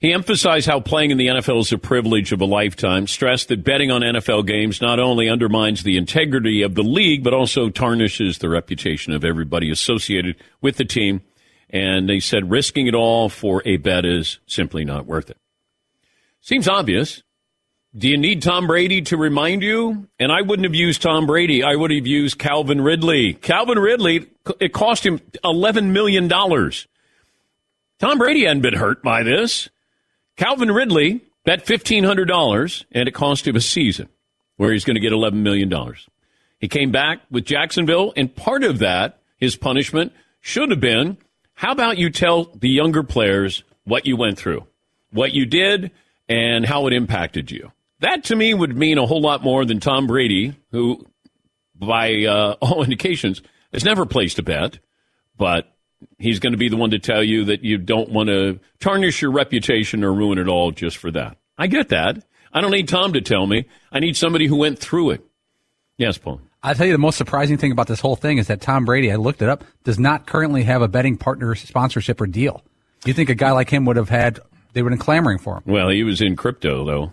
He 0.00 0.14
emphasized 0.14 0.66
how 0.66 0.80
playing 0.80 1.10
in 1.10 1.18
the 1.18 1.26
NFL 1.26 1.60
is 1.60 1.72
a 1.72 1.78
privilege 1.78 2.32
of 2.32 2.40
a 2.40 2.46
lifetime, 2.46 3.06
stressed 3.06 3.48
that 3.48 3.62
betting 3.62 3.90
on 3.90 4.00
NFL 4.00 4.46
games 4.46 4.80
not 4.80 4.98
only 4.98 5.28
undermines 5.28 5.82
the 5.82 5.98
integrity 5.98 6.62
of 6.62 6.74
the 6.74 6.82
league, 6.82 7.22
but 7.22 7.34
also 7.34 7.68
tarnishes 7.68 8.38
the 8.38 8.48
reputation 8.48 9.12
of 9.12 9.26
everybody 9.26 9.70
associated 9.70 10.36
with 10.62 10.78
the 10.78 10.86
team. 10.86 11.20
And 11.68 12.08
they 12.08 12.18
said 12.18 12.50
risking 12.50 12.86
it 12.86 12.94
all 12.94 13.28
for 13.28 13.62
a 13.66 13.76
bet 13.76 14.06
is 14.06 14.38
simply 14.46 14.86
not 14.86 15.04
worth 15.04 15.28
it. 15.28 15.36
Seems 16.40 16.66
obvious. 16.66 17.22
Do 17.94 18.08
you 18.08 18.16
need 18.16 18.40
Tom 18.42 18.66
Brady 18.66 19.02
to 19.02 19.16
remind 19.16 19.62
you? 19.62 20.08
And 20.18 20.32
I 20.32 20.40
wouldn't 20.40 20.64
have 20.64 20.74
used 20.74 21.02
Tom 21.02 21.26
Brady. 21.26 21.62
I 21.62 21.74
would 21.74 21.90
have 21.90 22.06
used 22.06 22.38
Calvin 22.38 22.80
Ridley. 22.80 23.34
Calvin 23.34 23.78
Ridley, 23.78 24.30
it 24.60 24.72
cost 24.72 25.04
him 25.04 25.18
$11 25.44 25.90
million. 25.90 26.30
Tom 28.00 28.18
Brady 28.18 28.44
hadn't 28.44 28.62
been 28.62 28.74
hurt 28.74 29.02
by 29.02 29.22
this. 29.22 29.68
Calvin 30.36 30.70
Ridley 30.70 31.20
bet 31.44 31.66
$1,500, 31.66 32.84
and 32.92 33.08
it 33.08 33.12
cost 33.12 33.46
him 33.46 33.56
a 33.56 33.60
season 33.60 34.08
where 34.56 34.72
he's 34.72 34.84
going 34.84 34.94
to 34.94 35.00
get 35.00 35.12
$11 35.12 35.34
million. 35.34 35.70
He 36.58 36.68
came 36.68 36.90
back 36.90 37.20
with 37.30 37.44
Jacksonville, 37.44 38.12
and 38.16 38.34
part 38.34 38.64
of 38.64 38.78
that, 38.78 39.20
his 39.36 39.56
punishment, 39.56 40.12
should 40.40 40.70
have 40.70 40.80
been 40.80 41.18
how 41.60 41.72
about 41.72 41.98
you 41.98 42.08
tell 42.08 42.44
the 42.58 42.70
younger 42.70 43.02
players 43.02 43.64
what 43.84 44.06
you 44.06 44.16
went 44.16 44.38
through, 44.38 44.66
what 45.10 45.34
you 45.34 45.44
did, 45.44 45.90
and 46.26 46.64
how 46.64 46.86
it 46.86 46.94
impacted 46.94 47.50
you? 47.50 47.70
That 47.98 48.24
to 48.24 48.36
me 48.36 48.54
would 48.54 48.74
mean 48.74 48.96
a 48.96 49.04
whole 49.04 49.20
lot 49.20 49.42
more 49.42 49.66
than 49.66 49.78
Tom 49.78 50.06
Brady, 50.06 50.56
who, 50.70 51.06
by 51.74 52.24
uh, 52.24 52.56
all 52.62 52.82
indications, 52.82 53.42
has 53.74 53.84
never 53.84 54.06
placed 54.06 54.38
a 54.38 54.42
bet, 54.42 54.78
but 55.36 55.70
he's 56.18 56.38
going 56.38 56.52
to 56.52 56.58
be 56.58 56.68
the 56.68 56.76
one 56.76 56.90
to 56.90 56.98
tell 56.98 57.22
you 57.22 57.46
that 57.46 57.62
you 57.62 57.78
don't 57.78 58.10
want 58.10 58.28
to 58.28 58.60
tarnish 58.78 59.22
your 59.22 59.30
reputation 59.30 60.04
or 60.04 60.12
ruin 60.12 60.38
it 60.38 60.48
all 60.48 60.70
just 60.70 60.96
for 60.96 61.10
that. 61.10 61.36
I 61.58 61.66
get 61.66 61.88
that. 61.90 62.24
I 62.52 62.60
don't 62.60 62.70
need 62.70 62.88
Tom 62.88 63.12
to 63.12 63.20
tell 63.20 63.46
me. 63.46 63.66
I 63.92 64.00
need 64.00 64.16
somebody 64.16 64.46
who 64.46 64.56
went 64.56 64.78
through 64.78 65.10
it. 65.10 65.24
Yes, 65.96 66.18
Paul. 66.18 66.40
I'll 66.62 66.74
tell 66.74 66.86
you 66.86 66.92
the 66.92 66.98
most 66.98 67.16
surprising 67.16 67.56
thing 67.56 67.72
about 67.72 67.86
this 67.86 68.00
whole 68.00 68.16
thing 68.16 68.38
is 68.38 68.48
that 68.48 68.60
Tom 68.60 68.84
Brady, 68.84 69.10
I 69.10 69.16
looked 69.16 69.40
it 69.40 69.48
up, 69.48 69.64
does 69.84 69.98
not 69.98 70.26
currently 70.26 70.64
have 70.64 70.82
a 70.82 70.88
betting 70.88 71.16
partner 71.16 71.54
sponsorship 71.54 72.20
or 72.20 72.26
deal. 72.26 72.62
You 73.04 73.14
think 73.14 73.30
a 73.30 73.34
guy 73.34 73.52
like 73.52 73.70
him 73.70 73.86
would 73.86 73.96
have 73.96 74.10
had, 74.10 74.40
they 74.72 74.82
would 74.82 74.92
have 74.92 74.98
been 74.98 75.04
clamoring 75.04 75.38
for 75.38 75.56
him. 75.56 75.62
Well, 75.66 75.88
he 75.88 76.04
was 76.04 76.20
in 76.20 76.36
crypto, 76.36 76.84
though. 76.84 77.12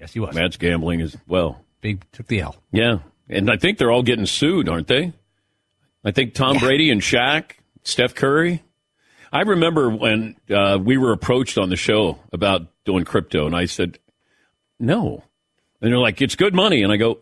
Yes, 0.00 0.12
he 0.12 0.20
was. 0.20 0.34
Match 0.34 0.58
gambling 0.58 1.00
as 1.00 1.16
well. 1.28 1.60
Big 1.80 2.04
took 2.10 2.26
the 2.26 2.40
L. 2.40 2.56
Yeah. 2.72 2.98
And 3.28 3.50
I 3.50 3.56
think 3.56 3.78
they're 3.78 3.92
all 3.92 4.02
getting 4.02 4.26
sued, 4.26 4.68
aren't 4.68 4.88
they? 4.88 5.12
I 6.04 6.10
think 6.10 6.34
Tom 6.34 6.58
Brady 6.58 6.90
and 6.90 7.00
Shaq, 7.00 7.52
Steph 7.82 8.14
Curry. 8.14 8.62
I 9.32 9.42
remember 9.42 9.88
when 9.88 10.36
uh, 10.50 10.78
we 10.82 10.98
were 10.98 11.12
approached 11.12 11.56
on 11.56 11.70
the 11.70 11.76
show 11.76 12.18
about 12.32 12.68
doing 12.84 13.04
crypto, 13.04 13.46
and 13.46 13.56
I 13.56 13.64
said, 13.64 13.98
no. 14.78 15.24
And 15.80 15.90
they're 15.90 15.98
like, 15.98 16.20
it's 16.20 16.36
good 16.36 16.54
money. 16.54 16.82
And 16.82 16.92
I 16.92 16.96
go, 16.96 17.18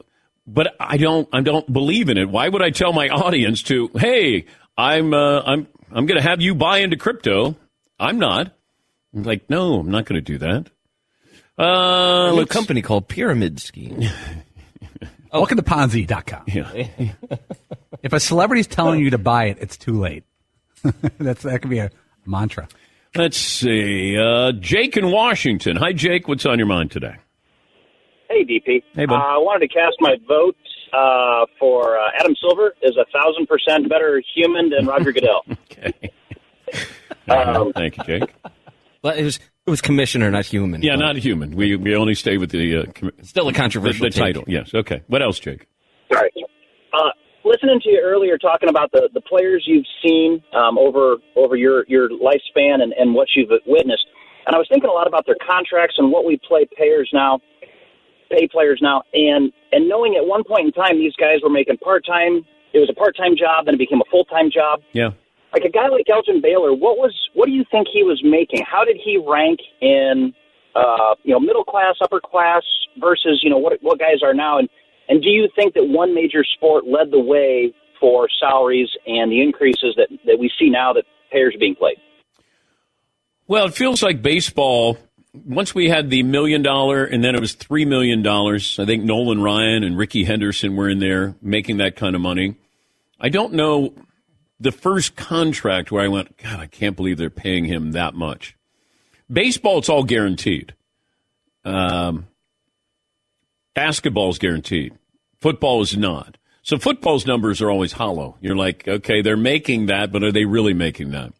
but 0.47 0.75
I 0.81 0.97
don't, 0.97 1.29
I 1.33 1.41
don't 1.41 1.71
believe 1.73 2.09
in 2.09 2.19
it. 2.19 2.29
Why 2.29 2.49
would 2.49 2.63
I 2.63 2.71
tell 2.71 2.93
my 2.93 3.09
audience 3.11 3.63
to, 3.65 3.91
hey, 3.95 4.47
I'm, 4.77 5.15
uh, 5.15 5.43
I'm, 5.43 5.69
I'm 5.93 6.07
going 6.07 6.21
to 6.21 6.29
have 6.29 6.41
you 6.41 6.55
buy 6.55 6.79
into 6.79 6.97
crypto? 6.97 7.57
I'm 7.99 8.19
not. 8.19 8.53
I'm 9.15 9.23
like, 9.23 9.49
no, 9.49 9.79
I'm 9.79 9.91
not 9.91 10.07
going 10.07 10.17
to 10.17 10.21
do 10.21 10.39
that. 10.39 10.71
Uh, 11.59 12.33
a 12.33 12.37
new 12.37 12.47
company 12.47 12.81
called 12.81 13.07
Pyramid 13.07 13.61
Scheme. 13.61 14.03
Welcome 15.33 15.59
to 15.59 15.63
Ponzi.com. 15.63 16.45
Yeah. 16.49 16.89
if 18.03 18.13
a 18.13 18.19
celebrity's 18.19 18.67
telling 18.67 19.01
you 19.01 19.11
to 19.11 19.19
buy 19.19 19.47
it, 19.47 19.59
it's 19.61 19.77
too 19.77 20.01
late. 20.01 20.25
That's 21.19 21.43
that 21.43 21.61
could 21.63 21.71
be 21.71 21.79
a 21.79 21.91
mantra. 22.27 22.69
Let's 23.15 23.37
see. 23.37 24.17
Uh, 24.17 24.53
Jake 24.53 24.97
in 24.97 25.11
Washington. 25.11 25.77
Hi, 25.77 25.93
Jake. 25.93 26.29
What's 26.29 26.47
on 26.47 26.59
your 26.59 26.69
mind 26.69 26.91
today? 26.93 27.17
Hey, 28.29 28.45
DP. 28.45 28.83
Hey, 28.95 29.07
bud. 29.07 29.15
Uh, 29.15 29.19
I 29.19 29.39
wanted 29.39 29.69
to 29.69 29.75
cast 29.75 29.97
my 29.99 30.15
vote 30.29 30.57
uh, 30.93 31.47
for 31.59 31.99
uh, 31.99 32.03
Adam 32.19 32.35
Silver 32.41 32.75
is 32.83 32.97
a 32.97 33.05
thousand 33.13 33.47
percent 33.47 33.89
better 33.89 34.23
human 34.35 34.71
than 34.71 34.87
Roger 34.87 35.13
Goodell. 35.13 35.45
Um, 37.29 37.73
Thank 37.77 37.97
you, 37.99 38.05
Jake. 38.05 38.35
But 39.03 39.19
it 39.19 39.25
was 39.25 39.37
it 39.37 39.71
was 39.71 39.81
commissioner, 39.81 40.31
not 40.31 40.47
human. 40.47 40.83
Yeah, 40.83 40.97
not 40.97 41.17
human. 41.17 41.55
We 41.55 41.77
we 41.77 41.95
only 41.95 42.15
stay 42.15 42.37
with 42.39 42.51
the 42.51 42.77
uh, 42.79 42.85
com- 42.93 43.13
Still 43.23 43.49
a 43.49 43.53
controversial 43.53 44.05
the, 44.05 44.11
the 44.11 44.19
title. 44.19 44.45
Yes. 44.47 44.75
Okay. 44.75 45.03
What 45.07 45.23
else, 45.23 45.39
Jake? 45.39 45.67
Sorry. 46.13 46.31
Listening 47.45 47.81
to 47.81 47.89
you 47.89 48.01
earlier 48.05 48.37
talking 48.37 48.69
about 48.69 48.93
the, 48.93 49.09
the 49.15 49.21
players 49.23 49.65
you've 49.67 49.87
seen 50.05 50.43
um, 50.53 50.77
over 50.77 51.17
over 51.37 51.57
your, 51.57 51.85
your 51.89 52.11
lifespan 52.11 52.83
and, 52.83 52.93
and 52.93 53.15
what 53.15 53.29
you've 53.35 53.51
witnessed, 53.67 54.07
and 54.47 54.55
I 54.55 54.59
was 54.59 54.69
thinking 54.69 54.91
a 54.91 54.93
lot 54.93 55.07
about 55.07 55.25
their 55.25 55.37
contracts 55.47 55.97
and 55.97 56.13
what 56.13 56.25
we 56.27 56.39
play 56.47 56.69
players 56.77 57.09
now, 57.13 57.41
pay 58.31 58.47
players 58.47 58.81
now, 58.83 59.03
and 59.15 59.53
and 59.73 59.89
knowing 59.89 60.17
at 60.17 60.27
one 60.27 60.45
point 60.45 60.67
in 60.67 60.73
time 60.73 60.99
these 60.99 61.17
guys 61.17 61.39
were 61.43 61.51
making 61.51 61.79
part 61.79 62.05
time. 62.05 62.45
It 62.73 62.79
was 62.79 62.91
a 62.91 62.95
part 62.95 63.17
time 63.17 63.37
job, 63.37 63.67
then 63.67 63.75
it 63.75 63.79
became 63.79 64.01
a 64.01 64.11
full 64.11 64.25
time 64.25 64.51
job. 64.51 64.83
Yeah. 64.93 65.11
Like 65.53 65.65
a 65.65 65.71
guy 65.71 65.89
like 65.89 66.07
Elgin 66.09 66.41
Baylor, 66.41 66.73
what 66.73 66.99
was 66.99 67.17
what 67.35 67.47
do 67.47 67.53
you 67.53 67.65
think 67.71 67.89
he 67.93 68.03
was 68.03 68.21
making? 68.23 68.65
How 68.71 68.85
did 68.85 68.97
he 69.03 69.17
rank 69.17 69.61
in 69.81 70.35
uh, 70.77 71.15
you 71.25 71.33
know 71.33 71.41
middle 71.41 71.65
class, 71.65 71.97
upper 72.03 72.21
class 72.21 72.63
versus 72.99 73.41
you 73.43 73.51
know 73.51 73.59
what 73.59 73.79
what 73.83 73.99
guys 73.99 74.23
are 74.23 74.35
now? 74.35 74.59
And 74.59 74.69
and 75.11 75.21
do 75.21 75.29
you 75.29 75.49
think 75.57 75.75
that 75.75 75.89
one 75.89 76.15
major 76.15 76.45
sport 76.45 76.87
led 76.87 77.11
the 77.11 77.19
way 77.19 77.75
for 77.99 78.29
salaries 78.41 78.89
and 79.07 79.31
the 79.31 79.43
increases 79.43 79.95
that 79.97 80.09
that 80.25 80.39
we 80.39 80.51
see 80.59 80.71
now 80.71 80.93
that 80.93 81.05
players 81.31 81.55
are 81.55 81.59
being 81.59 81.75
played? 81.75 81.99
Well, 83.47 83.67
it 83.67 83.75
feels 83.75 84.03
like 84.03 84.23
baseball. 84.23 84.97
Once 85.33 85.75
we 85.75 85.89
had 85.89 86.11
the 86.11 86.23
million 86.23 86.63
dollar, 86.63 87.05
and 87.05 87.23
then 87.23 87.35
it 87.35 87.41
was 87.41 87.55
three 87.55 87.85
million 87.85 88.23
dollars. 88.23 88.79
I 88.79 88.87
think 88.87 89.05
Nolan 89.05 89.43
Ryan 89.43 89.83
and 89.83 89.99
Rickey 89.99 90.25
Henderson 90.25 90.77
were 90.77 90.89
in 90.89 91.01
there 91.01 91.35
making 91.43 91.79
that 91.79 91.97
kind 91.97 92.15
of 92.15 92.23
money. 92.23 92.55
I 93.21 93.29
don't 93.29 93.53
know 93.55 93.93
the 94.61 94.73
first 94.73 95.17
contract 95.17 95.91
where 95.91 96.05
I 96.05 96.09
went, 96.09 96.37
God, 96.37 96.61
I 96.61 96.67
can't 96.67 96.95
believe 96.97 97.17
they're 97.17 97.31
paying 97.31 97.65
him 97.65 97.93
that 97.93 98.15
much. 98.15 98.57
Baseball, 99.31 99.79
it's 99.79 99.89
all 99.89 100.05
guaranteed. 100.05 100.75
Um, 101.65 102.29
basketball 103.75 104.31
is 104.31 104.39
guaranteed. 104.39 104.95
Football 105.41 105.83
is 105.83 105.97
not. 105.97 106.37
So 106.63 106.79
football's 106.79 107.27
numbers 107.27 107.63
are 107.63 107.71
always 107.71 107.93
hollow. 107.93 108.37
You're 108.41 108.57
like, 108.57 108.87
okay, 108.87 109.23
they're 109.23 109.37
making 109.37 109.87
that, 109.87 110.13
but 110.13 110.23
are 110.23 110.33
they 110.33 110.45
really 110.45 110.75
making 110.75 111.13
that? 111.13 111.33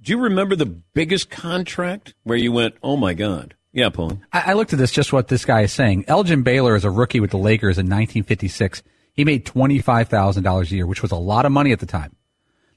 Do 0.00 0.12
you 0.12 0.18
remember 0.18 0.54
the 0.54 0.66
biggest 0.66 1.30
contract 1.30 2.14
where 2.22 2.38
you 2.38 2.52
went, 2.52 2.76
oh 2.82 2.96
my 2.96 3.14
God? 3.14 3.54
Yeah, 3.72 3.88
Paul. 3.90 4.20
I, 4.32 4.52
I 4.52 4.52
looked 4.52 4.72
at 4.72 4.78
this, 4.78 4.92
just 4.92 5.12
what 5.12 5.28
this 5.28 5.44
guy 5.44 5.62
is 5.62 5.72
saying. 5.72 6.04
Elgin 6.06 6.42
Baylor 6.42 6.76
is 6.76 6.84
a 6.84 6.90
rookie 6.90 7.20
with 7.20 7.30
the 7.30 7.38
Lakers 7.38 7.76
in 7.76 7.86
1956. 7.86 8.82
He 9.12 9.24
made 9.24 9.44
$25,000 9.44 10.70
a 10.70 10.74
year, 10.74 10.86
which 10.86 11.02
was 11.02 11.10
a 11.10 11.16
lot 11.16 11.44
of 11.44 11.52
money 11.52 11.72
at 11.72 11.80
the 11.80 11.86
time. 11.86 12.14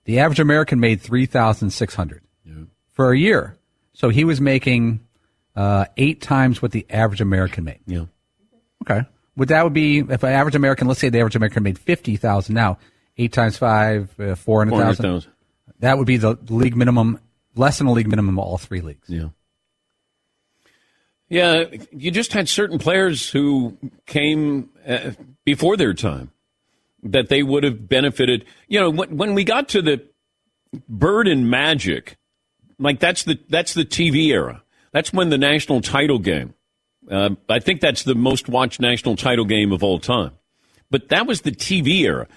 The 0.05 0.19
average 0.19 0.39
American 0.39 0.79
made 0.79 1.01
3600 1.01 2.23
for 2.91 3.11
a 3.11 3.17
year. 3.17 3.57
So 3.93 4.09
he 4.09 4.23
was 4.23 4.41
making 4.41 5.01
uh, 5.55 5.85
eight 5.97 6.21
times 6.21 6.61
what 6.61 6.71
the 6.71 6.85
average 6.89 7.21
American 7.21 7.63
made. 7.63 7.79
Yeah. 7.85 8.05
Okay. 8.83 9.07
Would 9.39 9.47
that 9.47 9.63
would 9.63 9.73
be 9.73 9.99
if 9.99 10.21
an 10.21 10.33
average 10.33 10.55
American, 10.55 10.87
let's 10.89 10.99
say 10.99 11.07
the 11.07 11.19
average 11.19 11.37
American 11.37 11.63
made 11.63 11.79
fifty 11.79 12.17
thousand 12.17 12.55
now, 12.55 12.77
eight 13.17 13.31
times 13.31 13.57
five, 13.57 14.13
uh, 14.19 14.35
four 14.35 14.59
hundred 14.59 14.97
thousand. 14.97 15.27
That 15.79 15.97
would 15.97 16.07
be 16.07 16.17
the 16.17 16.37
league 16.49 16.75
minimum, 16.75 17.19
less 17.55 17.77
than 17.77 17.87
the 17.87 17.93
league 17.93 18.09
minimum 18.09 18.37
of 18.37 18.45
all 18.45 18.57
three 18.57 18.81
leagues. 18.81 19.09
Yeah. 19.09 19.29
Yeah, 21.29 21.65
you 21.91 22.11
just 22.11 22.33
had 22.33 22.49
certain 22.49 22.79
players 22.79 23.29
who 23.29 23.77
came 24.05 24.71
uh, 24.85 25.11
before 25.45 25.77
their 25.77 25.93
time 25.93 26.31
that 27.03 27.29
they 27.29 27.41
would 27.41 27.63
have 27.63 27.87
benefited. 27.87 28.45
You 28.67 28.81
know, 28.81 28.89
when, 28.89 29.15
when 29.15 29.35
we 29.35 29.45
got 29.45 29.69
to 29.69 29.81
the 29.81 30.03
Bird 30.89 31.29
and 31.29 31.49
Magic, 31.49 32.17
like 32.77 32.99
that's 32.99 33.23
the 33.23 33.39
that's 33.47 33.73
the 33.73 33.85
TV 33.85 34.27
era. 34.33 34.63
That's 34.91 35.13
when 35.13 35.29
the 35.29 35.37
national 35.37 35.79
title 35.79 36.19
game. 36.19 36.55
Uh, 37.09 37.31
I 37.47 37.59
think 37.59 37.81
that's 37.81 38.03
the 38.03 38.15
most 38.15 38.47
watched 38.47 38.79
national 38.79 39.15
title 39.15 39.45
game 39.45 39.71
of 39.71 39.83
all 39.83 39.99
time. 39.99 40.31
But 40.91 41.09
that 41.09 41.27
was 41.27 41.41
the 41.41 41.51
TV 41.51 42.01
era, 42.01 42.27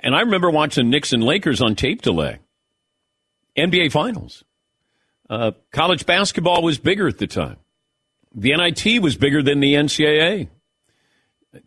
and 0.00 0.14
I 0.14 0.20
remember 0.20 0.50
watching 0.50 0.90
Knicks 0.90 1.12
and 1.12 1.22
Lakers 1.22 1.60
on 1.60 1.74
tape 1.74 2.02
delay. 2.02 2.38
NBA 3.56 3.92
Finals. 3.92 4.44
Uh, 5.28 5.52
college 5.72 6.06
basketball 6.06 6.62
was 6.62 6.78
bigger 6.78 7.06
at 7.06 7.18
the 7.18 7.26
time. 7.26 7.56
The 8.34 8.56
NIT 8.56 9.02
was 9.02 9.16
bigger 9.16 9.42
than 9.42 9.60
the 9.60 9.74
NCAA. 9.74 10.48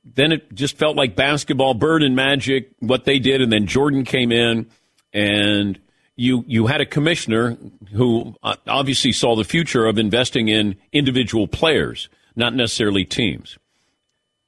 Then 0.03 0.31
it 0.31 0.53
just 0.53 0.77
felt 0.77 0.95
like 0.95 1.15
basketball, 1.15 1.73
Bird 1.73 2.03
and 2.03 2.15
Magic, 2.15 2.71
what 2.79 3.05
they 3.05 3.19
did, 3.19 3.41
and 3.41 3.51
then 3.51 3.67
Jordan 3.67 4.05
came 4.05 4.31
in, 4.31 4.67
and 5.11 5.79
you 6.15 6.43
you 6.47 6.67
had 6.67 6.79
a 6.79 6.85
commissioner 6.85 7.57
who 7.91 8.35
uh, 8.43 8.55
obviously 8.67 9.11
saw 9.11 9.35
the 9.35 9.43
future 9.43 9.85
of 9.85 9.97
investing 9.97 10.47
in 10.47 10.75
individual 10.93 11.47
players, 11.47 12.07
not 12.35 12.53
necessarily 12.55 13.05
teams. 13.05 13.57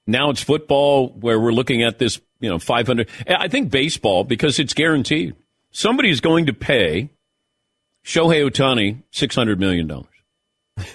Now 0.07 0.29
it's 0.29 0.43
football 0.43 1.09
where 1.09 1.39
we're 1.39 1.51
looking 1.51 1.83
at 1.83 1.99
this, 1.99 2.19
you 2.39 2.49
know, 2.49 2.59
500. 2.59 3.09
I 3.27 3.47
think 3.47 3.71
baseball 3.71 4.23
because 4.23 4.59
it's 4.59 4.73
guaranteed. 4.73 5.35
Somebody 5.71 6.09
is 6.09 6.21
going 6.21 6.45
to 6.45 6.53
pay 6.53 7.09
Shohei 8.05 8.49
Ohtani 8.49 9.03
$600 9.11 9.57
million. 9.57 9.91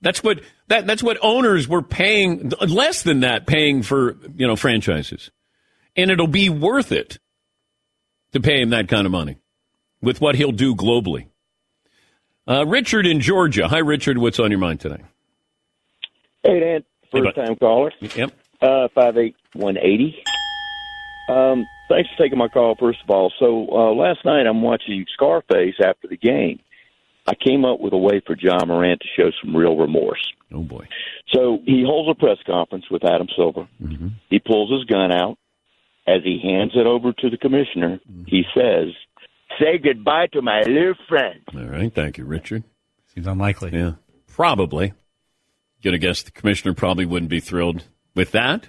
that's 0.00 0.22
what 0.22 0.40
that 0.68 0.86
that's 0.86 1.02
what 1.02 1.18
owners 1.22 1.68
were 1.68 1.82
paying 1.82 2.52
less 2.66 3.02
than 3.02 3.20
that 3.20 3.46
paying 3.46 3.82
for, 3.82 4.16
you 4.36 4.46
know, 4.46 4.56
franchises. 4.56 5.30
And 5.96 6.10
it'll 6.10 6.26
be 6.26 6.48
worth 6.48 6.92
it 6.92 7.18
to 8.32 8.40
pay 8.40 8.60
him 8.60 8.70
that 8.70 8.88
kind 8.88 9.06
of 9.06 9.12
money 9.12 9.38
with 10.00 10.20
what 10.20 10.34
he'll 10.34 10.52
do 10.52 10.74
globally. 10.74 11.28
Uh, 12.46 12.66
Richard 12.66 13.06
in 13.06 13.20
Georgia. 13.20 13.68
Hi, 13.68 13.78
Richard. 13.78 14.18
What's 14.18 14.38
on 14.38 14.50
your 14.50 14.60
mind 14.60 14.80
today? 14.80 15.02
Hey, 16.44 16.60
Dan. 16.60 16.84
First 17.10 17.34
time 17.36 17.56
caller. 17.56 17.92
Yep. 18.00 18.32
Uh, 18.60 18.88
five 18.94 19.16
eight 19.16 19.36
one 19.54 19.76
eighty. 19.78 20.16
Um, 21.28 21.64
thanks 21.88 22.08
for 22.10 22.22
taking 22.22 22.38
my 22.38 22.48
call. 22.48 22.74
First 22.78 22.98
of 23.04 23.10
all, 23.10 23.32
so 23.38 23.68
uh, 23.70 23.94
last 23.94 24.24
night 24.24 24.46
I'm 24.46 24.62
watching 24.62 25.06
Scarface 25.14 25.76
after 25.82 26.08
the 26.08 26.16
game. 26.16 26.58
I 27.26 27.34
came 27.34 27.64
up 27.64 27.80
with 27.80 27.92
a 27.94 27.98
way 27.98 28.20
for 28.26 28.36
Ja 28.38 28.58
Morant 28.66 29.00
to 29.00 29.06
show 29.16 29.30
some 29.42 29.56
real 29.56 29.76
remorse. 29.76 30.20
Oh 30.52 30.62
boy! 30.62 30.86
So 31.32 31.60
he 31.64 31.82
holds 31.86 32.10
a 32.10 32.20
press 32.20 32.38
conference 32.46 32.84
with 32.90 33.04
Adam 33.04 33.28
Silver. 33.36 33.66
Mm-hmm. 33.82 34.08
He 34.28 34.38
pulls 34.38 34.70
his 34.70 34.84
gun 34.84 35.10
out. 35.12 35.38
As 36.06 36.22
he 36.22 36.38
hands 36.42 36.72
it 36.74 36.86
over 36.86 37.12
to 37.14 37.30
the 37.30 37.38
commissioner, 37.38 37.98
Mm-hmm. 38.10 38.24
he 38.26 38.44
says, 38.54 38.88
"Say 39.58 39.78
goodbye 39.78 40.26
to 40.34 40.42
my 40.42 40.60
little 40.60 40.94
friend." 41.08 41.40
All 41.56 41.64
right. 41.64 41.94
Thank 41.94 42.18
you, 42.18 42.24
Richard. 42.26 42.62
Seems 43.14 43.26
unlikely. 43.26 43.70
Yeah. 43.72 43.92
Probably. 44.26 44.92
Gonna 45.84 45.98
guess 45.98 46.22
the 46.22 46.30
commissioner 46.30 46.72
probably 46.74 47.04
wouldn't 47.04 47.28
be 47.30 47.40
thrilled 47.40 47.84
with 48.14 48.32
that. 48.32 48.68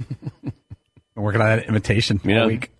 I'm 1.16 1.22
working 1.22 1.40
on 1.40 1.46
that 1.58 1.66
imitation 1.68 2.20
Yeah. 2.24 2.42
all 2.42 2.46
week. 2.48 2.70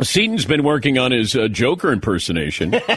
Seton's 0.00 0.46
been 0.46 0.62
working 0.64 0.98
on 0.98 1.12
his 1.12 1.36
uh, 1.36 1.48
Joker 1.48 1.92
impersonation. 1.92 2.72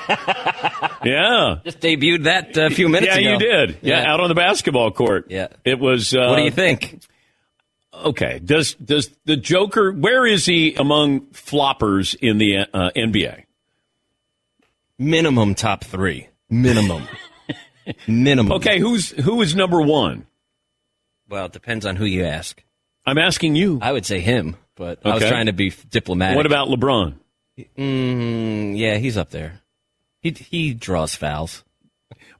yeah. 1.04 1.60
Just 1.66 1.82
debuted 1.82 2.24
that 2.24 2.58
uh, 2.58 2.68
a 2.68 2.70
few 2.70 2.88
minutes 2.88 3.14
ago. 3.14 3.22
yeah, 3.22 3.36
ago. 3.36 3.46
you 3.46 3.52
did. 3.68 3.78
Yeah. 3.82 4.10
out 4.14 4.22
on 4.22 4.30
the 4.30 4.36
basketball 4.36 4.92
court. 4.92 5.26
Yeah. 5.30 5.48
It 5.66 5.78
was. 5.80 6.14
Uh, 6.14 6.28
What 6.30 6.38
do 6.38 6.44
you 6.44 6.52
think? 6.52 7.02
Okay. 7.94 8.40
Does 8.44 8.76
does 8.76 9.10
the 9.26 9.36
Joker? 9.36 9.92
Where 9.92 10.26
is 10.26 10.46
he 10.46 10.74
among 10.76 11.28
floppers 11.28 12.16
in 12.16 12.38
the 12.38 12.60
uh, 12.74 12.92
NBA? 12.96 13.44
Minimum 14.98 15.56
top 15.56 15.84
three. 15.84 16.28
Minimum. 16.50 17.08
Minimum. 18.08 18.52
Okay. 18.54 18.80
Who's 18.80 19.12
who 19.12 19.42
is 19.42 19.56
number 19.56 19.82
one? 19.82 20.28
Well, 21.30 21.46
it 21.46 21.52
depends 21.54 21.86
on 21.86 21.96
who 21.96 22.06
you 22.06 22.24
ask. 22.26 22.64
I'm 23.06 23.18
asking 23.18 23.56
you. 23.56 23.80
I 23.82 23.92
would 23.92 24.06
say 24.06 24.20
him, 24.20 24.58
but 24.76 25.00
I 25.06 25.14
was 25.16 25.24
trying 25.24 25.46
to 25.48 25.54
be 25.54 25.74
diplomatic. 25.90 26.38
What 26.38 26.46
about 26.46 26.70
LeBron? 26.70 27.16
Mm, 27.78 28.78
yeah, 28.78 28.98
he's 28.98 29.18
up 29.18 29.30
there. 29.30 29.62
He 30.22 30.32
he 30.32 30.74
draws 30.74 31.16
fouls. 31.16 31.64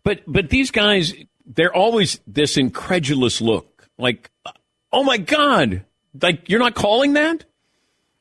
But 0.04 0.22
but 0.28 0.50
these 0.50 0.72
guys, 0.72 1.14
they're 1.46 1.74
always 1.74 2.20
this 2.28 2.58
incredulous 2.58 3.42
look, 3.42 3.88
like, 3.98 4.30
oh 4.92 5.04
my 5.04 5.18
god, 5.18 5.86
like 6.22 6.50
you're 6.50 6.60
not 6.60 6.76
calling 6.76 7.14
that. 7.14 7.46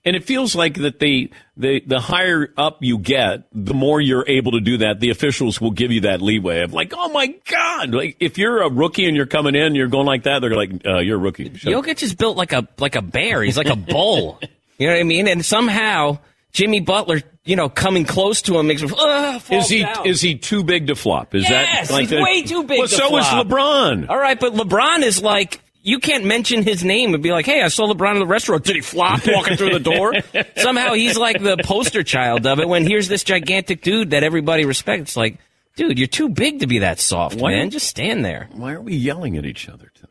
And 0.06 0.14
it 0.14 0.24
feels 0.24 0.54
like 0.54 0.74
that 0.74 0.98
the, 1.00 1.30
the 1.56 1.80
the 1.86 1.98
higher 1.98 2.52
up 2.58 2.78
you 2.82 2.98
get, 2.98 3.44
the 3.52 3.72
more 3.72 4.00
you're 4.02 4.24
able 4.28 4.52
to 4.52 4.60
do 4.60 4.76
that. 4.78 5.00
The 5.00 5.08
officials 5.08 5.62
will 5.62 5.70
give 5.70 5.90
you 5.92 6.02
that 6.02 6.20
leeway 6.20 6.60
of 6.60 6.74
like, 6.74 6.92
oh 6.94 7.08
my 7.08 7.28
god, 7.50 7.94
like 7.94 8.16
if 8.20 8.36
you're 8.36 8.60
a 8.62 8.68
rookie 8.70 9.06
and 9.06 9.16
you're 9.16 9.24
coming 9.24 9.54
in, 9.54 9.74
you're 9.74 9.88
going 9.88 10.04
like 10.06 10.24
that, 10.24 10.40
they're 10.40 10.54
like, 10.54 10.72
uh, 10.84 10.98
you're 10.98 11.16
a 11.16 11.20
rookie. 11.20 11.54
Shut. 11.56 11.72
Jokic 11.72 12.02
is 12.02 12.14
built 12.14 12.36
like 12.36 12.52
a 12.52 12.68
like 12.78 12.96
a 12.96 13.02
bear. 13.02 13.42
He's 13.42 13.56
like 13.56 13.68
a 13.70 13.76
bull. 13.92 14.38
you 14.78 14.86
know 14.88 14.92
what 14.92 15.00
I 15.00 15.04
mean? 15.04 15.26
And 15.26 15.42
somehow 15.42 16.18
Jimmy 16.52 16.80
Butler, 16.80 17.22
you 17.44 17.56
know, 17.56 17.70
coming 17.70 18.04
close 18.04 18.42
to 18.42 18.58
him 18.58 18.66
makes 18.66 18.82
him. 18.82 18.92
Uh, 18.96 19.40
Is 19.50 19.70
he 19.70 19.80
down. 19.80 20.06
is 20.06 20.20
he 20.20 20.36
too 20.36 20.64
big 20.64 20.88
to 20.88 20.94
flop? 20.96 21.34
Is 21.34 21.48
yes, 21.48 21.88
that 21.88 21.94
like 21.94 22.00
he's 22.02 22.10
the- 22.10 22.22
way 22.22 22.42
too 22.42 22.64
big. 22.64 22.78
Well, 22.78 22.88
so 22.88 23.16
is. 23.16 23.24
LeBron. 23.24 24.10
All 24.10 24.18
right, 24.18 24.38
but 24.38 24.52
LeBron 24.52 25.02
is 25.02 25.22
like. 25.22 25.60
You 25.86 25.98
can't 25.98 26.24
mention 26.24 26.62
his 26.62 26.82
name 26.82 27.12
and 27.12 27.22
be 27.22 27.30
like, 27.30 27.44
"Hey, 27.44 27.60
I 27.60 27.68
saw 27.68 27.84
LeBron 27.86 28.14
in 28.14 28.18
the 28.18 28.26
restaurant. 28.26 28.64
Did 28.64 28.76
he 28.76 28.80
flop 28.80 29.20
walking 29.26 29.56
through 29.58 29.74
the 29.74 29.80
door?" 29.80 30.14
Somehow 30.56 30.94
he's 30.94 31.18
like 31.18 31.42
the 31.42 31.58
poster 31.62 32.02
child 32.02 32.46
of 32.46 32.58
it. 32.58 32.66
When 32.66 32.86
here's 32.86 33.06
this 33.08 33.22
gigantic 33.22 33.82
dude 33.82 34.10
that 34.10 34.22
everybody 34.24 34.64
respects, 34.64 35.14
like, 35.14 35.36
dude, 35.76 35.98
you're 35.98 36.08
too 36.08 36.30
big 36.30 36.60
to 36.60 36.66
be 36.66 36.78
that 36.78 37.00
soft, 37.00 37.36
Why- 37.36 37.50
man. 37.50 37.68
Just 37.70 37.86
stand 37.86 38.24
there. 38.24 38.48
Why 38.52 38.72
are 38.72 38.80
we 38.80 38.96
yelling 38.96 39.36
at 39.36 39.44
each 39.44 39.68
other 39.68 39.92
today? 39.94 40.10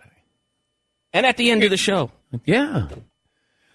And 1.12 1.26
at 1.26 1.38
the 1.38 1.50
end 1.50 1.64
of 1.64 1.72
the 1.72 1.78
show, 1.78 2.12
Yeah. 2.46 2.88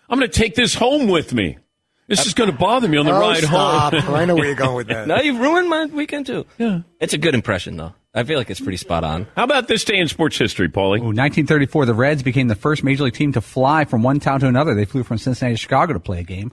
I'm 0.09 0.18
going 0.18 0.30
to 0.30 0.38
take 0.38 0.55
this 0.55 0.74
home 0.74 1.09
with 1.09 1.34
me. 1.34 1.59
This 2.07 2.24
is 2.26 2.32
going 2.32 2.51
to 2.51 2.57
bother 2.57 2.88
me 2.88 2.96
on 2.96 3.05
the 3.07 3.12
Oh, 3.12 3.20
ride 3.20 3.42
stop. 3.42 3.92
home. 3.92 4.14
I 4.14 4.24
know 4.24 4.34
where 4.36 4.46
you're 4.46 4.55
going 4.55 4.76
with 4.76 4.86
that. 4.94 5.07
No, 5.07 5.16
you've 5.20 5.38
ruined 5.38 5.68
my 5.68 5.84
weekend 5.86 6.26
too. 6.26 6.46
Yeah. 6.59 6.80
It's 7.01 7.12
a 7.12 7.18
good 7.18 7.34
impression 7.34 7.76
though. 7.76 7.92
I 8.15 8.25
feel 8.25 8.39
like 8.39 8.49
it's 8.49 8.61
pretty 8.61 8.79
spot 8.79 9.05
on. 9.05 9.27
How 9.37 9.45
about 9.45 9.69
this 9.69 9.85
day 9.85 9.99
in 9.99 10.09
sports 10.09 10.39
history, 10.39 10.69
Paulie? 10.69 10.99
Ooh, 10.99 11.13
1934, 11.13 11.87
the 11.87 11.95
Reds 11.95 12.23
became 12.23 12.49
the 12.49 12.55
first 12.55 12.83
major 12.83 13.05
league 13.05 13.15
team 13.15 13.33
to 13.33 13.41
fly 13.41 13.85
from 13.85 14.03
one 14.03 14.19
town 14.19 14.41
to 14.41 14.47
another. 14.47 14.75
They 14.75 14.87
flew 14.87 15.03
from 15.03 15.19
Cincinnati 15.19 15.55
to 15.55 15.59
Chicago 15.59 15.93
to 15.93 16.01
play 16.01 16.21
a 16.21 16.25
game. 16.25 16.51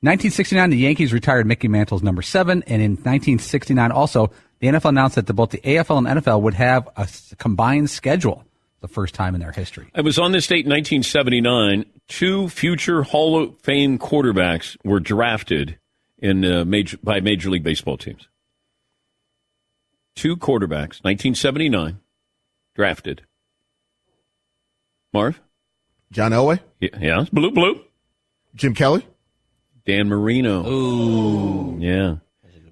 1969, 0.00 0.70
the 0.70 0.76
Yankees 0.76 1.12
retired 1.12 1.46
Mickey 1.46 1.68
Mantle's 1.68 2.02
number 2.02 2.22
seven, 2.22 2.62
and 2.66 2.80
in 2.80 2.92
1969, 2.92 3.92
also 3.92 4.30
the 4.60 4.68
NFL 4.68 4.90
announced 4.90 5.16
that 5.16 5.26
the, 5.26 5.34
both 5.34 5.50
the 5.50 5.58
AFL 5.58 5.98
and 5.98 6.22
NFL 6.22 6.40
would 6.42 6.54
have 6.54 6.88
a 6.96 7.08
combined 7.38 7.90
schedule, 7.90 8.44
the 8.80 8.88
first 8.88 9.14
time 9.14 9.34
in 9.34 9.40
their 9.40 9.52
history. 9.52 9.88
It 9.94 10.02
was 10.02 10.18
on 10.18 10.32
this 10.32 10.46
date 10.46 10.64
in 10.64 10.70
1979. 10.70 11.84
Two 12.08 12.48
future 12.48 13.02
Hall 13.02 13.42
of 13.42 13.60
Fame 13.60 13.98
quarterbacks 13.98 14.76
were 14.84 15.00
drafted 15.00 15.78
in 16.18 16.44
uh, 16.44 16.64
major 16.64 16.98
by 17.02 17.20
Major 17.20 17.50
League 17.50 17.64
Baseball 17.64 17.98
teams. 17.98 18.28
Two 20.16 20.36
quarterbacks, 20.36 21.02
1979, 21.04 21.98
drafted. 22.74 23.22
Marv? 25.12 25.40
John 26.10 26.32
Elway, 26.32 26.60
Y- 26.80 26.88
Yeah, 27.00 27.24
blue, 27.32 27.50
blue. 27.50 27.80
Jim 28.54 28.74
Kelly. 28.74 29.06
Dan 29.84 30.08
Marino. 30.08 30.66
Ooh. 30.66 31.76
Yeah. 31.78 32.16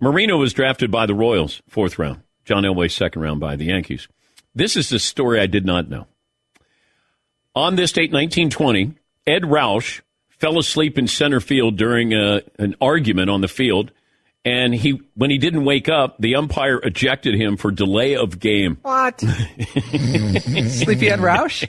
Marino 0.00 0.36
was 0.38 0.52
drafted 0.52 0.90
by 0.90 1.06
the 1.06 1.14
Royals, 1.14 1.62
fourth 1.68 1.98
round. 1.98 2.22
John 2.44 2.64
Elway, 2.64 2.90
second 2.90 3.22
round 3.22 3.40
by 3.40 3.56
the 3.56 3.66
Yankees. 3.66 4.08
This 4.54 4.76
is 4.76 4.88
the 4.88 4.98
story 4.98 5.40
I 5.40 5.46
did 5.46 5.64
not 5.66 5.88
know. 5.88 6.06
On 7.54 7.76
this 7.76 7.92
date, 7.92 8.10
1920, 8.12 8.94
Edd 9.26 9.42
Roush 9.42 10.00
fell 10.28 10.58
asleep 10.58 10.98
in 10.98 11.06
center 11.06 11.40
field 11.40 11.76
during 11.76 12.12
a, 12.12 12.40
an 12.58 12.74
argument 12.80 13.30
on 13.30 13.40
the 13.42 13.48
field. 13.48 13.92
And 14.44 14.74
he, 14.74 15.00
when 15.14 15.30
he 15.30 15.38
didn't 15.38 15.64
wake 15.64 15.88
up, 15.88 16.16
the 16.18 16.36
umpire 16.36 16.76
ejected 16.78 17.34
him 17.34 17.56
for 17.56 17.70
delay 17.70 18.14
of 18.16 18.38
game. 18.38 18.76
What? 18.82 19.20
Sleepyhead 19.20 21.18
Roush? 21.20 21.66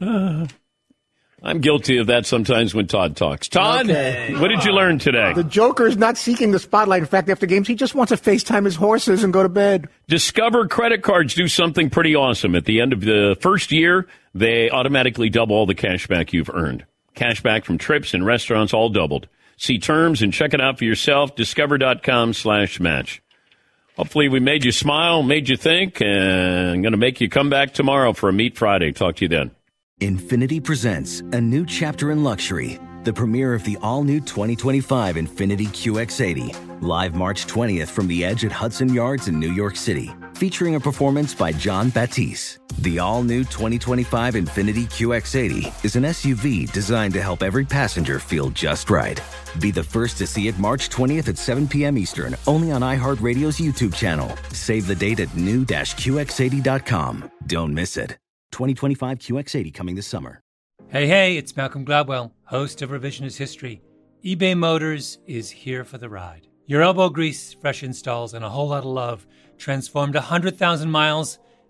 Uh, 0.00 0.46
I'm 1.42 1.60
guilty 1.62 1.96
of 1.96 2.08
that 2.08 2.26
sometimes 2.26 2.74
when 2.74 2.86
Todd 2.86 3.16
talks. 3.16 3.48
Todd, 3.48 3.88
Okay. 3.88 4.34
what 4.38 4.48
did 4.48 4.62
you 4.64 4.72
learn 4.72 4.98
today? 4.98 5.32
The 5.32 5.42
Joker 5.44 5.86
is 5.86 5.96
not 5.96 6.18
seeking 6.18 6.50
the 6.50 6.58
spotlight. 6.58 7.00
In 7.00 7.06
fact, 7.06 7.30
after 7.30 7.46
games, 7.46 7.66
he 7.66 7.74
just 7.74 7.94
wants 7.94 8.10
to 8.10 8.16
FaceTime 8.18 8.66
his 8.66 8.76
horses 8.76 9.24
and 9.24 9.32
go 9.32 9.42
to 9.42 9.48
bed. 9.48 9.88
Discover 10.06 10.68
credit 10.68 11.02
cards 11.02 11.34
do 11.34 11.48
something 11.48 11.88
pretty 11.88 12.14
awesome. 12.14 12.54
At 12.54 12.66
the 12.66 12.82
end 12.82 12.92
of 12.92 13.00
the 13.00 13.38
first 13.40 13.72
year, 13.72 14.06
they 14.34 14.68
automatically 14.68 15.30
double 15.30 15.56
all 15.56 15.64
the 15.64 15.74
cash 15.74 16.06
back 16.06 16.34
you've 16.34 16.50
earned. 16.52 16.84
Cash 17.14 17.42
back 17.42 17.64
from 17.64 17.78
trips 17.78 18.12
and 18.12 18.24
restaurants 18.26 18.74
all 18.74 18.90
doubled. 18.90 19.26
See 19.60 19.78
terms 19.78 20.22
and 20.22 20.32
check 20.32 20.54
it 20.54 20.60
out 20.60 20.78
for 20.78 20.84
yourself. 20.84 21.36
Discover.com 21.36 22.32
slash 22.32 22.80
match. 22.80 23.20
Hopefully 23.94 24.30
we 24.30 24.40
made 24.40 24.64
you 24.64 24.72
smile, 24.72 25.22
made 25.22 25.50
you 25.50 25.56
think, 25.58 26.00
and 26.00 26.70
I'm 26.70 26.80
going 26.80 26.92
to 26.92 26.98
make 26.98 27.20
you 27.20 27.28
come 27.28 27.50
back 27.50 27.74
tomorrow 27.74 28.14
for 28.14 28.30
a 28.30 28.32
Meet 28.32 28.56
Friday. 28.56 28.92
Talk 28.92 29.16
to 29.16 29.26
you 29.26 29.28
then. 29.28 29.50
Infiniti 30.00 30.64
presents 30.64 31.20
a 31.20 31.40
new 31.42 31.66
chapter 31.66 32.10
in 32.10 32.24
luxury, 32.24 32.78
the 33.04 33.12
premiere 33.12 33.52
of 33.52 33.62
the 33.64 33.76
all 33.82 34.02
new 34.02 34.20
2025 34.20 35.16
Infiniti 35.16 35.66
QX80, 35.66 36.80
live 36.80 37.14
March 37.14 37.44
20th 37.46 37.88
from 37.88 38.08
the 38.08 38.24
edge 38.24 38.46
at 38.46 38.52
Hudson 38.52 38.94
Yards 38.94 39.28
in 39.28 39.38
New 39.38 39.52
York 39.52 39.76
City, 39.76 40.08
featuring 40.32 40.76
a 40.76 40.80
performance 40.80 41.34
by 41.34 41.52
Jon 41.52 41.90
Batiste. 41.90 42.59
The 42.78 42.98
all 42.98 43.22
new 43.22 43.40
2025 43.40 44.34
Infiniti 44.34 44.84
QX80 44.84 45.84
is 45.84 45.96
an 45.96 46.04
SUV 46.04 46.70
designed 46.72 47.12
to 47.14 47.22
help 47.22 47.42
every 47.42 47.64
passenger 47.64 48.18
feel 48.18 48.50
just 48.50 48.88
right. 48.90 49.20
Be 49.58 49.70
the 49.70 49.82
first 49.82 50.16
to 50.18 50.26
see 50.26 50.48
it 50.48 50.58
March 50.58 50.88
20th 50.88 51.28
at 51.28 51.36
7 51.36 51.68
p.m. 51.68 51.98
Eastern, 51.98 52.36
only 52.46 52.70
on 52.70 52.82
iHeartRadio's 52.82 53.58
YouTube 53.58 53.94
channel. 53.94 54.34
Save 54.52 54.86
the 54.86 54.94
date 54.94 55.20
at 55.20 55.36
new-QX80.com. 55.36 57.30
Don't 57.46 57.74
miss 57.74 57.96
it. 57.96 58.16
2025 58.52 59.18
QX80 59.18 59.74
coming 59.74 59.96
this 59.96 60.06
summer. 60.06 60.40
Hey, 60.88 61.06
hey, 61.06 61.36
it's 61.36 61.56
Malcolm 61.56 61.84
Gladwell, 61.84 62.32
host 62.44 62.82
of 62.82 62.90
Revisionist 62.90 63.36
History. 63.36 63.82
eBay 64.24 64.56
Motors 64.56 65.18
is 65.26 65.50
here 65.50 65.84
for 65.84 65.98
the 65.98 66.08
ride. 66.08 66.46
Your 66.66 66.82
elbow 66.82 67.08
grease, 67.08 67.52
fresh 67.52 67.82
installs, 67.82 68.32
and 68.34 68.44
a 68.44 68.48
whole 68.48 68.68
lot 68.68 68.84
of 68.84 68.86
love 68.86 69.26
transformed 69.58 70.14
100,000 70.14 70.90
miles 70.90 71.38